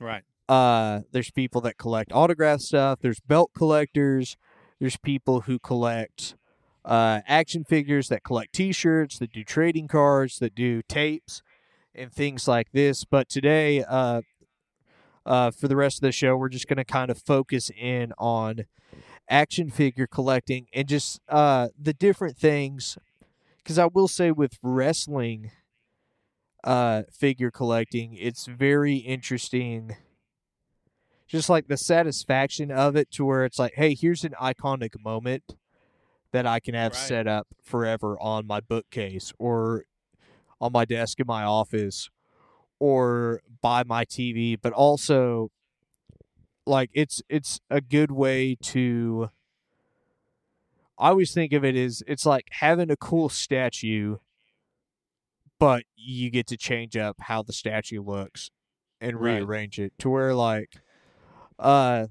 Right. 0.01 0.23
Uh 0.49 1.01
there's 1.13 1.31
people 1.31 1.61
that 1.63 1.79
collect 1.79 2.13
autograph 2.13 2.61
stuff. 2.61 3.01
There's 3.01 3.21
belt 3.21 3.51
collectors. 3.57 4.37
There's 4.81 4.97
people 4.97 5.43
who 5.43 5.59
collect 5.59 6.37
uh 6.85 7.21
action 7.27 7.65
figures 7.65 8.09
that 8.09 8.23
collect 8.25 8.53
t-shirts 8.55 9.19
that 9.19 9.33
do 9.33 9.45
trading 9.45 9.89
cards 9.89 10.39
that 10.39 10.55
do 10.55 10.83
tapes 10.89 11.43
and 11.95 12.13
things 12.13 12.47
like 12.49 12.73
this. 12.73 13.05
But 13.05 13.29
today 13.29 13.85
uh 13.89 14.23
uh 15.25 15.51
for 15.51 15.69
the 15.69 15.77
rest 15.77 15.99
of 15.99 16.03
the 16.03 16.13
show 16.13 16.37
we're 16.37 16.49
just 16.49 16.69
going 16.69 16.77
to 16.77 16.85
kind 16.85 17.11
of 17.11 17.19
focus 17.19 17.71
in 17.77 18.13
on 18.19 18.65
action 19.29 19.71
figure 19.71 20.07
collecting 20.07 20.67
and 20.73 20.89
just 20.89 21.21
uh 21.29 21.69
the 21.81 21.95
different 21.95 22.37
things. 22.37 22.99
Because 23.59 23.79
I 23.79 23.87
will 23.87 24.09
say 24.09 24.31
with 24.33 24.59
wrestling 24.63 25.51
uh 26.65 27.03
figure 27.13 27.51
collecting, 27.51 28.15
it's 28.15 28.47
very 28.47 28.97
interesting. 28.97 29.97
Just 31.27 31.49
like 31.49 31.67
the 31.69 31.77
satisfaction 31.77 32.71
of 32.71 32.97
it 32.97 33.11
to 33.13 33.25
where 33.25 33.45
it's 33.45 33.59
like, 33.59 33.75
hey, 33.75 33.95
here's 33.95 34.25
an 34.25 34.35
iconic 34.41 35.03
moment 35.03 35.57
that 36.33 36.47
I 36.47 36.61
can 36.61 36.75
have 36.75 36.93
Right. 36.93 36.99
set 36.99 37.27
up 37.27 37.49
forever 37.63 38.19
on 38.21 38.47
my 38.47 38.61
bookcase 38.61 39.33
or 39.39 39.85
on 40.61 40.73
my 40.73 40.85
desk 40.85 41.21
in 41.21 41.27
my 41.27 41.45
office 41.45 42.11
or 42.81 43.41
by 43.63 43.85
my 43.85 44.05
TV, 44.05 44.57
but 44.57 44.73
also 44.73 45.51
like 46.67 46.91
it's 46.93 47.23
it's 47.29 47.61
a 47.71 47.81
good 47.81 48.11
way 48.11 48.57
to 48.61 49.31
I 50.99 51.11
always 51.11 51.33
think 51.33 51.53
of 51.53 51.65
it 51.65 51.77
as 51.77 52.03
it's 52.07 52.25
like 52.27 52.47
having 52.51 52.91
a 52.91 52.97
cool 52.97 53.29
statue 53.29 54.19
but 55.59 55.85
you 55.97 56.31
get 56.31 56.47
to 56.49 56.57
change 56.57 56.97
up 56.97 57.17
how 57.21 57.43
the 57.43 57.53
statue 57.53 58.03
looks 58.03 58.51
and 59.01 59.21
Right. 59.21 59.21
rearrange 59.21 59.79
it 59.79 59.93
to 59.99 60.11
where 60.11 60.35
like 60.35 60.77
uh 61.59 62.07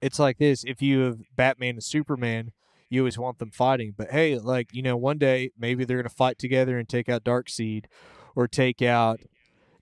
it's 0.00 0.18
like 0.18 0.38
this 0.38 0.64
if 0.64 0.80
you 0.82 1.00
have 1.00 1.18
Batman 1.34 1.74
and 1.76 1.84
Superman 1.84 2.52
you 2.88 3.00
always 3.02 3.18
want 3.18 3.38
them 3.38 3.50
fighting 3.50 3.94
but 3.96 4.10
hey 4.10 4.38
like 4.38 4.72
you 4.72 4.82
know 4.82 4.96
one 4.96 5.18
day 5.18 5.50
maybe 5.58 5.84
they're 5.84 6.02
to 6.02 6.08
fight 6.08 6.38
together 6.38 6.78
and 6.78 6.88
take 6.88 7.08
out 7.08 7.24
Darkseid 7.24 7.86
or 8.34 8.46
take 8.46 8.82
out 8.82 9.20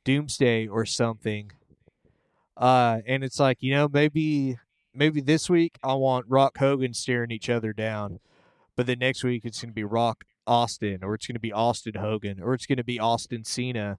Doomsday 0.04 0.66
or 0.66 0.86
something. 0.86 1.50
Uh 2.56 3.00
and 3.06 3.22
it's 3.22 3.38
like 3.38 3.58
you 3.60 3.72
know 3.72 3.88
maybe 3.88 4.58
maybe 4.94 5.20
this 5.20 5.50
week 5.50 5.78
I 5.82 5.94
want 5.94 6.26
Rock 6.28 6.58
Hogan 6.58 6.94
staring 6.94 7.30
each 7.30 7.50
other 7.50 7.72
down 7.72 8.20
but 8.76 8.86
then 8.86 8.98
next 8.98 9.24
week 9.24 9.44
it's 9.44 9.60
to 9.60 9.66
be 9.68 9.84
Rock 9.84 10.24
Austin 10.46 11.02
or 11.02 11.14
it's 11.14 11.26
to 11.26 11.38
be 11.38 11.52
Austin 11.52 11.94
Hogan 11.94 12.40
or 12.40 12.54
it's 12.54 12.66
to 12.66 12.84
be 12.84 13.00
Austin 13.00 13.44
Cena. 13.44 13.98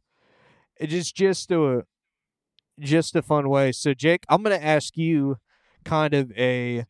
It 0.80 0.94
is 0.94 1.12
just 1.12 1.52
a 1.52 1.84
just 2.80 3.16
a 3.16 3.22
fun 3.22 3.50
way. 3.50 3.72
So 3.72 3.94
Jake 3.94 4.24
I'm 4.30 4.44
going 4.44 4.58
to 4.58 4.66
ask 4.66 4.98
you 4.98 5.38
kind 5.84 6.14
of 6.14 6.32
a 6.38 6.86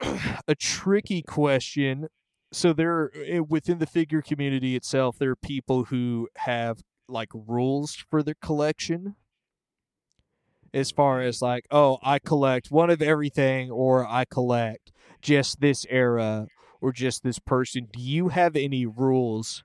a 0.48 0.54
tricky 0.54 1.22
question. 1.22 2.08
So 2.52 2.72
there 2.72 3.10
eh, 3.26 3.40
within 3.40 3.78
the 3.78 3.86
figure 3.86 4.22
community 4.22 4.76
itself 4.76 5.18
there 5.18 5.30
are 5.30 5.36
people 5.36 5.84
who 5.84 6.28
have 6.36 6.80
like 7.08 7.30
rules 7.34 7.94
for 7.94 8.22
their 8.22 8.36
collection? 8.40 9.16
As 10.72 10.90
far 10.90 11.20
as 11.20 11.40
like 11.40 11.66
oh 11.70 11.98
i 12.02 12.18
collect 12.18 12.70
one 12.70 12.90
of 12.90 13.00
everything 13.00 13.70
or 13.70 14.06
i 14.06 14.24
collect 14.24 14.90
just 15.22 15.60
this 15.60 15.86
era 15.88 16.48
or 16.80 16.92
just 16.92 17.22
this 17.22 17.38
person. 17.38 17.88
Do 17.92 18.00
you 18.00 18.28
have 18.28 18.56
any 18.56 18.84
rules 18.84 19.64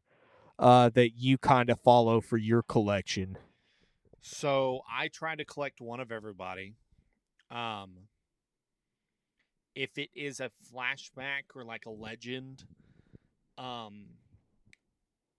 uh, 0.58 0.90
that 0.90 1.12
you 1.18 1.38
kind 1.38 1.70
of 1.70 1.80
follow 1.82 2.22
for 2.22 2.38
your 2.38 2.64
collection 2.64 3.38
So 4.22 4.82
I 4.92 5.08
try 5.08 5.36
to 5.36 5.46
collect 5.46 5.82
one 5.82 6.00
of 6.00 6.12
everybody. 6.12 6.76
Um, 7.52 7.92
if 9.76 9.98
it 9.98 10.10
is 10.16 10.40
a 10.40 10.52
flashback 10.74 11.56
or 11.56 11.64
like 11.64 11.86
a 11.86 11.92
legend, 11.92 12.64
um, 13.58 14.06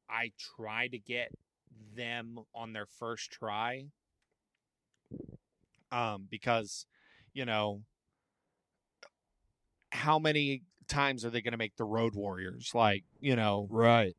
I 0.08 0.32
try 0.56 0.88
to 0.88 0.98
get 0.98 1.30
them 1.94 2.38
on 2.54 2.72
their 2.72 2.86
first 2.86 3.30
try. 3.30 3.86
Um, 5.92 6.26
because, 6.30 6.86
you 7.34 7.44
know, 7.44 7.82
how 9.90 10.18
many 10.18 10.62
times 10.88 11.24
are 11.24 11.30
they 11.30 11.42
going 11.42 11.52
to 11.52 11.58
make 11.58 11.76
the 11.76 11.84
Road 11.84 12.14
Warriors? 12.14 12.70
Like, 12.74 13.04
you 13.20 13.34
know, 13.36 13.66
right 13.70 14.14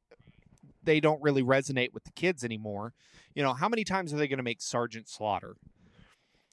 they 0.84 1.00
don't 1.00 1.22
really 1.22 1.44
resonate 1.44 1.94
with 1.94 2.04
the 2.04 2.12
kids 2.12 2.44
anymore. 2.44 2.94
You 3.34 3.44
know, 3.44 3.54
how 3.54 3.70
many 3.70 3.84
times 3.84 4.14
are 4.14 4.18
they 4.18 4.28
going 4.28 4.38
to 4.38 4.44
make 4.44 4.62
Sergeant 4.62 5.08
Slaughter? 5.08 5.56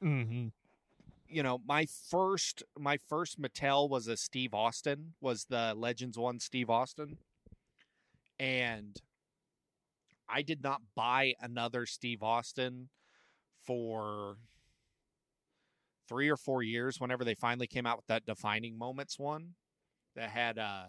mm-hmm. 0.02 0.48
You 1.28 1.42
know, 1.42 1.60
my 1.66 1.86
first 2.10 2.62
my 2.78 2.96
first 3.08 3.40
Mattel 3.40 3.88
was 3.88 4.06
a 4.06 4.16
Steve 4.16 4.54
Austin, 4.54 5.14
was 5.20 5.44
the 5.44 5.74
Legends 5.76 6.16
one 6.16 6.40
Steve 6.40 6.70
Austin. 6.70 7.18
And 8.38 8.96
I 10.28 10.42
did 10.42 10.62
not 10.62 10.80
buy 10.94 11.34
another 11.40 11.84
Steve 11.84 12.22
Austin 12.22 12.88
for 13.66 14.36
3 16.08 16.30
or 16.30 16.36
4 16.36 16.62
years 16.62 17.00
whenever 17.00 17.24
they 17.24 17.34
finally 17.34 17.66
came 17.66 17.84
out 17.84 17.98
with 17.98 18.06
that 18.06 18.24
defining 18.24 18.78
moments 18.78 19.18
one 19.18 19.54
that 20.16 20.30
had 20.30 20.58
uh 20.58 20.84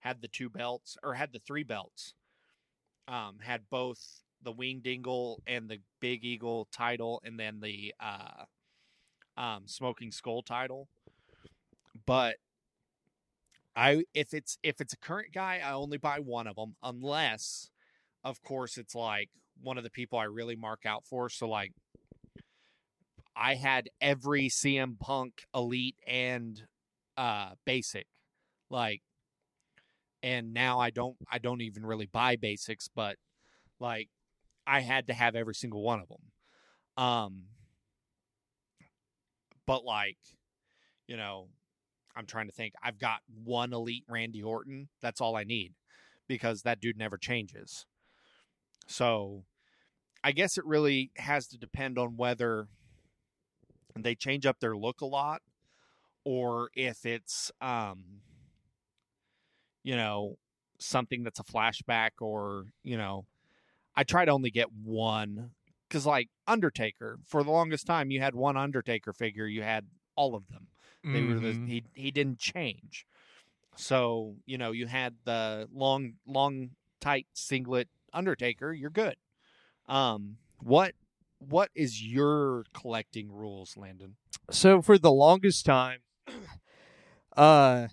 had 0.00 0.20
the 0.20 0.28
two 0.28 0.50
belts 0.50 0.96
or 1.02 1.14
had 1.14 1.32
the 1.32 1.38
three 1.38 1.62
belts 1.62 2.14
um, 3.08 3.38
had 3.40 3.62
both 3.70 4.22
the 4.42 4.52
Winged 4.52 4.86
Eagle 4.86 5.42
and 5.46 5.68
the 5.68 5.78
Big 6.00 6.24
Eagle 6.24 6.68
title, 6.72 7.20
and 7.24 7.38
then 7.38 7.60
the 7.60 7.94
uh, 8.00 8.44
um, 9.40 9.62
Smoking 9.66 10.10
Skull 10.10 10.42
title. 10.42 10.88
But 12.06 12.36
I, 13.74 14.04
if 14.14 14.32
it's 14.32 14.58
if 14.62 14.80
it's 14.80 14.92
a 14.92 14.98
current 14.98 15.32
guy, 15.32 15.60
I 15.64 15.72
only 15.72 15.98
buy 15.98 16.20
one 16.20 16.46
of 16.46 16.56
them, 16.56 16.76
unless, 16.82 17.70
of 18.24 18.42
course, 18.42 18.78
it's 18.78 18.94
like 18.94 19.30
one 19.62 19.78
of 19.78 19.84
the 19.84 19.90
people 19.90 20.18
I 20.18 20.24
really 20.24 20.56
mark 20.56 20.86
out 20.86 21.04
for. 21.04 21.28
So 21.28 21.48
like, 21.48 21.72
I 23.34 23.54
had 23.54 23.88
every 24.00 24.48
CM 24.48 24.98
Punk 24.98 25.44
Elite 25.54 25.96
and 26.06 26.62
uh, 27.16 27.50
Basic, 27.64 28.06
like 28.70 29.02
and 30.22 30.52
now 30.52 30.80
I 30.80 30.90
don't 30.90 31.16
I 31.30 31.38
don't 31.38 31.60
even 31.60 31.86
really 31.86 32.06
buy 32.06 32.36
basics, 32.36 32.88
but 32.88 33.16
like 33.78 34.08
I 34.66 34.80
had 34.80 35.06
to 35.08 35.14
have 35.14 35.34
every 35.34 35.54
single 35.54 35.82
one 35.82 36.00
of 36.00 36.08
them. 36.08 37.04
Um 37.04 37.42
but 39.66 39.84
like 39.84 40.18
you 41.06 41.16
know, 41.16 41.48
I'm 42.16 42.26
trying 42.26 42.46
to 42.46 42.52
think. 42.52 42.74
I've 42.82 42.98
got 42.98 43.20
one 43.44 43.72
elite 43.72 44.04
Randy 44.08 44.42
Orton. 44.42 44.88
That's 45.00 45.20
all 45.20 45.36
I 45.36 45.44
need 45.44 45.74
because 46.26 46.62
that 46.62 46.80
dude 46.80 46.98
never 46.98 47.16
changes. 47.16 47.86
So 48.86 49.44
I 50.24 50.32
guess 50.32 50.58
it 50.58 50.64
really 50.64 51.10
has 51.16 51.46
to 51.48 51.58
depend 51.58 51.98
on 51.98 52.16
whether 52.16 52.66
they 53.94 54.14
change 54.14 54.46
up 54.46 54.60
their 54.60 54.76
look 54.76 55.00
a 55.00 55.06
lot 55.06 55.40
or 56.24 56.70
if 56.74 57.06
it's 57.06 57.50
um 57.60 58.02
you 59.82 59.96
know 59.96 60.36
something 60.78 61.22
that's 61.22 61.40
a 61.40 61.44
flashback 61.44 62.10
or 62.20 62.66
you 62.82 62.98
know 62.98 63.24
i 63.96 64.04
try 64.04 64.24
to 64.24 64.30
only 64.30 64.50
get 64.50 64.72
one 64.72 65.50
because 65.88 66.06
like 66.06 66.28
undertaker 66.46 67.18
for 67.26 67.42
the 67.42 67.50
longest 67.50 67.86
time 67.86 68.10
you 68.10 68.20
had 68.20 68.34
one 68.34 68.56
undertaker 68.56 69.12
figure 69.12 69.46
you 69.46 69.62
had 69.62 69.86
all 70.16 70.34
of 70.34 70.48
them. 70.48 70.68
They 71.04 71.22
were 71.22 71.34
the, 71.34 71.52
Mhm. 71.52 71.68
he 71.68 71.84
he 71.94 72.10
didn't 72.10 72.38
change. 72.38 73.06
So 73.76 74.36
you 74.46 74.58
know 74.58 74.72
you 74.72 74.86
had 74.86 75.14
the 75.24 75.68
long 75.72 76.14
long 76.26 76.70
tight 77.00 77.26
singlet 77.34 77.88
undertaker 78.12 78.72
you're 78.72 78.90
good. 78.90 79.16
Um 79.86 80.38
what 80.60 80.94
what 81.38 81.70
is 81.74 82.02
your 82.02 82.64
collecting 82.72 83.30
rules 83.30 83.76
landon? 83.76 84.16
So 84.50 84.80
for 84.82 84.98
the 84.98 85.12
longest 85.12 85.64
time 85.66 86.00
uh 87.36 87.88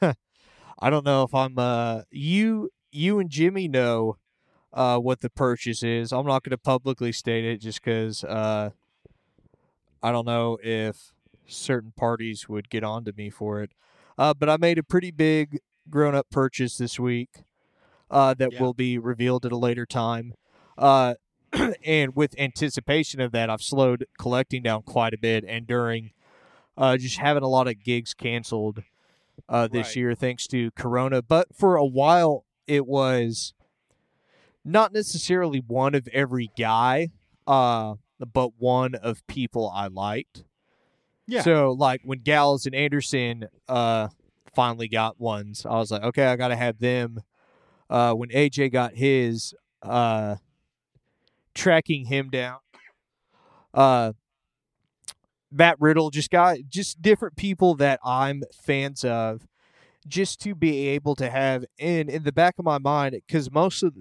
I 0.80 0.90
don't 0.90 1.04
know 1.04 1.24
if 1.24 1.34
I'm 1.34 1.58
uh 1.58 2.02
you 2.10 2.70
you 2.90 3.18
and 3.18 3.28
Jimmy 3.28 3.68
know 3.68 4.16
uh 4.72 4.98
what 4.98 5.20
the 5.20 5.30
purchase 5.30 5.82
is. 5.82 6.12
I'm 6.12 6.26
not 6.26 6.42
going 6.44 6.50
to 6.50 6.58
publicly 6.58 7.12
state 7.12 7.44
it 7.44 7.58
just 7.58 7.82
cuz 7.82 8.24
uh 8.24 8.70
I 10.02 10.12
don't 10.12 10.26
know 10.26 10.58
if 10.62 11.12
certain 11.46 11.92
parties 11.96 12.48
would 12.48 12.68
get 12.70 12.84
on 12.84 13.04
to 13.04 13.12
me 13.12 13.30
for 13.30 13.62
it. 13.62 13.70
Uh 14.16 14.34
but 14.34 14.48
I 14.48 14.56
made 14.56 14.78
a 14.78 14.82
pretty 14.82 15.10
big 15.10 15.60
grown-up 15.90 16.28
purchase 16.30 16.76
this 16.76 16.98
week 17.00 17.44
uh 18.10 18.34
that 18.34 18.52
Yeah. 18.52 18.60
will 18.60 18.74
be 18.74 18.98
revealed 18.98 19.46
at 19.46 19.52
a 19.52 19.56
later 19.56 19.86
time. 19.86 20.34
Uh 20.76 21.14
and 21.84 22.14
with 22.14 22.38
anticipation 22.38 23.20
of 23.22 23.32
that, 23.32 23.48
I've 23.48 23.62
slowed 23.62 24.04
collecting 24.18 24.62
down 24.62 24.82
quite 24.82 25.14
a 25.14 25.18
bit 25.18 25.44
and 25.48 25.66
during 25.66 26.10
uh 26.76 26.96
just 26.98 27.18
having 27.18 27.42
a 27.42 27.48
lot 27.48 27.66
of 27.68 27.82
gigs 27.82 28.12
canceled 28.14 28.82
uh, 29.48 29.66
this 29.66 29.88
Right. 29.88 29.96
year 29.96 30.14
thanks 30.14 30.46
to 30.48 30.70
Corona. 30.72 31.22
But 31.22 31.48
for 31.54 31.76
a 31.76 31.84
while, 31.86 32.44
it 32.66 32.86
was 32.86 33.54
not 34.68 34.92
necessarily 34.92 35.62
one 35.66 35.94
of 35.94 36.08
every 36.12 36.50
guy, 36.56 37.08
uh, 37.46 37.94
but 38.32 38.52
one 38.58 38.94
of 38.94 39.26
people 39.26 39.70
I 39.74 39.88
liked. 39.88 40.44
Yeah. 41.26 41.42
So, 41.42 41.72
like 41.72 42.00
when 42.04 42.20
Gallows 42.20 42.66
and 42.66 42.74
Anderson 42.74 43.48
uh, 43.68 44.08
finally 44.54 44.88
got 44.88 45.20
ones, 45.20 45.66
I 45.66 45.76
was 45.76 45.90
like, 45.90 46.02
okay, 46.02 46.26
I 46.26 46.36
got 46.36 46.48
to 46.48 46.56
have 46.56 46.78
them. 46.78 47.22
Uh, 47.90 48.12
when 48.12 48.28
AJ 48.30 48.72
got 48.72 48.94
his, 48.94 49.54
uh, 49.82 50.36
tracking 51.54 52.06
him 52.06 52.30
down. 52.30 52.58
Uh, 53.74 54.12
Matt 55.50 55.76
Riddle 55.80 56.10
just 56.10 56.30
got 56.30 56.58
just 56.68 57.00
different 57.00 57.36
people 57.36 57.74
that 57.76 58.00
I'm 58.04 58.42
fans 58.62 59.04
of 59.04 59.46
just 60.06 60.40
to 60.42 60.54
be 60.54 60.88
able 60.88 61.14
to 61.16 61.28
have 61.28 61.64
in 61.78 62.08
in 62.08 62.22
the 62.22 62.32
back 62.32 62.54
of 62.58 62.64
my 62.64 62.78
mind 62.78 63.18
because 63.26 63.50
most 63.50 63.82
of 63.82 63.94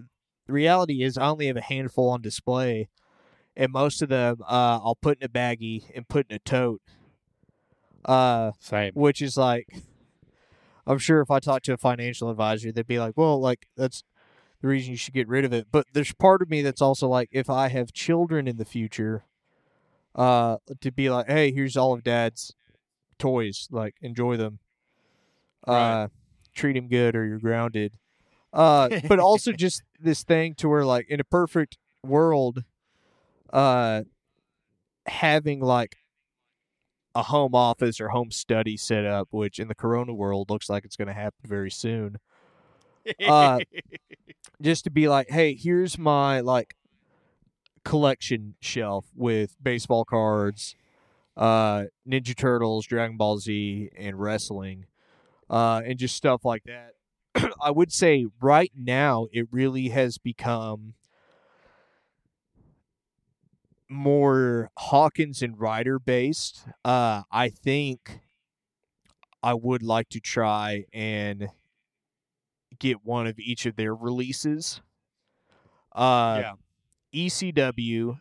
the 0.48 0.54
reality 0.54 1.04
is 1.04 1.18
I 1.18 1.28
only 1.28 1.48
have 1.48 1.58
a 1.58 1.62
handful 1.62 2.10
on 2.10 2.22
display, 2.22 2.88
and 3.56 3.72
most 3.72 4.02
of 4.02 4.10
them 4.10 4.38
uh, 4.41 4.80
I'll 4.82 4.98
put 5.00 5.20
in 5.20 5.26
a 5.26 5.30
baggie 5.30 5.84
and 5.93 6.08
put 6.08 6.26
in 6.30 6.36
a 6.36 6.39
tote. 6.39 6.82
Uh, 8.06 8.52
Same. 8.60 8.93
which 8.93 9.22
is 9.22 9.36
like, 9.36 9.68
I'm 10.86 10.98
sure 10.98 11.20
if 11.20 11.30
I 11.30 11.39
talk 11.39 11.64
to 11.64 11.74
a 11.74 11.78
financial 11.78 12.30
advisor, 12.30 12.72
they'd 12.72 12.88
be 12.88 13.00
like, 13.00 13.18
"Well, 13.18 13.39
like 13.41 13.68
that's 13.76 14.04
the 14.62 14.70
reason 14.70 14.91
you 14.91 14.98
should 14.98 15.14
get 15.14 15.28
rid 15.28 15.43
of 15.43 15.52
it." 15.52 15.68
But 15.70 15.88
there's 15.91 16.14
part 16.14 16.41
of 16.41 16.50
me 16.50 16.62
that's 16.62 16.82
also 16.82 17.10
like, 17.10 17.28
if 17.34 17.50
I 17.50 17.68
have 17.68 17.91
children 17.91 18.48
in 18.48 18.56
the 18.56 18.66
future, 18.66 19.26
uh, 20.16 20.58
to 20.80 20.91
be 20.91 21.10
like, 21.10 21.28
"Hey, 21.28 21.52
here's 21.52 21.76
all 21.76 21.93
of 21.93 22.04
Dad's 22.04 22.56
toys. 23.20 23.68
Like, 23.70 23.95
enjoy 24.02 24.38
them. 24.38 24.60
Right. 25.68 26.04
Uh, 26.04 26.08
treat 26.56 26.78
him 26.78 26.88
good, 26.88 27.16
or 27.18 27.26
you're 27.26 27.39
grounded." 27.39 27.98
Uh, 28.54 28.89
but 29.08 29.20
also 29.20 29.52
just 29.52 29.84
this 30.00 30.24
thing 30.24 30.56
to 30.56 30.70
where, 30.70 30.86
like, 30.86 31.08
in 31.10 31.20
a 31.20 31.26
perfect 31.26 31.78
world, 32.04 32.64
uh, 33.52 34.04
having 35.06 35.60
like 35.62 35.98
a 37.16 37.24
home 37.24 37.56
office 37.56 38.00
or 38.00 38.10
home 38.10 38.32
study 38.32 38.78
set 38.78 39.06
up, 39.06 39.28
which 39.32 39.60
in 39.60 39.68
the 39.68 39.76
Corona 39.76 40.14
world 40.14 40.50
looks 40.50 40.70
like 40.70 40.86
it's 40.86 40.95
going 40.95 41.08
to 41.08 41.14
happen 41.14 41.39
very 41.45 41.72
soon. 41.72 42.18
Uh, 43.26 43.60
Just 44.62 44.84
to 44.86 44.89
be 44.91 45.08
like, 45.08 45.30
hey, 45.30 45.54
here's 45.54 45.98
my 45.98 46.39
like 46.39 46.76
collection 47.84 48.56
shelf 48.60 49.06
with 49.16 49.56
baseball 49.62 50.04
cards, 50.04 50.76
uh, 51.36 51.86
Ninja 52.08 52.36
Turtles, 52.36 52.86
Dragon 52.86 53.18
Ball 53.18 53.38
Z, 53.38 53.89
and 53.95 54.20
wrestling, 54.20 54.86
uh, 55.50 55.82
and 55.86 55.98
just 55.98 56.16
stuff 56.16 56.43
like 56.43 56.64
that. 56.66 56.93
I 57.62 57.72
would 57.72 57.92
say 57.92 58.28
right 58.42 58.72
now 58.76 59.28
it 59.32 59.48
really 59.52 59.90
has 59.90 60.18
become 60.18 60.94
more 63.90 64.70
Hawkins 64.78 65.42
and 65.42 65.60
Ryder 65.60 66.00
based. 66.00 66.66
Uh, 66.84 67.24
I 67.32 67.50
think 67.50 68.20
I 69.42 69.54
would 69.54 69.84
like 69.84 70.10
to 70.10 70.20
try 70.20 70.86
and 70.94 71.50
get 72.80 73.06
one 73.06 73.28
of 73.28 73.40
each 73.40 73.66
of 73.66 73.76
their 73.76 73.96
releases. 73.96 74.82
Uh, 75.96 76.42
yeah. 76.44 76.54
ECW, 77.14 78.20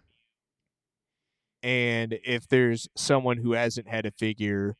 and 1.63 2.19
if 2.25 2.49
there's 2.49 2.89
someone 2.97 3.39
who 3.39 3.53
hasn't 3.53 3.89
had 3.89 4.07
a 4.07 4.11
figure 4.13 4.77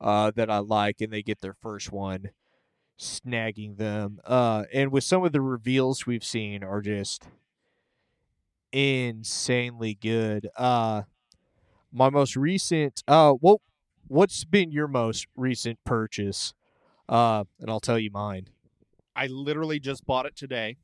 uh, 0.00 0.30
that 0.36 0.50
I 0.50 0.58
like 0.58 1.00
and 1.00 1.12
they 1.12 1.22
get 1.22 1.40
their 1.40 1.54
first 1.54 1.90
one, 1.90 2.30
snagging 2.98 3.76
them. 3.76 4.20
Uh, 4.24 4.64
and 4.72 4.90
with 4.90 5.04
some 5.04 5.24
of 5.24 5.32
the 5.32 5.40
reveals 5.40 6.06
we've 6.06 6.24
seen 6.24 6.64
are 6.64 6.80
just 6.80 7.28
insanely 8.72 9.94
good. 9.94 10.48
Uh, 10.56 11.02
my 11.92 12.10
most 12.10 12.36
recent, 12.36 13.02
uh, 13.08 13.32
what 13.32 13.60
what's 14.08 14.44
been 14.44 14.70
your 14.70 14.88
most 14.88 15.26
recent 15.36 15.78
purchase? 15.84 16.54
Uh, 17.08 17.44
and 17.60 17.70
I'll 17.70 17.80
tell 17.80 17.98
you 17.98 18.10
mine. 18.10 18.48
I 19.14 19.28
literally 19.28 19.80
just 19.80 20.04
bought 20.04 20.26
it 20.26 20.36
today, 20.36 20.76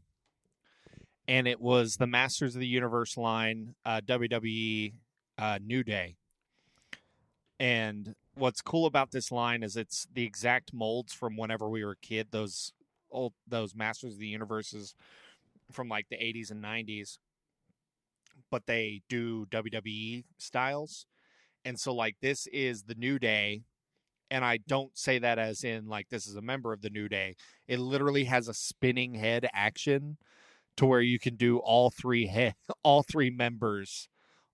and 1.29 1.47
it 1.47 1.61
was 1.61 1.97
the 1.97 2.07
Masters 2.07 2.55
of 2.55 2.61
the 2.61 2.67
Universe 2.67 3.17
line, 3.17 3.75
uh, 3.85 4.01
WWE 4.07 4.95
uh, 5.37 5.59
New 5.63 5.85
Day. 5.85 6.17
And 7.61 8.15
what's 8.35 8.63
cool 8.63 8.87
about 8.87 9.11
this 9.11 9.31
line 9.31 9.63
is 9.63 9.77
it's 9.77 10.07
the 10.13 10.25
exact 10.25 10.73
molds 10.73 11.13
from 11.13 11.37
whenever 11.37 11.69
we 11.69 11.85
were 11.85 11.93
a 11.93 12.07
kid. 12.07 12.29
Those 12.31 12.73
old 13.11 13.35
those 13.47 13.75
Masters 13.75 14.15
of 14.15 14.19
the 14.19 14.27
Universes 14.27 14.95
from 15.71 15.89
like 15.89 16.07
the 16.11 16.17
80s 16.17 16.51
and 16.51 16.63
90s, 16.63 17.19
but 18.51 18.67
they 18.67 19.03
do 19.09 19.47
WWE 19.47 20.25
styles. 20.39 21.07
And 21.65 21.79
so 21.79 21.95
like 21.95 22.17
this 22.21 22.47
is 22.49 22.85
the 22.85 22.95
New 22.95 23.19
Day 23.19 23.63
and 24.33 24.47
I 24.47 24.57
don't 24.67 24.97
say 24.97 25.19
that 25.19 25.39
as 25.39 25.63
in 25.63 25.89
like 25.89 26.09
this 26.09 26.27
is 26.27 26.37
a 26.37 26.43
member 26.43 26.73
of 26.73 26.81
the 26.81 26.89
New 26.89 27.07
Day. 27.07 27.37
It 27.69 27.79
literally 27.79 28.25
has 28.25 28.49
a 28.49 28.55
spinning 28.55 29.15
head 29.15 29.47
action 29.53 30.17
to 30.79 30.87
where 30.87 31.03
you 31.03 31.19
can 31.19 31.37
do 31.37 31.59
all 31.59 31.91
three 31.91 32.27
head 32.27 32.55
all 32.83 33.03
three 33.03 33.31
members 33.31 34.09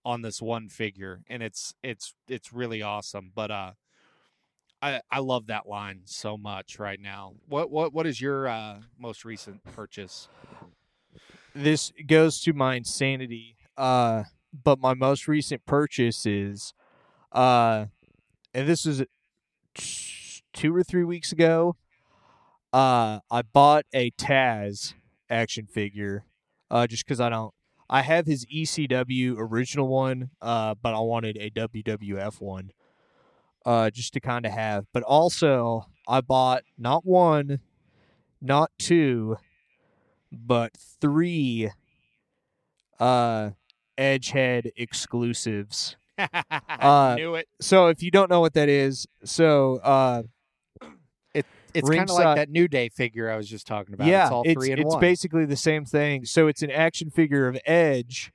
on 0.09 0.23
this 0.23 0.41
one 0.41 0.69
figure 0.69 1.21
and 1.29 1.43
it's 1.43 1.75
it's 1.83 2.15
it's 2.29 2.53
really 2.53 2.81
awesome. 2.83 3.31
But 3.35 3.51
uh 3.51 3.73
I 4.81 5.01
I 5.11 5.19
love 5.19 5.49
that 5.49 5.69
line 5.69 6.03
so 6.05 6.37
much 6.39 6.79
right 6.79 7.01
now. 7.01 7.35
What 7.49 7.71
what 7.71 7.93
what 7.93 8.07
is 8.07 8.21
your 8.21 8.49
uh 8.49 8.81
most 8.99 9.25
recent 9.25 9.63
purchase? 9.65 10.29
this 11.55 11.93
goes 12.07 12.41
to 12.43 12.53
my 12.53 12.77
insanity. 12.77 13.57
Uh, 13.77 14.25
but 14.65 14.79
my 14.79 14.95
most 14.95 15.29
recent 15.29 15.65
purchase 15.67 16.25
is, 16.27 16.73
uh, 17.33 17.87
and 18.55 18.69
this 18.69 18.85
t- 19.75 20.43
two 20.53 20.75
or 20.75 20.83
three 20.83 21.05
weeks 21.05 21.33
ago. 21.33 21.77
Uh, 22.73 23.21
I 23.31 23.43
bought 23.43 23.87
a 23.95 24.11
Taz 24.13 24.93
action 25.31 25.67
figure, 25.67 26.25
uh, 26.71 26.87
just 26.87 27.05
because 27.07 27.21
I 27.21 27.31
don't. 27.31 27.55
I 27.91 28.03
have 28.03 28.27
his 28.27 28.45
ECW 28.47 29.37
original 29.39 29.89
one, 29.89 30.31
uh, 30.43 30.75
but 30.81 30.95
I 30.95 31.01
wanted 31.01 31.37
a 31.39 31.51
WWF 31.51 32.41
one, 32.41 32.73
uh, 33.65 33.91
just 33.91 34.13
to 34.15 34.21
kind 34.21 34.45
of 34.45 34.53
have. 34.53 34.87
But 34.93 35.03
also, 35.05 35.87
I 36.07 36.21
bought 36.21 36.65
not 36.77 37.07
one, 37.07 37.61
not 38.41 38.71
two, 38.79 39.37
but 40.33 40.73
three 41.01 41.71
uh 43.01 43.51
edgehead 43.97 44.71
exclusives 44.77 45.97
I 46.19 47.15
knew 47.17 47.37
it. 47.37 47.49
so 47.61 47.87
if 47.87 48.03
you 48.03 48.11
don't 48.11 48.29
know 48.29 48.41
what 48.41 48.55
that 48.55 48.69
is 48.69 49.07
so 49.25 49.77
uh 49.85 50.25
It's 51.79 51.89
kind 51.89 52.09
of 52.09 52.17
like 52.17 52.37
that 52.37 52.51
New 52.51 52.69
Day 52.69 52.89
figure 52.89 53.31
I 53.31 53.37
was 53.37 53.49
just 53.49 53.67
talking 53.67 53.95
about. 53.95 54.07
yeah 54.07 54.25
it's 54.25 54.33
all 54.33 54.45
three 54.45 54.71
in 54.71 54.79
it's 54.79 54.95
one. 54.95 55.01
basically 55.01 55.45
the 55.45 55.57
same 55.57 55.85
thing 55.85 56.25
so 56.25 56.47
it's 56.47 56.63
an 56.63 56.71
action 56.71 57.11
figure 57.11 57.47
of 57.49 57.59
edge 57.65 58.33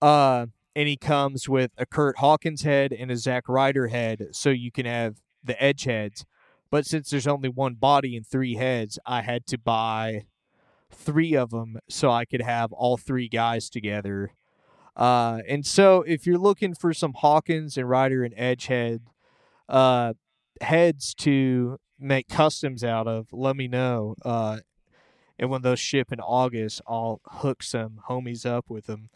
uh 0.00 0.46
and 0.74 0.88
he 0.88 0.96
comes 0.96 1.48
with 1.48 1.70
a 1.76 1.86
kurt 1.86 2.18
hawkins 2.18 2.62
head 2.62 2.92
and 2.92 3.10
a 3.10 3.16
Zack 3.16 3.48
ryder 3.48 3.88
head 3.88 4.28
so 4.32 4.50
you 4.50 4.70
can 4.72 4.86
have 4.86 5.16
the 5.44 5.60
edge 5.62 5.84
heads 5.84 6.24
but 6.70 6.86
since 6.86 7.10
there's 7.10 7.26
only 7.26 7.48
one 7.48 7.74
body 7.74 8.16
and 8.16 8.26
three 8.26 8.54
heads 8.54 8.98
i 9.06 9.22
had 9.22 9.46
to 9.46 9.58
buy 9.58 10.24
three 10.90 11.34
of 11.34 11.50
them 11.50 11.78
so 11.88 12.10
i 12.10 12.24
could 12.24 12.42
have 12.42 12.72
all 12.72 12.96
three 12.96 13.28
guys 13.28 13.68
together 13.70 14.32
uh 14.96 15.40
and 15.48 15.66
so 15.66 16.02
if 16.02 16.26
you're 16.26 16.38
looking 16.38 16.74
for 16.74 16.92
some 16.92 17.12
hawkins 17.14 17.76
and 17.76 17.88
ryder 17.88 18.24
and 18.24 18.34
edge 18.36 18.66
head 18.66 19.02
uh 19.68 20.12
heads 20.60 21.14
to 21.14 21.78
make 22.02 22.28
customs 22.28 22.82
out 22.84 23.06
of 23.06 23.32
let 23.32 23.56
me 23.56 23.68
know 23.68 24.14
uh 24.24 24.58
and 25.38 25.50
when 25.50 25.62
those 25.62 25.80
ship 25.80 26.12
in 26.12 26.20
August, 26.20 26.80
I'll 26.86 27.20
hook 27.26 27.62
some 27.62 28.00
homies 28.08 28.46
up 28.46 28.70
with 28.70 28.86
them. 28.86 29.08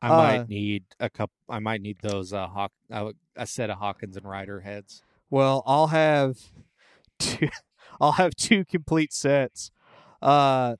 I 0.00 0.10
Uh, 0.10 0.16
might 0.16 0.48
need 0.48 0.84
a 1.00 1.08
couple. 1.10 1.34
I 1.48 1.58
might 1.58 1.80
need 1.80 1.98
those 2.02 2.32
uh, 2.32 2.46
Hawk, 2.46 2.70
uh, 2.92 3.12
a 3.34 3.46
set 3.46 3.70
of 3.70 3.78
Hawkins 3.78 4.16
and 4.16 4.28
Ryder 4.28 4.60
heads. 4.60 5.02
Well, 5.30 5.62
I'll 5.66 5.88
have 5.88 6.38
two. 7.18 7.48
I'll 8.00 8.12
have 8.12 8.36
two 8.36 8.64
complete 8.64 9.12
sets, 9.12 9.70
uh, 10.22 10.76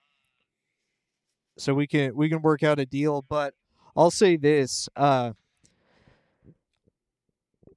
so 1.58 1.74
we 1.74 1.86
can 1.86 2.14
we 2.14 2.28
can 2.28 2.42
work 2.42 2.62
out 2.62 2.78
a 2.78 2.86
deal. 2.86 3.22
But 3.22 3.54
I'll 3.96 4.10
say 4.10 4.36
this: 4.36 4.88
uh, 4.94 5.32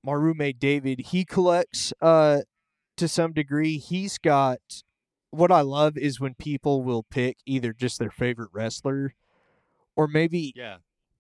my 0.04 0.14
roommate 0.14 0.60
David, 0.60 1.00
he 1.08 1.26
collects 1.26 1.94
uh, 2.02 2.42
to 3.00 3.08
some 3.08 3.34
degree. 3.34 3.78
He's 3.78 4.18
got 4.18 4.60
what 5.32 5.52
I 5.52 5.62
love 5.62 5.98
is 5.98 6.20
when 6.20 6.36
people 6.36 6.84
will 6.84 7.04
pick 7.04 7.38
either 7.46 7.74
just 7.74 8.00
their 8.00 8.10
favorite 8.12 8.50
wrestler, 8.54 9.16
or 9.96 10.08
maybe 10.08 10.56
Yeah, 10.56 10.78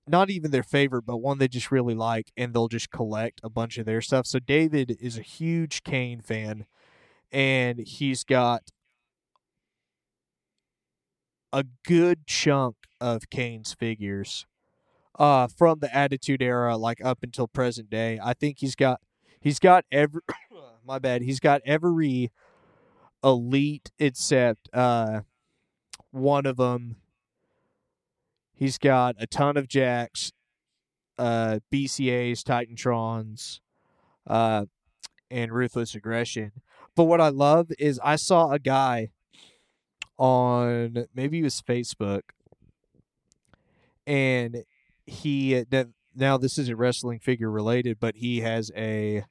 not 0.07 0.29
even 0.29 0.51
their 0.51 0.63
favorite, 0.63 1.03
but 1.03 1.17
one 1.17 1.37
they 1.39 1.47
just 1.47 1.71
really 1.71 1.95
like, 1.95 2.31
and 2.37 2.53
they'll 2.53 2.67
just 2.67 2.91
collect 2.91 3.41
a 3.43 3.49
bunch 3.49 3.77
of 3.77 3.85
their 3.85 4.01
stuff. 4.01 4.25
So 4.27 4.39
David 4.39 4.97
is 5.01 5.17
a 5.17 5.21
huge 5.23 5.83
Kane 5.83 6.21
fan, 6.21 6.65
and 7.31 7.79
he's 7.79 8.23
got 8.23 8.63
a 11.51 11.65
good 11.85 12.27
chunk 12.27 12.75
of 13.01 13.29
Kane's 13.29 13.73
figures 13.73 14.45
uh 15.19 15.47
from 15.47 15.79
the 15.79 15.95
Attitude 15.95 16.41
Era 16.41 16.77
like 16.77 17.03
up 17.03 17.19
until 17.23 17.47
present 17.47 17.89
day. 17.89 18.19
I 18.23 18.33
think 18.33 18.59
he's 18.59 18.75
got 18.75 19.01
he's 19.41 19.59
got 19.59 19.85
every 19.91 20.21
my 20.89 20.99
bad. 20.99 21.21
He's 21.21 21.39
got 21.39 21.61
every 21.65 22.31
elite 23.23 23.91
except 23.99 24.69
uh 24.73 25.21
one 26.11 26.45
of 26.45 26.57
them 26.57 26.95
He's 28.59 28.77
got 28.77 29.15
a 29.17 29.25
ton 29.25 29.55
of 29.55 29.69
Jakks, 29.69 30.33
uh, 31.17 31.59
BCAs, 31.71 32.43
Titantrons, 32.43 33.61
uh, 34.27 34.65
and 35.31 35.53
Ruthless 35.53 35.95
Aggression. 35.95 36.51
but 36.93 37.05
what 37.05 37.21
I 37.21 37.29
love 37.29 37.71
is 37.79 38.01
I 38.03 38.17
saw 38.17 38.51
a 38.51 38.59
guy 38.59 39.11
on 40.17 41.05
maybe 41.15 41.39
it 41.39 41.43
was 41.43 41.61
Facebook, 41.61 42.23
and 44.05 44.65
he 45.05 45.63
now 46.13 46.37
this 46.37 46.57
isn't 46.57 46.77
wrestling 46.77 47.19
figure 47.19 47.49
related, 47.49 47.97
but 47.97 48.17
he 48.17 48.41
has 48.41 48.71
a 48.75 49.23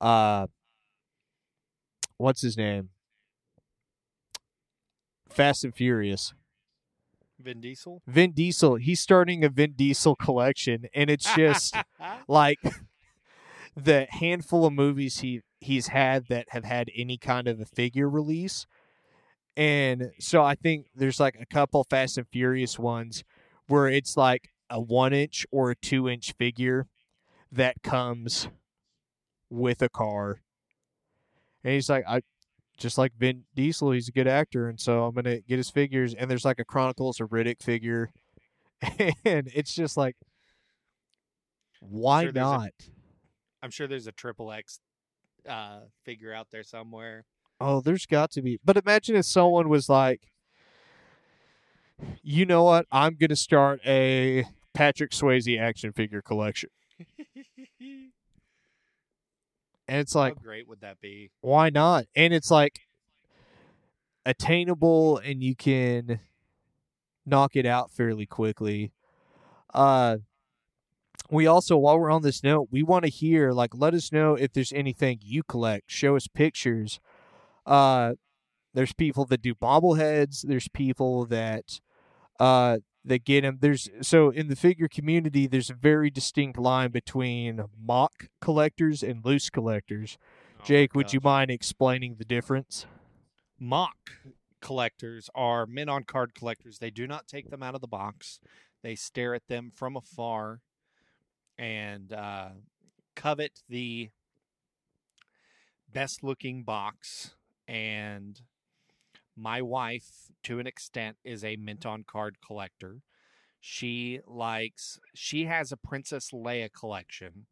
uh, 0.00 0.46
what's 2.16 2.42
his 2.42 2.56
name? 2.56 2.90
Fast 5.28 5.64
and 5.64 5.74
Furious. 5.74 6.32
Vin 7.40 7.60
Diesel. 7.60 8.02
Vin 8.06 8.32
Diesel. 8.32 8.76
He's 8.76 9.00
starting 9.00 9.44
a 9.44 9.48
Vin 9.48 9.72
Diesel 9.72 10.14
collection, 10.14 10.86
and 10.94 11.10
it's 11.10 11.34
just 11.34 11.76
like 12.28 12.58
the 13.76 14.06
handful 14.10 14.66
of 14.66 14.72
movies 14.72 15.18
he 15.18 15.42
he's 15.60 15.88
had 15.88 16.26
that 16.28 16.46
have 16.50 16.64
had 16.64 16.90
any 16.94 17.16
kind 17.16 17.48
of 17.48 17.60
a 17.60 17.64
figure 17.64 18.08
release. 18.08 18.66
And 19.56 20.10
so 20.18 20.42
I 20.42 20.54
think 20.54 20.86
there's 20.94 21.20
like 21.20 21.36
a 21.40 21.46
couple 21.46 21.84
Fast 21.84 22.18
and 22.18 22.26
Furious 22.28 22.78
ones 22.78 23.24
where 23.66 23.88
it's 23.88 24.16
like 24.16 24.50
a 24.68 24.80
one 24.80 25.12
inch 25.12 25.46
or 25.50 25.70
a 25.70 25.76
two 25.76 26.08
inch 26.08 26.32
figure 26.32 26.86
that 27.50 27.82
comes 27.82 28.48
with 29.50 29.82
a 29.82 29.88
car. 29.88 30.40
And 31.62 31.72
he's 31.74 31.88
like, 31.88 32.04
I 32.06 32.20
just 32.76 32.98
like 32.98 33.12
Vin 33.18 33.44
Diesel, 33.54 33.92
he's 33.92 34.08
a 34.08 34.12
good 34.12 34.26
actor, 34.28 34.68
and 34.68 34.78
so 34.80 35.04
I'm 35.04 35.14
gonna 35.14 35.40
get 35.40 35.56
his 35.58 35.70
figures. 35.70 36.14
And 36.14 36.30
there's 36.30 36.44
like 36.44 36.58
a 36.58 36.64
Chronicles 36.64 37.20
of 37.20 37.30
Riddick 37.30 37.62
figure, 37.62 38.10
and 38.82 39.48
it's 39.54 39.74
just 39.74 39.96
like, 39.96 40.16
why 41.80 42.24
Sure 42.24 42.32
there's 42.32 42.46
a- 42.46 42.48
not? 42.50 42.70
I'm 43.62 43.70
sure 43.70 43.86
there's 43.86 44.06
a 44.06 44.12
triple 44.12 44.52
X 44.52 44.80
uh, 45.48 45.80
figure 46.04 46.34
out 46.34 46.48
there 46.50 46.62
somewhere. 46.62 47.24
Oh, 47.60 47.80
there's 47.80 48.04
got 48.06 48.30
to 48.32 48.42
be. 48.42 48.58
But 48.64 48.76
imagine 48.76 49.16
if 49.16 49.24
someone 49.24 49.68
was 49.70 49.88
like, 49.88 50.20
you 52.22 52.44
know 52.44 52.64
what? 52.64 52.86
I'm 52.92 53.14
to 53.30 53.36
start 53.36 53.80
a 53.86 54.44
Patrick 54.74 55.12
Swayze 55.12 55.58
action 55.58 55.92
figure 55.92 56.20
collection. 56.20 56.70
And 59.86 59.98
it's 60.00 60.14
like, 60.14 60.34
How 60.36 60.42
great 60.42 60.68
would 60.68 60.80
that 60.80 61.00
be? 61.00 61.30
why 61.40 61.70
not? 61.70 62.06
And 62.16 62.32
it's 62.32 62.50
like 62.50 62.80
attainable 64.26 65.18
and 65.18 65.42
you 65.42 65.54
can 65.54 66.20
knock 67.26 67.56
it 67.56 67.66
out 67.66 67.90
fairly 67.90 68.26
quickly. 68.26 68.92
Uh 69.72 70.18
we 71.30 71.46
also 71.46 71.76
while 71.76 71.98
we're 71.98 72.10
on 72.10 72.22
this 72.22 72.42
note, 72.42 72.68
we 72.70 72.82
want 72.82 73.04
to 73.04 73.10
hear 73.10 73.52
like 73.52 73.70
let 73.74 73.94
us 73.94 74.12
know 74.12 74.34
if 74.34 74.52
there's 74.52 74.72
anything 74.72 75.18
you 75.22 75.42
collect. 75.42 75.90
Show 75.90 76.16
us 76.16 76.28
pictures. 76.28 77.00
Uh 77.66 78.14
there's 78.72 78.92
people 78.92 79.24
that 79.26 79.42
do 79.42 79.54
bobbleheads, 79.54 80.42
there's 80.46 80.68
people 80.68 81.26
that 81.26 81.80
uh 82.40 82.78
that 83.04 83.24
get 83.24 83.42
them. 83.42 83.58
There's 83.60 83.88
so 84.00 84.30
in 84.30 84.48
the 84.48 84.56
figure 84.56 84.88
community, 84.88 85.46
there's 85.46 85.70
a 85.70 85.74
very 85.74 86.10
distinct 86.10 86.58
line 86.58 86.90
between 86.90 87.62
MOC 87.78 88.28
collectors 88.40 89.02
and 89.02 89.24
loose 89.24 89.50
collectors. 89.50 90.18
Oh 90.60 90.64
Jake, 90.64 90.94
would 90.94 91.12
you 91.12 91.20
mind 91.22 91.50
explaining 91.50 92.16
the 92.18 92.24
difference? 92.24 92.86
MOC 93.60 93.92
collectors 94.60 95.28
are 95.34 95.66
mint 95.66 95.90
on 95.90 96.04
card 96.04 96.34
collectors. 96.34 96.78
They 96.78 96.90
do 96.90 97.06
not 97.06 97.28
take 97.28 97.50
them 97.50 97.62
out 97.62 97.74
of 97.74 97.80
the 97.80 97.86
box. 97.86 98.40
They 98.82 98.94
stare 98.94 99.34
at 99.34 99.46
them 99.48 99.70
from 99.74 99.96
afar 99.96 100.60
and 101.58 102.12
uh, 102.12 102.48
covet 103.14 103.62
the 103.68 104.10
best 105.92 106.22
looking 106.22 106.64
box. 106.64 107.34
And 107.68 108.40
my 109.36 109.62
wife, 109.62 110.30
to 110.44 110.58
an 110.58 110.66
extent, 110.66 111.16
is 111.24 111.44
a 111.44 111.56
mint 111.56 111.84
on 111.86 112.04
card 112.06 112.36
collector. 112.44 112.98
She 113.60 114.20
likes, 114.26 114.98
she 115.14 115.46
has 115.46 115.72
a 115.72 115.76
Princess 115.76 116.30
Leia 116.32 116.68
collection. 116.72 117.46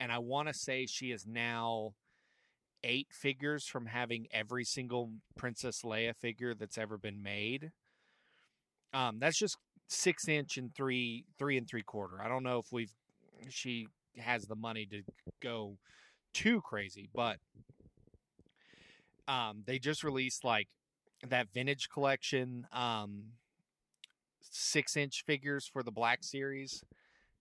And 0.00 0.12
I 0.12 0.18
want 0.18 0.48
to 0.48 0.54
say 0.54 0.86
she 0.86 1.10
is 1.10 1.26
now 1.26 1.94
eight 2.84 3.08
figures 3.10 3.66
from 3.66 3.86
having 3.86 4.26
every 4.32 4.64
single 4.64 5.12
Princess 5.36 5.82
Leia 5.82 6.14
figure 6.16 6.54
that's 6.54 6.78
ever 6.78 6.98
been 6.98 7.22
made. 7.22 7.72
Um, 8.92 9.18
that's 9.18 9.38
just 9.38 9.58
six 9.88 10.28
inch 10.28 10.56
and 10.58 10.74
three 10.74 11.24
three 11.38 11.56
and 11.56 11.68
three 11.68 11.82
quarter. 11.82 12.22
I 12.22 12.28
don't 12.28 12.42
know 12.42 12.58
if 12.58 12.66
we've 12.72 12.92
she 13.48 13.88
has 14.18 14.46
the 14.46 14.56
money 14.56 14.86
to 14.86 15.02
go 15.42 15.76
too 16.34 16.60
crazy, 16.60 17.08
but 17.14 17.38
um, 19.26 19.62
they 19.66 19.78
just 19.78 20.04
released 20.04 20.44
like 20.44 20.68
that 21.26 21.48
vintage 21.52 21.88
collection 21.88 22.66
um 22.72 23.32
six 24.40 24.96
inch 24.96 25.24
figures 25.24 25.66
for 25.66 25.82
the 25.82 25.90
Black 25.90 26.22
Series, 26.22 26.84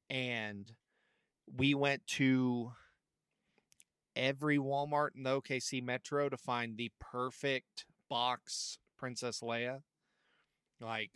and 0.09 0.71
we 1.55 1.73
went 1.73 2.05
to 2.07 2.71
every 4.15 4.57
Walmart 4.57 5.09
in 5.15 5.23
the 5.23 5.41
OKC 5.41 5.81
Metro 5.83 6.27
to 6.29 6.37
find 6.37 6.75
the 6.75 6.91
perfect 6.99 7.85
box 8.09 8.79
Princess 8.97 9.41
Leia. 9.41 9.81
Like, 10.81 11.11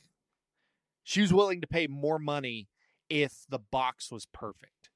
she 1.04 1.22
was 1.22 1.34
willing 1.34 1.62
to 1.62 1.68
pay 1.68 1.88
more 1.88 2.20
money 2.20 2.70
if 3.10 3.46
the 3.50 3.60
box 3.60 4.12
was 4.12 4.26
perfect. 4.28 4.90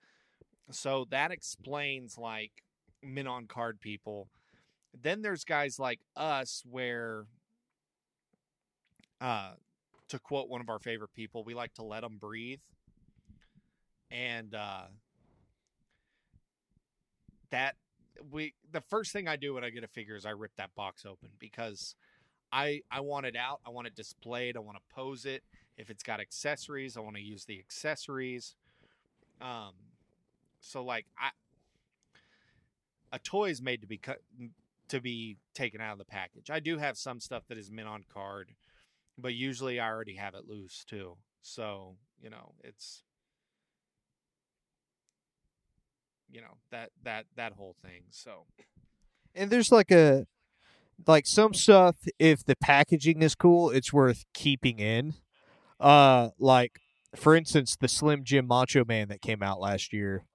So 0.72 1.06
that 1.12 1.32
explains, 1.32 2.18
like, 2.18 2.52
mint 3.04 3.28
on 3.28 3.48
card 3.48 3.82
people. 3.82 4.30
Then 5.00 5.22
there's 5.22 5.44
guys 5.44 5.78
like 5.80 6.00
us 6.16 6.64
where, 6.70 7.26
uh, 9.22 9.52
to 10.10 10.20
quote 10.20 10.50
one 10.50 10.62
of 10.62 10.70
our 10.70 10.80
favorite 10.80 11.14
people, 11.14 11.44
we 11.44 11.54
like 11.54 11.74
to 11.76 11.84
let 11.84 12.02
them 12.02 12.18
breathe. 12.20 12.60
And, 14.12 14.54
uh, 14.54 14.86
that 17.52 17.76
we 18.32 18.54
the 18.72 18.82
first 18.82 19.12
thing 19.12 19.28
I 19.28 19.36
do 19.36 19.54
when 19.54 19.64
I 19.64 19.70
get 19.70 19.84
a 19.84 19.88
figure 19.88 20.16
is 20.16 20.26
I 20.26 20.32
rip 20.32 20.52
that 20.58 20.74
box 20.76 21.06
open 21.06 21.30
because 21.40 21.96
I 22.52 22.82
I 22.92 23.02
want 23.02 23.26
it 23.26 23.36
out. 23.36 23.60
I 23.66 23.70
want 23.70 23.88
it 23.88 23.96
displayed. 23.96 24.58
I 24.58 24.60
want 24.60 24.78
to 24.78 24.96
pose 24.96 25.26
it. 25.26 25.44
If 25.78 25.90
it's 25.90 26.04
got 26.04 26.20
accessories, 26.20 26.98
I 26.98 27.02
want 27.02 27.16
to 27.18 27.22
use 27.22 27.46
the 27.46 27.60
accessories. 27.60 28.56
Um, 29.42 29.74
so 30.62 30.84
like 30.84 31.06
I, 31.20 31.30
a 33.12 33.20
toy 33.20 33.50
is 33.50 33.62
made 33.62 33.82
to 33.82 33.88
be 33.88 33.98
cut 33.98 34.22
to 34.88 35.02
be 35.02 35.38
taken 35.54 35.82
out 35.82 35.94
of 35.94 35.98
the 35.98 36.06
package. 36.06 36.50
I 36.50 36.60
do 36.60 36.78
have 36.78 36.98
some 36.98 37.20
stuff 37.20 37.44
that 37.50 37.58
is 37.58 37.72
mint 37.72 37.88
on 37.88 38.04
card, 38.14 38.52
but 39.18 39.34
usually 39.34 39.80
I 39.80 39.90
already 39.90 40.16
have 40.16 40.36
it 40.36 40.48
loose 40.48 40.84
too. 40.84 41.18
So 41.42 41.96
you 42.22 42.30
know 42.30 42.54
it's 42.64 43.04
you 46.30 46.42
know 46.42 46.58
that 46.72 46.92
that 47.04 47.26
that 47.36 47.54
whole 47.54 47.76
thing. 47.82 48.04
So 48.10 48.46
And 49.34 49.50
there's 49.50 49.72
like 49.72 49.92
a 49.92 50.26
like 51.08 51.26
some 51.26 51.54
stuff 51.54 51.96
if 52.20 52.44
the 52.44 52.56
packaging 52.56 53.22
is 53.22 53.36
cool, 53.36 53.70
it's 53.70 53.94
worth 53.94 54.26
keeping 54.34 54.80
in. 54.80 55.16
Uh 55.80 56.30
like 56.40 56.80
for 57.16 57.36
instance 57.36 57.76
the 57.76 57.88
Slim 57.88 58.24
Jim 58.24 58.48
Macho 58.48 58.84
Man 58.86 59.08
that 59.10 59.22
came 59.22 59.44
out 59.44 59.60
last 59.60 59.94
year 59.94 60.26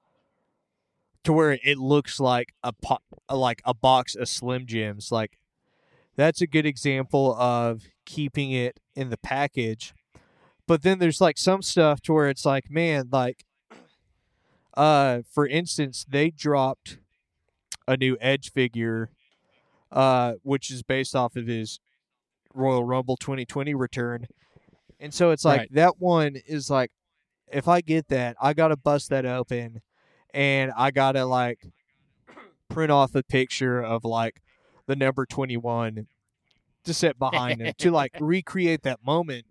to 1.24 1.32
where 1.32 1.58
it 1.62 1.78
looks 1.78 2.18
like 2.20 2.54
a 2.62 2.72
po- 2.72 2.98
like 3.30 3.62
a 3.64 3.74
box 3.74 4.14
of 4.14 4.28
Slim 4.28 4.66
Jims 4.66 5.10
like 5.10 5.38
that's 6.20 6.40
a 6.40 6.46
good 6.46 6.66
example 6.66 7.34
of 7.34 7.82
keeping 8.04 8.50
it 8.52 8.78
in 8.94 9.10
the 9.10 9.16
package. 9.16 9.94
But 10.66 10.82
then 10.82 10.98
there's 10.98 11.20
like 11.20 11.38
some 11.38 11.62
stuff 11.62 12.00
to 12.02 12.12
where 12.12 12.28
it's 12.28 12.44
like 12.44 12.70
man 12.70 13.08
like 13.10 13.44
uh 14.74 15.22
for 15.28 15.46
instance 15.46 16.06
they 16.08 16.30
dropped 16.30 16.98
a 17.88 17.96
new 17.96 18.16
Edge 18.20 18.52
figure, 18.52 19.10
uh, 19.90 20.34
which 20.42 20.70
is 20.70 20.82
based 20.84 21.16
off 21.16 21.34
of 21.34 21.46
his 21.48 21.80
Royal 22.54 22.84
Rumble 22.84 23.16
2020 23.16 23.74
return. 23.74 24.26
And 25.00 25.12
so 25.12 25.30
it's 25.30 25.44
like 25.44 25.60
Right. 25.62 25.74
that 25.74 25.98
one 25.98 26.36
is 26.46 26.70
like, 26.70 26.92
if 27.52 27.66
I 27.66 27.80
get 27.80 28.08
that, 28.08 28.36
I 28.40 28.52
gotta 28.52 28.76
bust 28.76 29.10
that 29.10 29.26
open, 29.26 29.82
and 30.32 30.70
I 30.76 30.92
gotta 30.92 31.24
like 31.24 31.66
print 32.68 32.92
off 32.92 33.14
a 33.16 33.24
picture 33.24 33.82
of 33.82 34.04
like 34.04 34.40
the 34.90 34.96
number 34.96 35.24
21 35.24 36.08
to 36.82 36.92
sit 36.94 37.16
behind 37.16 37.60
him 37.60 37.72
to 37.78 37.92
like 37.92 38.10
recreate 38.20 38.82
that 38.82 38.98
moment. 39.06 39.46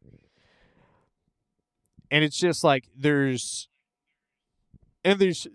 And 2.12 2.26
it's 2.26 2.38
just 2.38 2.62
like 2.62 2.90
there's, 2.94 3.70
and 5.06 5.18
there's 5.18 5.48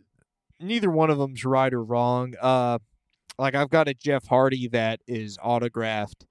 neither 0.59 0.91
one 0.91 1.11
of 1.11 1.19
them's 1.19 1.45
right 1.45 1.73
or 1.73 1.85
wrong. 1.85 2.35
Uh, 2.41 2.79
like 3.39 3.55
I've 3.55 3.69
got 3.69 3.89
a 3.89 3.95
Jeff 3.95 4.27
Hardy 4.29 4.69
that 4.69 5.01
is 5.07 5.37
autographed, 5.43 6.25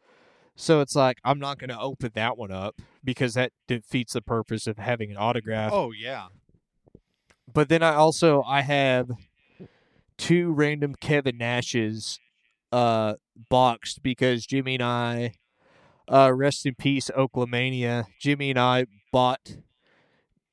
so 0.56 0.80
it's 0.82 0.96
like 0.96 1.18
I'm 1.24 1.38
not 1.38 1.60
going 1.60 1.70
to 1.70 1.80
open 1.80 2.12
that 2.16 2.36
one 2.38 2.52
up 2.52 2.82
because 3.04 3.36
that 3.36 3.52
defeats 3.68 4.14
the 4.14 4.22
purpose 4.22 4.66
of 4.66 4.78
having 4.80 5.12
an 5.12 5.18
autograph. 5.18 5.74
oh 5.74 5.92
yeah, 5.92 6.28
But 7.54 7.70
then 7.70 7.84
I 7.84 7.94
also 7.94 8.42
I 8.44 8.62
have 8.62 9.12
two 10.18 10.54
random 10.54 10.96
Kevin 10.96 11.38
Nashes 11.38 12.18
uh 12.74 13.14
boxed 13.50 14.02
because 14.02 14.48
Jimmy 14.48 14.74
and 14.76 14.84
I 14.84 15.34
uh 16.12 16.34
rest 16.34 16.66
in 16.66 16.74
peace 16.76 17.12
Oaklamania. 17.16 18.08
Jimmy 18.20 18.50
and 18.50 18.60
I 18.60 18.88
bought 19.12 19.58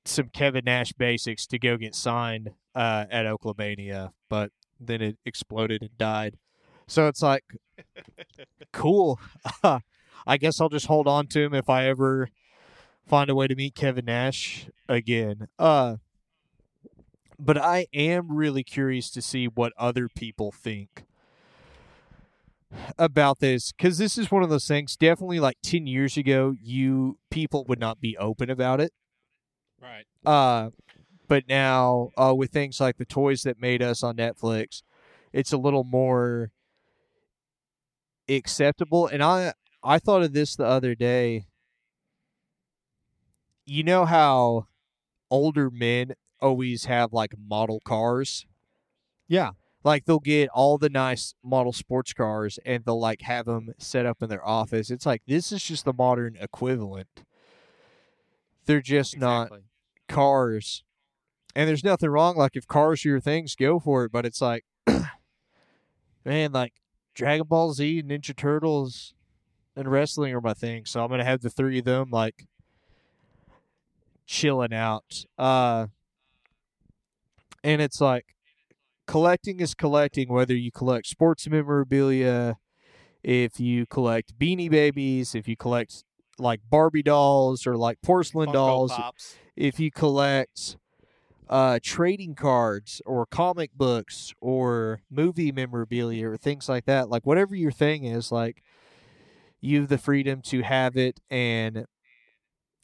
some 0.05 0.29
Kevin 0.29 0.67
Nash 0.67 0.93
basics 0.93 1.47
to 1.47 1.59
go 1.59 1.79
get 1.79 1.95
signed 1.95 2.51
uh 2.75 3.07
at 3.11 3.25
Oaklamania, 3.25 4.13
but 4.29 4.53
then 4.79 5.01
it 5.01 5.17
exploded 5.25 5.81
and 5.81 5.97
died. 5.97 6.37
So 6.87 7.09
it's 7.09 7.23
like 7.23 7.45
cool. 8.73 9.19
I 10.27 10.37
guess 10.37 10.61
I'll 10.61 10.69
just 10.69 10.87
hold 10.87 11.09
on 11.09 11.27
to 11.29 11.41
him 11.41 11.55
if 11.55 11.71
I 11.71 11.87
ever 11.87 12.29
find 13.07 13.31
a 13.31 13.35
way 13.35 13.47
to 13.47 13.57
meet 13.57 13.75
Kevin 13.75 14.05
Nash 14.05 14.69
again. 14.89 15.49
Uh 15.59 15.97
but 17.39 17.57
I 17.57 17.87
am 17.95 18.37
really 18.37 18.63
curious 18.63 19.11
to 19.13 19.23
see 19.23 19.47
what 19.47 19.73
other 19.79 20.11
people 20.11 20.53
think 20.53 21.05
about 22.99 23.41
this 23.41 23.73
because 23.73 23.99
this 23.99 24.17
is 24.17 24.31
one 24.31 24.43
of 24.43 24.51
those 24.51 24.67
things 24.69 24.97
definitely 24.97 25.41
like 25.41 25.57
10 25.63 25.87
years 25.87 26.17
ago 26.17 26.55
you 26.63 27.19
people 27.31 27.65
would 27.69 27.81
not 27.81 28.01
be 28.01 28.17
open 28.17 28.49
about 28.51 28.81
it 28.81 28.93
Right. 29.83 30.05
uh 30.25 30.71
but 31.27 31.49
now 31.49 32.11
uh 32.17 32.35
with 32.35 32.51
things 32.51 32.81
like 32.81 32.97
the 32.97 33.05
toys 33.05 33.43
that 33.43 33.61
made 33.61 33.83
us 33.83 34.03
on 34.03 34.17
netflix 34.17 34.83
it's 35.33 35.53
a 35.53 35.57
little 35.59 35.85
more 35.85 36.53
acceptable 38.29 39.07
and 39.09 39.23
i 39.23 39.53
i 39.83 39.99
thought 39.99 40.23
of 40.23 40.33
this 40.33 40.55
the 40.55 40.65
other 40.65 40.95
day 40.95 41.47
you 43.67 43.83
know 43.83 44.05
how 44.05 44.67
older 45.31 45.71
men 45.71 46.15
always 46.41 46.85
have 46.87 47.13
like 47.13 47.35
model 47.39 47.81
cars 47.85 48.47
Yeah. 49.29 49.51
Like 49.83 50.05
they'll 50.05 50.19
get 50.19 50.49
all 50.51 50.79
the 50.79 50.91
nice 50.91 51.35
model 51.43 51.73
sports 51.73 52.13
cars 52.13 52.59
and 52.65 52.85
they'll 52.85 53.01
like 53.01 53.23
have 53.23 53.47
them 53.47 53.71
set 53.79 54.07
up 54.07 54.23
in 54.23 54.29
their 54.29 54.47
office. 54.47 54.91
It's 54.91 55.07
like 55.07 55.23
this 55.27 55.53
is 55.53 55.63
just 55.63 55.85
the 55.85 55.93
modern 55.93 56.37
equivalent. 56.41 57.25
They're 58.67 58.83
just 58.83 59.19
not 59.19 59.51
cars. 60.09 60.85
And 61.57 61.69
there's 61.69 61.85
nothing 61.85 62.11
wrong 62.11 62.37
like 62.37 62.57
if 62.57 62.67
cars 62.67 63.05
are 63.05 63.09
your 63.09 63.21
things 63.21 63.57
go 63.57 63.81
for 63.81 64.05
it. 64.05 64.13
But 64.13 64.27
it's 64.27 64.41
like 64.41 64.65
man 66.25 66.53
like 66.53 66.75
dragon 67.15 67.47
ball 67.47 67.73
z 67.73 67.99
and 68.01 68.11
ninja 68.11 68.37
turtles 68.37 69.15
and 69.75 69.91
wrestling 69.91 70.35
are 70.35 70.41
my 70.41 70.55
thing. 70.55 70.85
So 70.85 71.03
i'm 71.03 71.11
gonna 71.11 71.25
have 71.25 71.41
the 71.41 71.51
three 71.51 71.79
of 71.79 71.87
them 71.87 72.11
like 72.11 72.47
chilling 74.27 74.75
out. 74.75 75.25
Uh 75.39 75.87
and 77.65 77.81
it's 77.81 78.01
like 78.01 78.35
collecting 79.11 79.61
is 79.61 79.75
collecting 79.75 80.29
whether 80.29 80.55
you 80.55 80.71
collect 80.71 81.07
sports 81.07 81.49
memorabilia 81.49 82.57
if 83.23 83.59
you 83.59 83.85
collect 83.87 84.39
beanie 84.39 84.71
babies 84.71 85.35
if 85.35 85.49
you 85.49 85.57
collect 85.57 86.05
like 86.39 86.61
barbie 86.71 87.03
dolls 87.03 87.67
or 87.67 87.77
like 87.77 88.01
porcelain 88.03 88.49
Funko 88.49 88.53
dolls 88.53 88.93
Pops. 88.93 89.37
if 89.57 89.81
you 89.81 89.91
collect 89.91 90.77
uh, 91.51 91.81
trading 91.83 92.35
cards 92.37 93.03
or 93.05 93.27
comic 93.27 93.73
books 93.75 94.33
or 94.41 95.03
movie 95.11 95.51
memorabilia 95.51 96.29
or 96.29 96.37
things 96.37 96.69
like 96.69 96.85
that, 96.85 97.11
like 97.11 97.27
whatever 97.27 97.57
your 97.57 97.73
thing 97.73 98.05
is, 98.05 98.31
like 98.31 98.63
you 99.61 99.81
have 99.81 99.89
the 99.89 99.99
freedom 99.99 100.41
to 100.41 100.63
have 100.63 100.97
it 100.97 101.19
and 101.29 101.87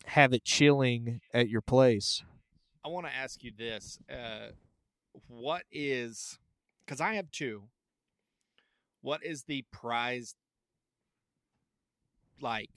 have 0.07 0.33
it 0.33 0.45
chilling 0.45 1.20
at 1.33 1.49
your 1.49 1.61
place. 1.61 2.24
I 2.85 2.89
want 2.89 3.07
to 3.07 3.14
ask 3.14 3.45
you 3.45 3.53
this: 3.57 4.01
uh, 4.11 4.49
What 5.29 5.62
is? 5.71 6.39
Because 6.85 7.01
I 7.01 7.14
have 7.14 7.31
two. 7.31 7.64
What 9.03 9.25
is 9.25 9.45
the 9.45 9.64
prized, 9.73 10.37
like, 12.41 12.71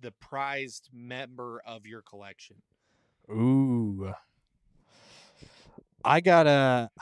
the 0.00 0.12
prized 0.12 0.88
member 0.92 1.62
of 1.66 1.86
your 1.86 2.02
collection? 2.02 2.56
Ooh. 3.30 4.12
I 6.04 6.20
gotta 6.20 6.90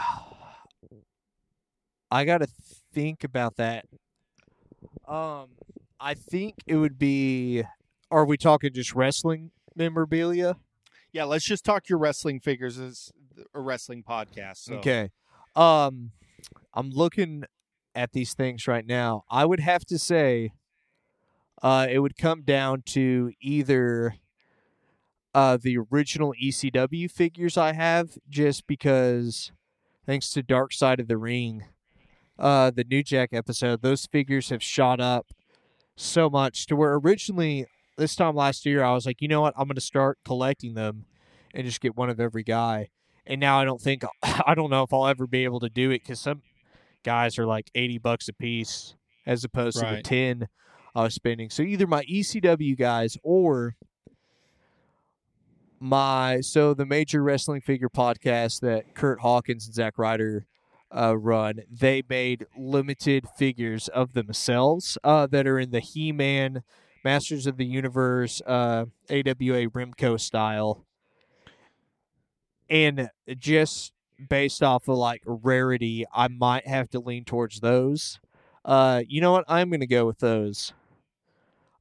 I 2.11 2.25
gotta 2.25 2.47
think 2.93 3.25
about 3.25 3.57
that. 3.57 3.87
Um 5.09 5.49
I 5.99 6.15
think 6.15 6.57
it 6.67 6.77
would 6.77 6.99
be 6.99 7.63
are 8.11 8.25
we 8.25 8.37
talking 8.37 8.73
just 8.73 8.95
wrestling 8.95 9.51
memorabilia? 9.75 10.57
Yeah, 11.13 11.25
let's 11.25 11.45
just 11.45 11.65
talk 11.65 11.89
your 11.89 11.99
wrestling 11.99 12.41
figures 12.41 12.79
as 12.79 13.13
a 13.55 13.61
wrestling 13.61 14.03
podcast. 14.03 14.59
So. 14.59 14.75
Okay. 14.75 15.11
Um 15.57 16.13
I'm 16.75 16.91
looking 16.91 17.45
at 17.95 18.13
these 18.13 18.35
things 18.35 18.67
right 18.67 18.87
now. 18.87 19.25
I 19.31 19.45
would 19.45 19.61
have 19.61 19.85
to 19.87 19.99
say 19.99 20.53
uh 21.63 21.87
it 21.91 21.99
would 22.01 22.17
come 22.17 22.43
down 22.43 22.83
to 22.87 23.33
either 23.41 24.17
uh 25.35 25.59
the 25.61 25.79
original 25.91 26.35
ECW 26.43 27.11
figures 27.11 27.57
I 27.57 27.73
have 27.73 28.19
just 28.29 28.67
because 28.67 29.53
thanks 30.07 30.31
to 30.31 30.43
Dark 30.43 30.73
Side 30.73 31.01
of 31.01 31.09
the 31.09 31.19
Ring 31.19 31.65
uh 32.39 32.71
the 32.71 32.85
New 32.85 33.03
Jack 33.03 33.31
episode 33.33 33.83
those 33.83 34.07
figures 34.07 34.49
have 34.51 34.63
shot 34.63 35.01
up 35.01 35.27
so 35.97 36.31
much 36.31 36.67
to 36.67 36.77
where 36.77 36.95
originally 36.95 37.67
this 37.97 38.17
time 38.17 38.35
last 38.35 38.65
year 38.67 38.83
I 38.83 38.93
was 38.93 39.07
like, 39.07 39.21
"You 39.21 39.29
know 39.29 39.41
what? 39.41 39.55
I'm 39.57 39.67
going 39.67 39.75
to 39.75 39.81
start 39.81 40.19
collecting 40.25 40.75
them 40.75 41.07
and 41.55 41.67
just 41.67 41.81
get 41.81 41.97
one 41.97 42.11
of 42.11 42.21
every 42.21 42.43
guy." 42.43 42.89
And 43.27 43.41
now 43.41 43.61
I 43.61 43.65
don't 43.65 43.81
think 43.81 44.05
I 44.23 44.55
don't 44.55 44.71
know 44.71 44.83
if 44.83 44.93
I'll 44.93 45.07
ever 45.07 45.27
be 45.27 45.45
able 45.45 45.61
to 45.61 45.69
do 45.69 45.91
it 45.91 46.05
cuz 46.05 46.21
some 46.21 46.43
guys 47.05 47.39
are 47.39 47.47
like 47.47 47.71
80 47.75 47.99
bucks 47.99 48.29
a 48.29 48.33
piece 48.33 48.95
as 49.27 49.45
opposed 49.45 49.79
to 49.79 49.85
the 49.97 50.03
10 50.03 50.49
I 50.95 51.03
was 51.05 51.15
spending. 51.15 51.51
So 51.51 51.63
either 51.63 51.87
my 51.87 52.05
ECW 52.05 52.77
guys 52.77 53.17
or 53.23 53.77
my 55.81 56.41
so 56.41 56.75
the 56.75 56.87
major 56.87 57.23
wrestling 57.23 57.61
figure 57.61 57.89
podcast 57.89 58.61
that 58.61 58.95
Kurt 58.95 59.21
Hawkins 59.21 59.67
and 59.67 59.75
Zack 59.75 59.99
Ryder 59.99 60.47
uh, 60.95 61.17
run, 61.17 61.63
they 61.71 62.03
made 62.09 62.47
limited 62.57 63.27
figures 63.37 63.89
of 63.89 64.13
themselves 64.13 64.99
uh, 65.03 65.27
that 65.29 65.47
are 65.47 65.59
in 65.59 65.71
the 65.71 65.81
He-Man, 65.81 66.63
Masters 67.05 67.47
of 67.47 67.57
the 67.57 67.65
Universe, 67.65 68.43
uh, 68.47 68.85
AWA 69.11 69.69
Remco 69.71 70.21
style, 70.21 70.85
and 72.73 73.11
just 73.39 73.93
based 74.31 74.63
off 74.63 74.89
of 74.89 74.97
like 74.97 75.23
rarity, 75.27 76.07
I 76.13 76.29
might 76.29 76.67
have 76.67 76.89
to 76.91 77.01
lean 77.01 77.25
towards 77.25 77.61
those. 77.61 78.19
Uh, 78.65 79.03
you 79.07 79.21
know 79.21 79.33
what? 79.33 79.45
I'm 79.47 79.71
gonna 79.71 79.87
go 79.87 80.07
with 80.07 80.21
those. 80.21 80.73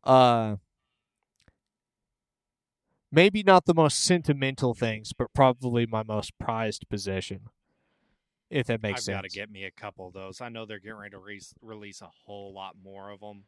Uh, 0.04 0.58
maybe 3.10 3.42
not 3.42 3.66
the 3.66 3.74
most 3.74 4.04
sentimental 4.04 4.74
things, 4.74 5.14
but 5.14 5.34
probably 5.34 5.86
my 5.86 6.04
most 6.04 6.38
prized 6.38 6.89
possession. 6.89 7.42
If 8.50 8.68
that 8.68 8.84
makes 8.84 9.06
sense. 9.06 9.16
I've 9.16 9.22
got 9.24 9.30
to 9.30 9.36
get 9.36 9.50
me 9.50 9.64
a 9.64 9.72
couple 9.72 10.08
of 10.08 10.14
those. 10.14 10.42
I 10.42 10.50
know 10.50 10.66
they're 10.66 10.80
getting 10.80 10.98
ready 10.98 11.12
to 11.12 11.20
re- 11.20 11.39
release 11.62 12.02
a 12.02 12.10
whole 12.26 12.54
lot 12.54 12.76
more 12.84 13.10
of 13.10 13.22
them, 13.22 13.46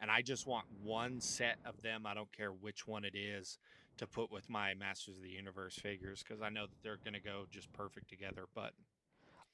and 0.00 0.10
I 0.10 0.22
just 0.22 0.44
want 0.44 0.66
one 0.82 1.20
set 1.20 1.58
of 1.64 1.80
them. 1.82 2.04
I 2.04 2.14
don't 2.14 2.32
care 2.36 2.50
which 2.50 2.84
one 2.84 3.04
it 3.04 3.14
is 3.14 3.58
to 4.00 4.06
put 4.06 4.32
with 4.32 4.48
my 4.48 4.74
Masters 4.74 5.18
of 5.18 5.22
the 5.22 5.30
Universe 5.30 5.74
figures 5.74 6.22
because 6.26 6.42
I 6.42 6.48
know 6.48 6.62
that 6.62 6.82
they're 6.82 6.98
going 7.02 7.14
to 7.14 7.20
go 7.20 7.44
just 7.50 7.72
perfect 7.72 8.08
together. 8.08 8.46
But 8.54 8.72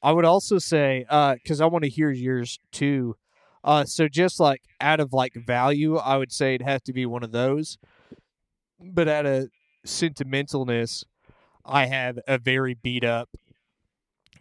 I 0.03 0.13
would 0.13 0.25
also 0.25 0.59
say, 0.59 1.05
because 1.09 1.61
I 1.61 1.67
want 1.67 1.85
to 1.85 1.91
hear 1.91 2.11
yours 2.11 2.59
too. 2.73 3.17
Uh, 3.65 3.85
so 3.85 4.07
just 4.09 4.39
like 4.39 4.63
out 4.81 5.01
of 5.01 5.13
like 5.13 5.35
value, 5.35 5.97
I 5.97 6.17
would 6.17 6.33
say 6.33 6.55
it 6.55 6.63
has 6.63 6.81
to 6.83 6.93
be 6.93 7.05
one 7.05 7.25
of 7.25 7.33
those. 7.33 7.77
But 8.81 9.09
out 9.09 9.27
of 9.27 9.49
sentimentalness, 9.85 11.03
I 11.65 11.87
have 11.87 12.21
a 12.29 12.39
very 12.39 12.75
beat 12.75 13.05
up 13.05 13.31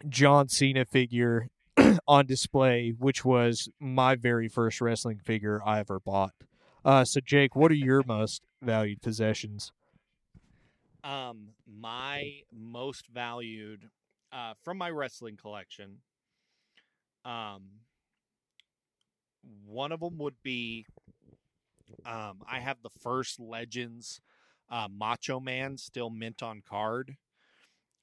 John 0.08 0.50
Cena 0.50 0.86
figure 0.86 1.50
on 2.08 2.28
display, 2.28 2.94
which 2.96 3.26
was 3.26 3.70
my 3.80 4.16
very 4.16 4.48
first 4.48 4.82
wrestling 4.82 5.18
figure 5.18 5.62
I 5.66 5.80
ever 5.80 6.00
bought. 6.00 6.34
Uh, 6.84 7.04
so 7.06 7.20
Jake, 7.26 7.56
what 7.56 7.72
are 7.72 7.76
your 7.76 8.04
most 8.06 8.44
valued 8.62 9.02
possessions? 9.02 9.72
Um, 11.06 11.50
my 11.68 12.42
most 12.52 13.08
valued 13.08 13.90
uh, 14.34 14.54
from 14.64 14.78
my 14.78 14.90
wrestling 14.90 15.38
collection, 15.38 16.00
um, 17.24 17.62
one 19.66 19.92
of 19.92 20.00
them 20.00 20.18
would 20.18 20.36
be 20.44 20.86
um, 22.06 22.42
I 22.50 22.60
have 22.60 22.78
the 22.82 22.90
first 22.90 23.40
Legends 23.40 24.20
uh, 24.70 24.88
Macho 24.92 25.40
Man 25.40 25.78
still 25.78 26.10
mint 26.10 26.42
on 26.42 26.62
card, 26.68 27.16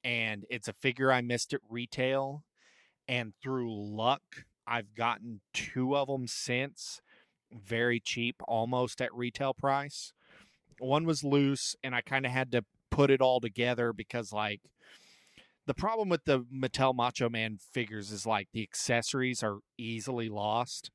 and 0.03 0.45
it's 0.49 0.69
a 0.69 0.73
figure 0.73 1.11
I 1.11 1.21
missed 1.21 1.53
at 1.53 1.59
retail, 1.69 2.43
and 3.07 3.33
through 3.41 3.73
luck 3.73 4.45
I've 4.65 4.95
gotten 4.95 5.41
two 5.53 5.95
of 5.95 6.07
them 6.07 6.25
since, 6.27 7.01
very 7.51 7.99
cheap, 7.99 8.37
almost 8.47 9.01
at 9.01 9.13
retail 9.13 9.53
price. 9.53 10.13
One 10.79 11.05
was 11.05 11.23
loose, 11.23 11.75
and 11.83 11.93
I 11.93 12.01
kind 12.01 12.25
of 12.25 12.31
had 12.31 12.51
to 12.53 12.63
put 12.93 13.09
it 13.09 13.21
all 13.21 13.39
together 13.41 13.91
because 13.91 14.31
like 14.31 14.61
the 15.65 15.73
problem 15.73 16.09
with 16.09 16.25
the 16.25 16.41
Mattel 16.41 16.95
Macho 16.95 17.27
Man 17.27 17.57
figures 17.57 18.11
is 18.11 18.25
like 18.25 18.49
the 18.53 18.61
accessories 18.61 19.41
are 19.41 19.59
easily 19.77 20.29
lost. 20.29 20.91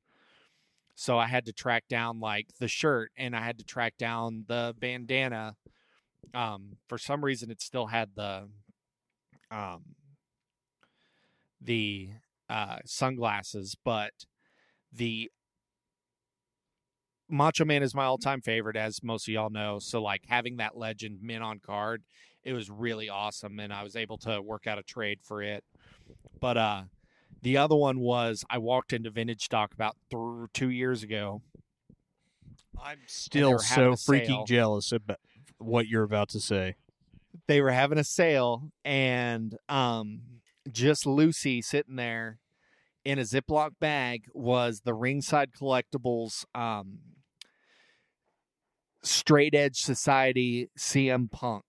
So 0.95 1.17
I 1.17 1.27
had 1.27 1.45
to 1.45 1.53
track 1.53 1.85
down 1.89 2.19
like 2.19 2.47
the 2.59 2.67
shirt 2.67 3.11
and 3.17 3.35
I 3.35 3.41
had 3.41 3.57
to 3.57 3.65
track 3.65 3.97
down 3.97 4.45
the 4.47 4.73
bandana. 4.79 5.55
Um, 6.33 6.77
for 6.87 6.97
some 6.97 7.23
reason, 7.23 7.51
it 7.51 7.61
still 7.61 7.87
had 7.87 8.11
the 8.15 8.47
um, 9.51 9.95
the 11.59 12.11
uh, 12.49 12.77
sunglasses, 12.85 13.75
but 13.83 14.11
the 14.91 15.31
Macho 17.29 17.65
Man 17.65 17.83
is 17.83 17.93
my 17.93 18.05
all 18.05 18.17
time 18.17 18.41
favorite, 18.41 18.75
as 18.75 19.03
most 19.03 19.27
of 19.27 19.33
y'all 19.33 19.49
know. 19.49 19.79
So, 19.79 20.01
like 20.01 20.23
having 20.27 20.57
that 20.57 20.75
legend 20.75 21.19
mint 21.21 21.43
on 21.43 21.59
card, 21.59 22.03
it 22.43 22.53
was 22.53 22.69
really 22.69 23.09
awesome, 23.09 23.59
and 23.59 23.71
I 23.71 23.83
was 23.83 23.95
able 23.95 24.17
to 24.19 24.41
work 24.41 24.67
out 24.67 24.79
a 24.79 24.83
trade 24.83 25.19
for 25.21 25.41
it. 25.41 25.63
But 26.39 26.57
uh, 26.57 26.83
the 27.41 27.57
other 27.57 27.75
one 27.75 27.99
was 27.99 28.43
I 28.49 28.57
walked 28.57 28.93
into 28.93 29.11
vintage 29.11 29.43
stock 29.43 29.73
about 29.73 29.95
th- 30.11 30.49
two 30.53 30.69
years 30.69 31.03
ago. 31.03 31.41
I'm 32.81 32.99
still 33.07 33.59
so 33.59 33.91
freaking 33.91 34.47
jealous 34.47 34.91
about 34.91 35.19
what 35.57 35.87
you're 35.87 36.03
about 36.03 36.29
to 36.29 36.39
say. 36.39 36.75
They 37.47 37.61
were 37.61 37.71
having 37.71 37.97
a 37.97 38.03
sale, 38.03 38.71
and 38.83 39.55
um, 39.67 40.21
just 40.71 41.05
Lucy 41.05 41.61
sitting 41.61 41.95
there 41.95 42.39
in 43.03 43.19
a 43.19 43.23
Ziploc 43.23 43.71
bag 43.79 44.23
was 44.33 44.81
the 44.81 44.93
Ringside 44.93 45.51
Collectibles 45.51 46.45
um, 46.55 46.99
Straight 49.03 49.55
Edge 49.55 49.77
Society 49.77 50.69
CM 50.77 51.31
Punk 51.31 51.63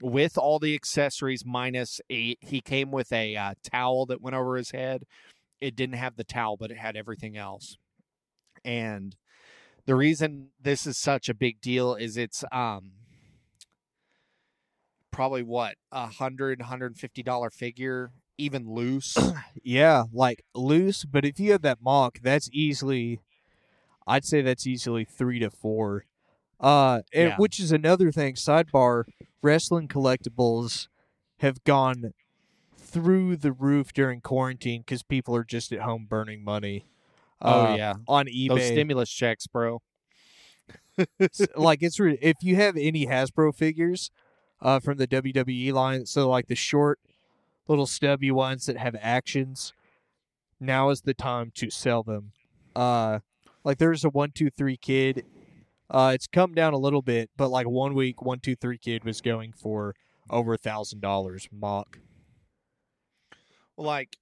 with 0.00 0.38
all 0.38 0.58
the 0.58 0.74
accessories 0.74 1.44
minus 1.44 2.00
a 2.10 2.36
he 2.40 2.60
came 2.60 2.90
with 2.90 3.12
a 3.12 3.36
uh, 3.36 3.54
towel 3.62 4.06
that 4.06 4.22
went 4.22 4.36
over 4.36 4.56
his 4.56 4.70
head. 4.70 5.04
It 5.60 5.76
didn't 5.76 5.96
have 5.96 6.16
the 6.16 6.24
towel, 6.24 6.56
but 6.56 6.70
it 6.70 6.78
had 6.78 6.96
everything 6.96 7.36
else. 7.36 7.76
And 8.64 9.16
the 9.86 9.94
reason 9.94 10.48
this 10.60 10.86
is 10.86 10.98
such 10.98 11.28
a 11.28 11.34
big 11.34 11.60
deal 11.60 11.94
is 11.94 12.16
it's 12.16 12.44
um 12.52 12.92
probably 15.10 15.42
what 15.42 15.74
a 15.90 16.06
hundred 16.06 16.62
hundred 16.62 16.86
and 16.86 16.98
fifty 16.98 17.22
dollar 17.22 17.50
figure 17.50 18.12
even 18.36 18.70
loose 18.70 19.18
Yeah, 19.64 20.04
like 20.12 20.44
loose, 20.54 21.04
but 21.04 21.24
if 21.24 21.40
you 21.40 21.52
have 21.52 21.62
that 21.62 21.82
MOC, 21.82 22.20
that's 22.22 22.48
easily 22.52 23.20
I'd 24.06 24.24
say 24.24 24.40
that's 24.40 24.66
easily 24.66 25.04
3 25.04 25.38
to 25.40 25.50
4. 25.50 26.06
Uh 26.60 27.02
and- 27.12 27.30
Yeah. 27.30 27.36
which 27.36 27.60
is 27.60 27.72
another 27.72 28.10
thing 28.12 28.34
sidebar 28.34 29.04
wrestling 29.42 29.88
collectibles 29.88 30.88
have 31.38 31.62
gone 31.64 32.12
through 32.76 33.36
the 33.36 33.52
roof 33.52 33.92
during 33.92 34.20
quarantine 34.20 34.82
cuz 34.82 35.02
people 35.02 35.36
are 35.36 35.44
just 35.44 35.72
at 35.72 35.80
home 35.80 36.06
burning 36.08 36.42
money. 36.42 36.86
oh 37.42 37.66
uh, 37.66 37.76
yeah 37.76 37.94
on 38.08 38.26
eBay. 38.26 38.48
those 38.48 38.66
stimulus 38.66 39.10
checks 39.10 39.46
bro 39.46 39.80
like 41.56 41.82
it's 41.82 42.00
re- 42.00 42.18
if 42.20 42.36
you 42.42 42.56
have 42.56 42.76
any 42.76 43.06
Hasbro 43.06 43.54
figures 43.54 44.10
uh, 44.60 44.80
from 44.80 44.98
the 44.98 45.06
WWE 45.06 45.72
line, 45.72 46.06
so 46.06 46.28
like 46.28 46.48
the 46.48 46.56
short 46.56 46.98
little 47.68 47.86
stubby 47.86 48.30
ones 48.32 48.66
that 48.66 48.76
have 48.76 48.96
actions, 49.00 49.72
now 50.58 50.90
is 50.90 51.02
the 51.02 51.14
time 51.14 51.52
to 51.54 51.70
sell 51.70 52.02
them. 52.02 52.32
Uh, 52.74 53.20
like 53.62 53.78
there's 53.78 54.04
a 54.04 54.08
one 54.10 54.32
two 54.34 54.50
three 54.50 54.76
kid. 54.76 55.24
Uh, 55.90 56.12
it's 56.14 56.26
come 56.26 56.54
down 56.54 56.74
a 56.74 56.78
little 56.78 57.02
bit, 57.02 57.30
but 57.36 57.48
like 57.48 57.66
one 57.66 57.94
week, 57.94 58.20
one 58.20 58.40
two 58.40 58.54
three 58.54 58.78
kid 58.78 59.04
was 59.04 59.20
going 59.20 59.52
for 59.52 59.94
over 60.28 60.54
a 60.54 60.58
thousand 60.58 61.00
dollars 61.00 61.48
MOC. 61.50 61.98
Well, 63.76 63.86
like 63.86 64.16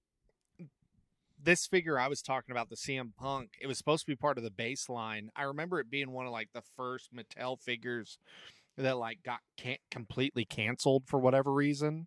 this 1.42 1.66
figure 1.66 1.98
I 1.98 2.08
was 2.08 2.22
talking 2.22 2.52
about, 2.52 2.68
the 2.68 2.76
CM 2.76 3.14
Punk, 3.16 3.50
it 3.60 3.66
was 3.66 3.78
supposed 3.78 4.04
to 4.04 4.10
be 4.10 4.16
part 4.16 4.38
of 4.38 4.44
the 4.44 4.50
baseline. 4.50 5.28
I 5.34 5.42
remember 5.42 5.80
it 5.80 5.90
being 5.90 6.10
one 6.10 6.26
of 6.26 6.32
like 6.32 6.50
the 6.52 6.62
first 6.76 7.10
Mattel 7.14 7.58
figures 7.60 8.18
that 8.76 8.98
like 8.98 9.22
got 9.24 9.40
can't 9.56 9.80
completely 9.90 10.44
canceled 10.44 11.04
for 11.06 11.18
whatever 11.18 11.52
reason. 11.52 12.06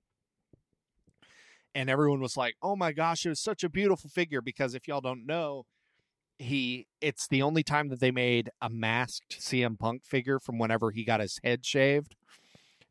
And 1.76 1.89
everyone 1.89 2.20
was 2.20 2.36
like, 2.36 2.55
"Oh 2.62 2.76
my 2.76 2.91
gosh, 2.91 3.26
it 3.26 3.30
was 3.30 3.39
such 3.39 3.64
a 3.64 3.70
beautiful 3.70 4.10
figure." 4.10 4.41
Because 4.41 4.74
if 4.74 4.88
y'all 4.88 5.01
don't 5.01 5.26
know, 5.26 5.66
he 6.39 6.87
it's 7.01 7.27
the 7.27 7.41
only 7.41 7.63
time 7.63 7.89
that 7.89 7.99
they 7.99 8.11
made 8.11 8.49
a 8.61 8.69
masked 8.69 9.39
CM 9.39 9.77
Punk 9.77 10.03
figure 10.05 10.39
from 10.39 10.57
whenever 10.57 10.91
he 10.91 11.03
got 11.03 11.19
his 11.19 11.39
head 11.43 11.65
shaved. 11.65 12.15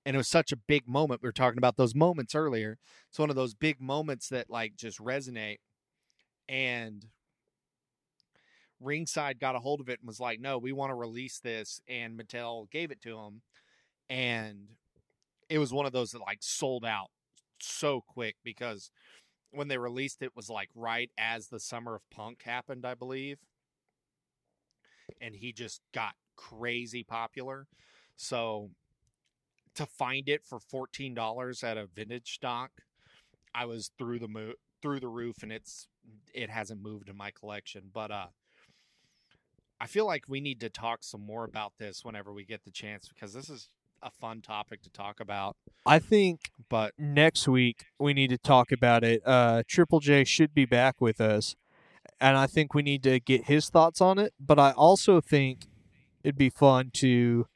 And 0.07 0.15
it 0.15 0.19
was 0.19 0.29
such 0.29 0.53
a 0.53 0.57
big 0.57 0.89
moment. 0.89 1.23
We 1.23 1.29
were 1.29 1.33
talking 1.33 1.59
about 1.59 1.77
those 1.77 1.95
moments 1.95 2.35
earlier 2.35 2.79
it's 3.09 3.19
one 3.19 3.31
of 3.31 3.37
those 3.37 3.55
big 3.55 3.81
moments 3.81 4.29
that 4.29 4.51
like 4.51 4.77
just 4.77 4.99
resonate 4.99 5.59
and 6.49 7.07
ringside 8.81 9.41
got 9.41 9.57
a 9.57 9.61
hold 9.61 9.81
of 9.81 9.89
it 9.89 9.99
and 10.01 10.07
was 10.07 10.21
like 10.21 10.41
no 10.41 10.59
we 10.59 10.73
want 10.73 10.91
to 10.91 10.95
release 10.95 11.41
this 11.41 11.81
and 11.89 12.19
mattel 12.19 12.71
gave 12.71 12.91
it 12.91 13.03
to 13.03 13.19
him 13.19 13.43
and 14.09 14.69
it 15.49 15.59
was 15.59 15.73
one 15.73 15.87
of 15.87 15.93
those 15.93 16.13
that 16.13 16.21
like 16.21 16.39
sold 16.41 16.85
out 16.85 17.09
so 17.61 18.03
quick 18.07 18.37
because 18.45 18.91
when 19.53 19.69
they 19.69 19.79
released 19.79 20.23
it 20.23 20.37
was 20.37 20.51
like 20.51 20.69
right 20.75 21.11
as 21.19 21.49
the 21.49 21.61
summer 21.61 21.95
of 21.95 22.11
punk 22.11 22.43
happened 22.43 22.85
i 22.85 22.95
believe 22.95 23.39
and 25.21 25.35
he 25.35 25.53
just 25.53 25.81
got 25.93 26.15
crazy 26.37 27.03
popular 27.03 27.67
so 28.17 28.71
to 29.75 29.87
find 29.87 30.29
it 30.29 30.45
for 30.45 30.59
$14 30.59 31.63
at 31.63 31.77
a 31.77 31.87
vintage 31.87 32.35
stock 32.35 32.73
I 33.55 33.65
was 33.65 33.91
through 33.99 34.21
the 34.21 34.29
mo- 34.29 34.55
through 34.83 35.01
the 35.01 35.09
roof, 35.09 35.43
and 35.43 35.53
it's 35.53 35.89
it 36.33 36.51
hasn't 36.51 36.83
moved 36.83 37.09
in 37.09 37.17
my 37.17 37.31
collection. 37.31 37.91
But 37.93 38.11
uh, 38.11 38.27
I 39.81 39.87
feel 39.87 40.07
like 40.07 40.25
we 40.29 40.41
need 40.41 40.61
to 40.61 40.69
talk 40.71 41.03
some 41.03 41.25
more 41.25 41.45
about 41.45 41.73
this 41.79 42.05
whenever 42.05 42.33
we 42.33 42.45
get 42.45 42.65
the 42.65 42.71
chance 42.71 43.09
because 43.09 43.33
this 43.33 43.51
is 43.51 43.69
a 44.03 44.11
fun 44.11 44.41
topic 44.41 44.83
to 44.83 44.91
talk 44.91 45.21
about. 45.21 45.57
I 45.87 45.99
think 45.99 46.51
But 46.69 46.93
next 46.99 47.49
week 47.49 47.87
we 47.99 48.13
need 48.15 48.29
to 48.31 48.39
talk 48.39 48.71
about 48.73 49.03
it. 49.05 49.23
Uh, 49.27 49.63
Triple 49.67 50.01
J 50.01 50.25
should 50.25 50.55
be 50.55 50.65
back 50.67 51.01
with 51.01 51.21
us, 51.21 51.57
and 52.21 52.37
I 52.37 52.47
think 52.47 52.75
we 52.75 52.83
need 52.83 53.03
to 53.05 53.19
get 53.21 53.45
his 53.47 53.69
thoughts 53.71 54.01
on 54.01 54.19
it. 54.19 54.33
But 54.39 54.59
I 54.59 54.73
also 54.73 55.21
think 55.21 55.67
it'd 56.23 56.37
be 56.39 56.51
fun 56.51 56.91
to 56.95 57.47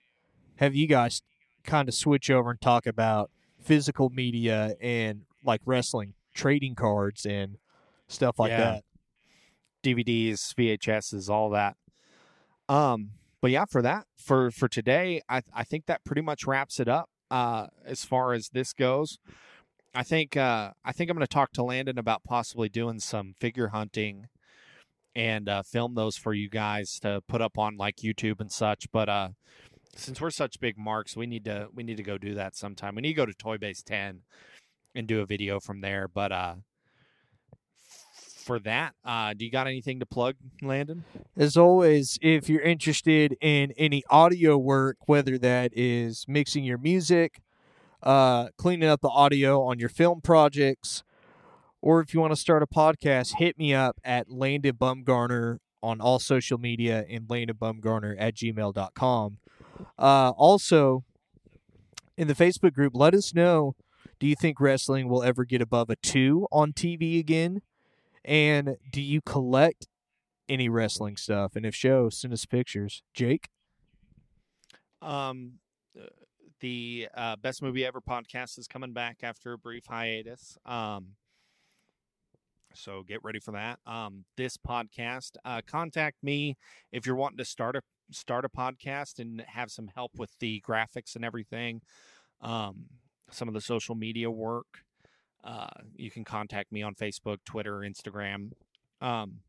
have 0.57 0.75
you 0.75 0.87
guys 0.87 1.23
kind 1.65 1.89
of 1.89 1.95
switch 1.95 2.31
over 2.31 2.51
and 2.51 2.61
talk 2.61 2.87
about 2.87 3.31
physical 3.61 4.11
media 4.11 4.75
and 4.81 5.23
like 5.45 5.61
wrestling 5.65 6.15
trading 6.35 6.75
cards 6.75 7.25
and 7.27 7.59
stuff 8.09 8.39
like 8.39 8.51
Yeah. 8.51 8.57
that. 8.81 8.85
DVDs, 9.83 10.55
VHSs, 10.55 11.29
all 11.29 11.51
that. 11.51 11.77
Um, 12.69 13.11
but 13.43 13.51
yeah, 13.51 13.65
for 13.67 13.83
that, 13.83 14.07
for 14.17 14.51
for 14.51 14.69
today, 14.69 15.21
I 15.29 15.43
I 15.53 15.65
think 15.65 15.87
that 15.87 16.05
pretty 16.05 16.23
much 16.23 16.47
wraps 16.47 16.81
it 16.81 16.89
up. 16.89 17.11
Uh, 17.31 17.67
as 17.85 18.05
far 18.05 18.35
as 18.35 18.51
this 18.51 18.73
goes, 18.73 19.19
I 19.95 20.05
think 20.05 20.37
uh, 20.37 20.71
I 20.85 20.93
think 20.93 21.11
I'm 21.11 21.17
going 21.17 21.27
to 21.27 21.33
talk 21.33 21.53
to 21.53 21.65
Landon 21.65 21.99
about 21.99 22.25
possibly 22.25 22.69
doing 22.69 23.01
some 23.01 23.35
figure 23.41 23.69
hunting 23.69 24.29
and 25.15 25.49
uh, 25.49 25.63
film 25.63 25.95
those 25.95 26.17
for 26.17 26.33
you 26.33 26.49
guys 26.49 26.99
to 27.01 27.21
put 27.29 27.43
up 27.43 27.59
on 27.59 27.77
like 27.77 27.97
YouTube 27.97 28.41
and 28.41 28.51
such. 28.51 28.87
But 28.93 29.09
uh, 29.09 29.29
since 29.97 30.21
we're 30.21 30.31
such 30.31 30.61
big 30.61 30.79
marks, 30.79 31.17
we 31.17 31.27
need 31.27 31.45
to 31.45 31.69
we 31.75 31.83
need 31.83 31.97
to 31.97 32.03
go 32.03 32.19
do 32.19 32.35
that 32.35 32.57
sometime. 32.57 32.95
We 32.95 33.03
need 33.03 33.09
to 33.09 33.15
go 33.15 33.27
to 33.27 33.35
Toy 33.35 33.59
Base 33.59 33.83
10 33.83 34.21
and 34.95 35.07
do 35.07 35.21
a 35.21 35.27
video 35.27 35.59
from 35.59 35.81
there. 35.81 36.07
But 36.09 36.33
uh, 36.33 36.55
for 38.43 38.59
that, 38.61 38.95
uh, 39.05 39.35
do 39.35 39.45
you 39.45 39.51
got 39.51 39.67
anything 39.67 40.01
to 40.01 40.07
plug, 40.07 40.37
Landon? 40.61 41.05
As 41.37 41.57
always, 41.57 42.19
if 42.21 42.49
you're 42.49 42.63
interested 42.63 43.37
in 43.41 43.73
any 43.77 44.03
audio 44.11 44.59
work, 44.59 44.97
whether 45.07 45.39
that 45.39 45.73
is 45.75 46.25
mixing 46.29 46.65
your 46.65 46.79
music, 46.79 47.41
uh, 48.03 48.49
cleaning 48.59 48.89
up 48.89 49.01
the 49.01 49.09
audio 49.09 49.63
on 49.63 49.79
your 49.79 49.89
film 49.89 50.21
projects, 50.21 51.03
or 51.81 52.01
if 52.01 52.15
you 52.15 52.21
want 52.21 52.33
to 52.33 52.41
start 52.41 52.63
a 52.63 52.67
podcast, 52.67 53.37
hit 53.39 53.59
me 53.59 53.75
up 53.75 53.99
at 54.05 54.31
Landon 54.31 54.77
Bumgarner 54.77 55.59
on 55.83 56.01
all 56.01 56.19
social 56.19 56.59
media 56.59 57.05
and 57.11 57.27
landonbumgarner 57.27 58.15
at 58.19 58.35
gmail.com. 58.37 59.39
Uh, 59.99 60.31
also, 60.31 61.05
in 62.17 62.29
the 62.29 62.35
Facebook 62.35 62.73
group, 62.73 62.93
let 62.95 63.15
us 63.15 63.35
know 63.35 63.75
do 64.21 64.29
you 64.29 64.37
think 64.37 64.61
wrestling 64.61 65.09
will 65.09 65.25
ever 65.25 65.45
get 65.45 65.61
above 65.61 65.91
a 65.91 65.97
two 65.97 66.47
on 66.53 66.73
TV 66.73 67.19
again? 67.19 67.61
And 68.25 68.77
do 68.91 69.01
you 69.01 69.21
collect 69.21 69.89
any 70.49 70.69
wrestling 70.69 71.17
stuff? 71.17 71.57
And 71.57 71.67
if 71.67 71.75
so, 71.75 72.09
send 72.11 72.33
us 72.33 72.47
pictures. 72.47 73.03
Jake? 73.15 73.49
Um, 75.01 75.55
uh, 75.99 76.07
the 76.61 77.09
uh, 77.15 77.37
best 77.37 77.63
movie 77.63 77.85
ever 77.85 78.01
podcast 78.01 78.59
is 78.59 78.69
coming 78.69 78.93
back 78.93 79.19
after 79.23 79.53
a 79.53 79.59
brief 79.59 79.87
hiatus. 79.87 80.57
Um, 80.65 81.17
so 82.75 83.03
get 83.03 83.23
ready 83.23 83.41
for 83.41 83.53
that. 83.53 83.79
Um, 83.87 84.25
this 84.37 84.57
podcast, 84.57 85.33
uh, 85.45 85.61
contact 85.67 86.17
me 86.23 86.57
if 86.93 87.07
you're 87.07 87.17
wanting 87.17 87.39
to 87.39 87.45
start 87.45 87.77
a 87.77 87.83
start 88.11 88.45
a 88.45 88.49
podcast 88.49 89.19
and 89.19 89.43
have 89.47 89.71
some 89.71 89.89
help 89.95 90.13
with 90.17 90.31
the 90.39 90.63
graphics 90.67 91.17
and 91.17 91.25
everything. 91.25 91.81
Um, 92.41 92.85
some 93.31 93.49
of 93.49 93.55
the 93.55 93.61
social 93.61 93.95
media 93.95 94.31
work. 94.31 94.67
Uh, 95.45 95.67
you 95.97 96.11
can 96.11 96.25
contact 96.25 96.71
me 96.73 96.83
on 96.83 96.95
Facebook, 96.95 97.39
Twitter, 97.45 97.81
Instagram. 97.81 98.53
Um, 99.01 99.41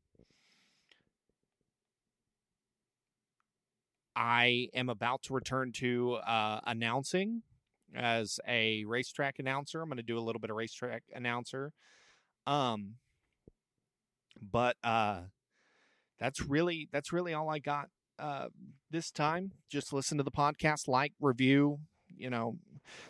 I 4.16 4.70
am 4.74 4.90
about 4.90 5.24
to 5.24 5.34
return 5.34 5.72
to 5.74 6.16
uh, 6.16 6.60
announcing 6.66 7.44
as 7.96 8.40
a 8.48 8.86
racetrack 8.86 9.40
announcer. 9.40 9.82
I'm 9.82 9.90
going 9.90 9.98
to 9.98 10.04
do 10.04 10.18
a 10.18 10.22
little 10.22 10.40
bit 10.40 10.50
of 10.50 10.56
racetrack 10.56 11.04
announcer. 11.14 11.72
Um, 12.48 12.96
but 14.42 14.78
uh, 14.84 15.22
that's 16.20 16.42
really 16.42 16.90
that's 16.92 17.14
really 17.14 17.34
all 17.34 17.50
I 17.50 17.60
got 17.60 17.90
uh, 18.20 18.48
this 18.92 19.12
time. 19.12 19.52
Just 19.70 19.94
listen 19.94 20.18
to 20.18 20.24
the 20.24 20.32
podcast, 20.32 20.88
like, 20.88 21.14
review, 21.20 21.80
you 22.18 22.30
know, 22.30 22.58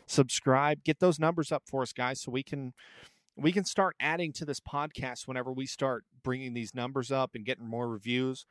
subscribe, 0.06 0.84
get 0.84 1.00
those 1.00 1.20
numbers 1.20 1.52
up 1.52 1.64
for 1.66 1.82
us, 1.82 1.94
guys, 1.94 2.22
so 2.22 2.32
we 2.32 2.44
can 2.44 2.74
we 3.36 3.52
can 3.52 3.66
start 3.66 3.96
adding 4.00 4.32
to 4.34 4.46
this 4.46 4.60
podcast 4.60 5.28
whenever 5.28 5.52
we 5.52 5.66
start 5.66 6.04
bringing 6.24 6.54
these 6.54 6.76
numbers 6.76 7.12
up 7.12 7.32
and 7.34 7.46
getting 7.46 7.68
more 7.68 7.90
reviews 7.90 8.46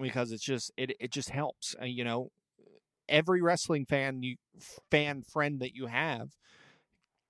because 0.00 0.32
it's 0.32 0.44
just 0.44 0.72
it 0.76 0.92
it 1.00 1.10
just 1.10 1.30
helps. 1.30 1.74
Uh, 1.80 1.84
you 1.84 2.04
know, 2.04 2.30
every 3.08 3.40
wrestling 3.40 3.86
fan 3.86 4.22
you 4.22 4.36
fan 4.90 5.22
friend 5.22 5.60
that 5.60 5.74
you 5.74 5.86
have 5.86 6.30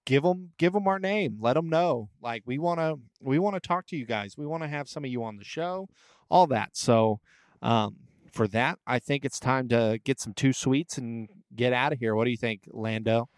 give 0.05 0.23
them 0.23 0.51
give 0.59 0.73
them 0.73 0.89
our 0.89 0.99
name 0.99 1.37
let 1.41 1.55
them 1.55 1.69
know 1.69 2.09
like 2.21 2.43
we 2.47 2.59
want 2.59 2.81
to 2.81 2.99
we 3.21 3.39
want 3.39 3.55
to 3.55 3.61
talk 3.61 3.87
to 3.87 3.97
you 3.97 4.07
guys 4.07 4.37
we 4.37 4.47
want 4.47 4.63
to 4.63 4.69
have 4.69 4.89
some 4.89 5.05
of 5.05 5.11
you 5.11 5.23
on 5.23 5.37
the 5.37 5.45
show 5.45 5.89
all 6.31 6.47
that 6.47 6.71
so 6.73 7.21
um 7.63 7.95
for 8.39 8.49
that 8.49 8.79
i 8.87 8.99
think 8.99 9.25
it's 9.25 9.41
time 9.41 9.69
to 9.69 9.99
get 10.05 10.21
some 10.21 10.33
too 10.33 10.53
sweets 10.53 10.97
and 10.97 11.29
get 11.55 11.73
out 11.73 11.93
of 11.93 11.99
here 11.99 12.15
what 12.15 12.25
do 12.25 12.31
you 12.31 12.37
think 12.37 12.63
lando 12.73 13.29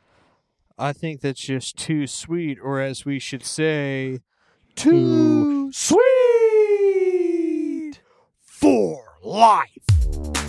I 0.80 0.92
think 0.94 1.20
that's 1.20 1.42
just 1.42 1.76
too 1.76 2.06
sweet, 2.06 2.58
or 2.62 2.80
as 2.80 3.04
we 3.04 3.18
should 3.18 3.44
say, 3.44 4.20
Too 4.76 4.90
too 4.90 5.70
sweet 5.72 6.00
for 8.40 9.04
life. 9.22 10.39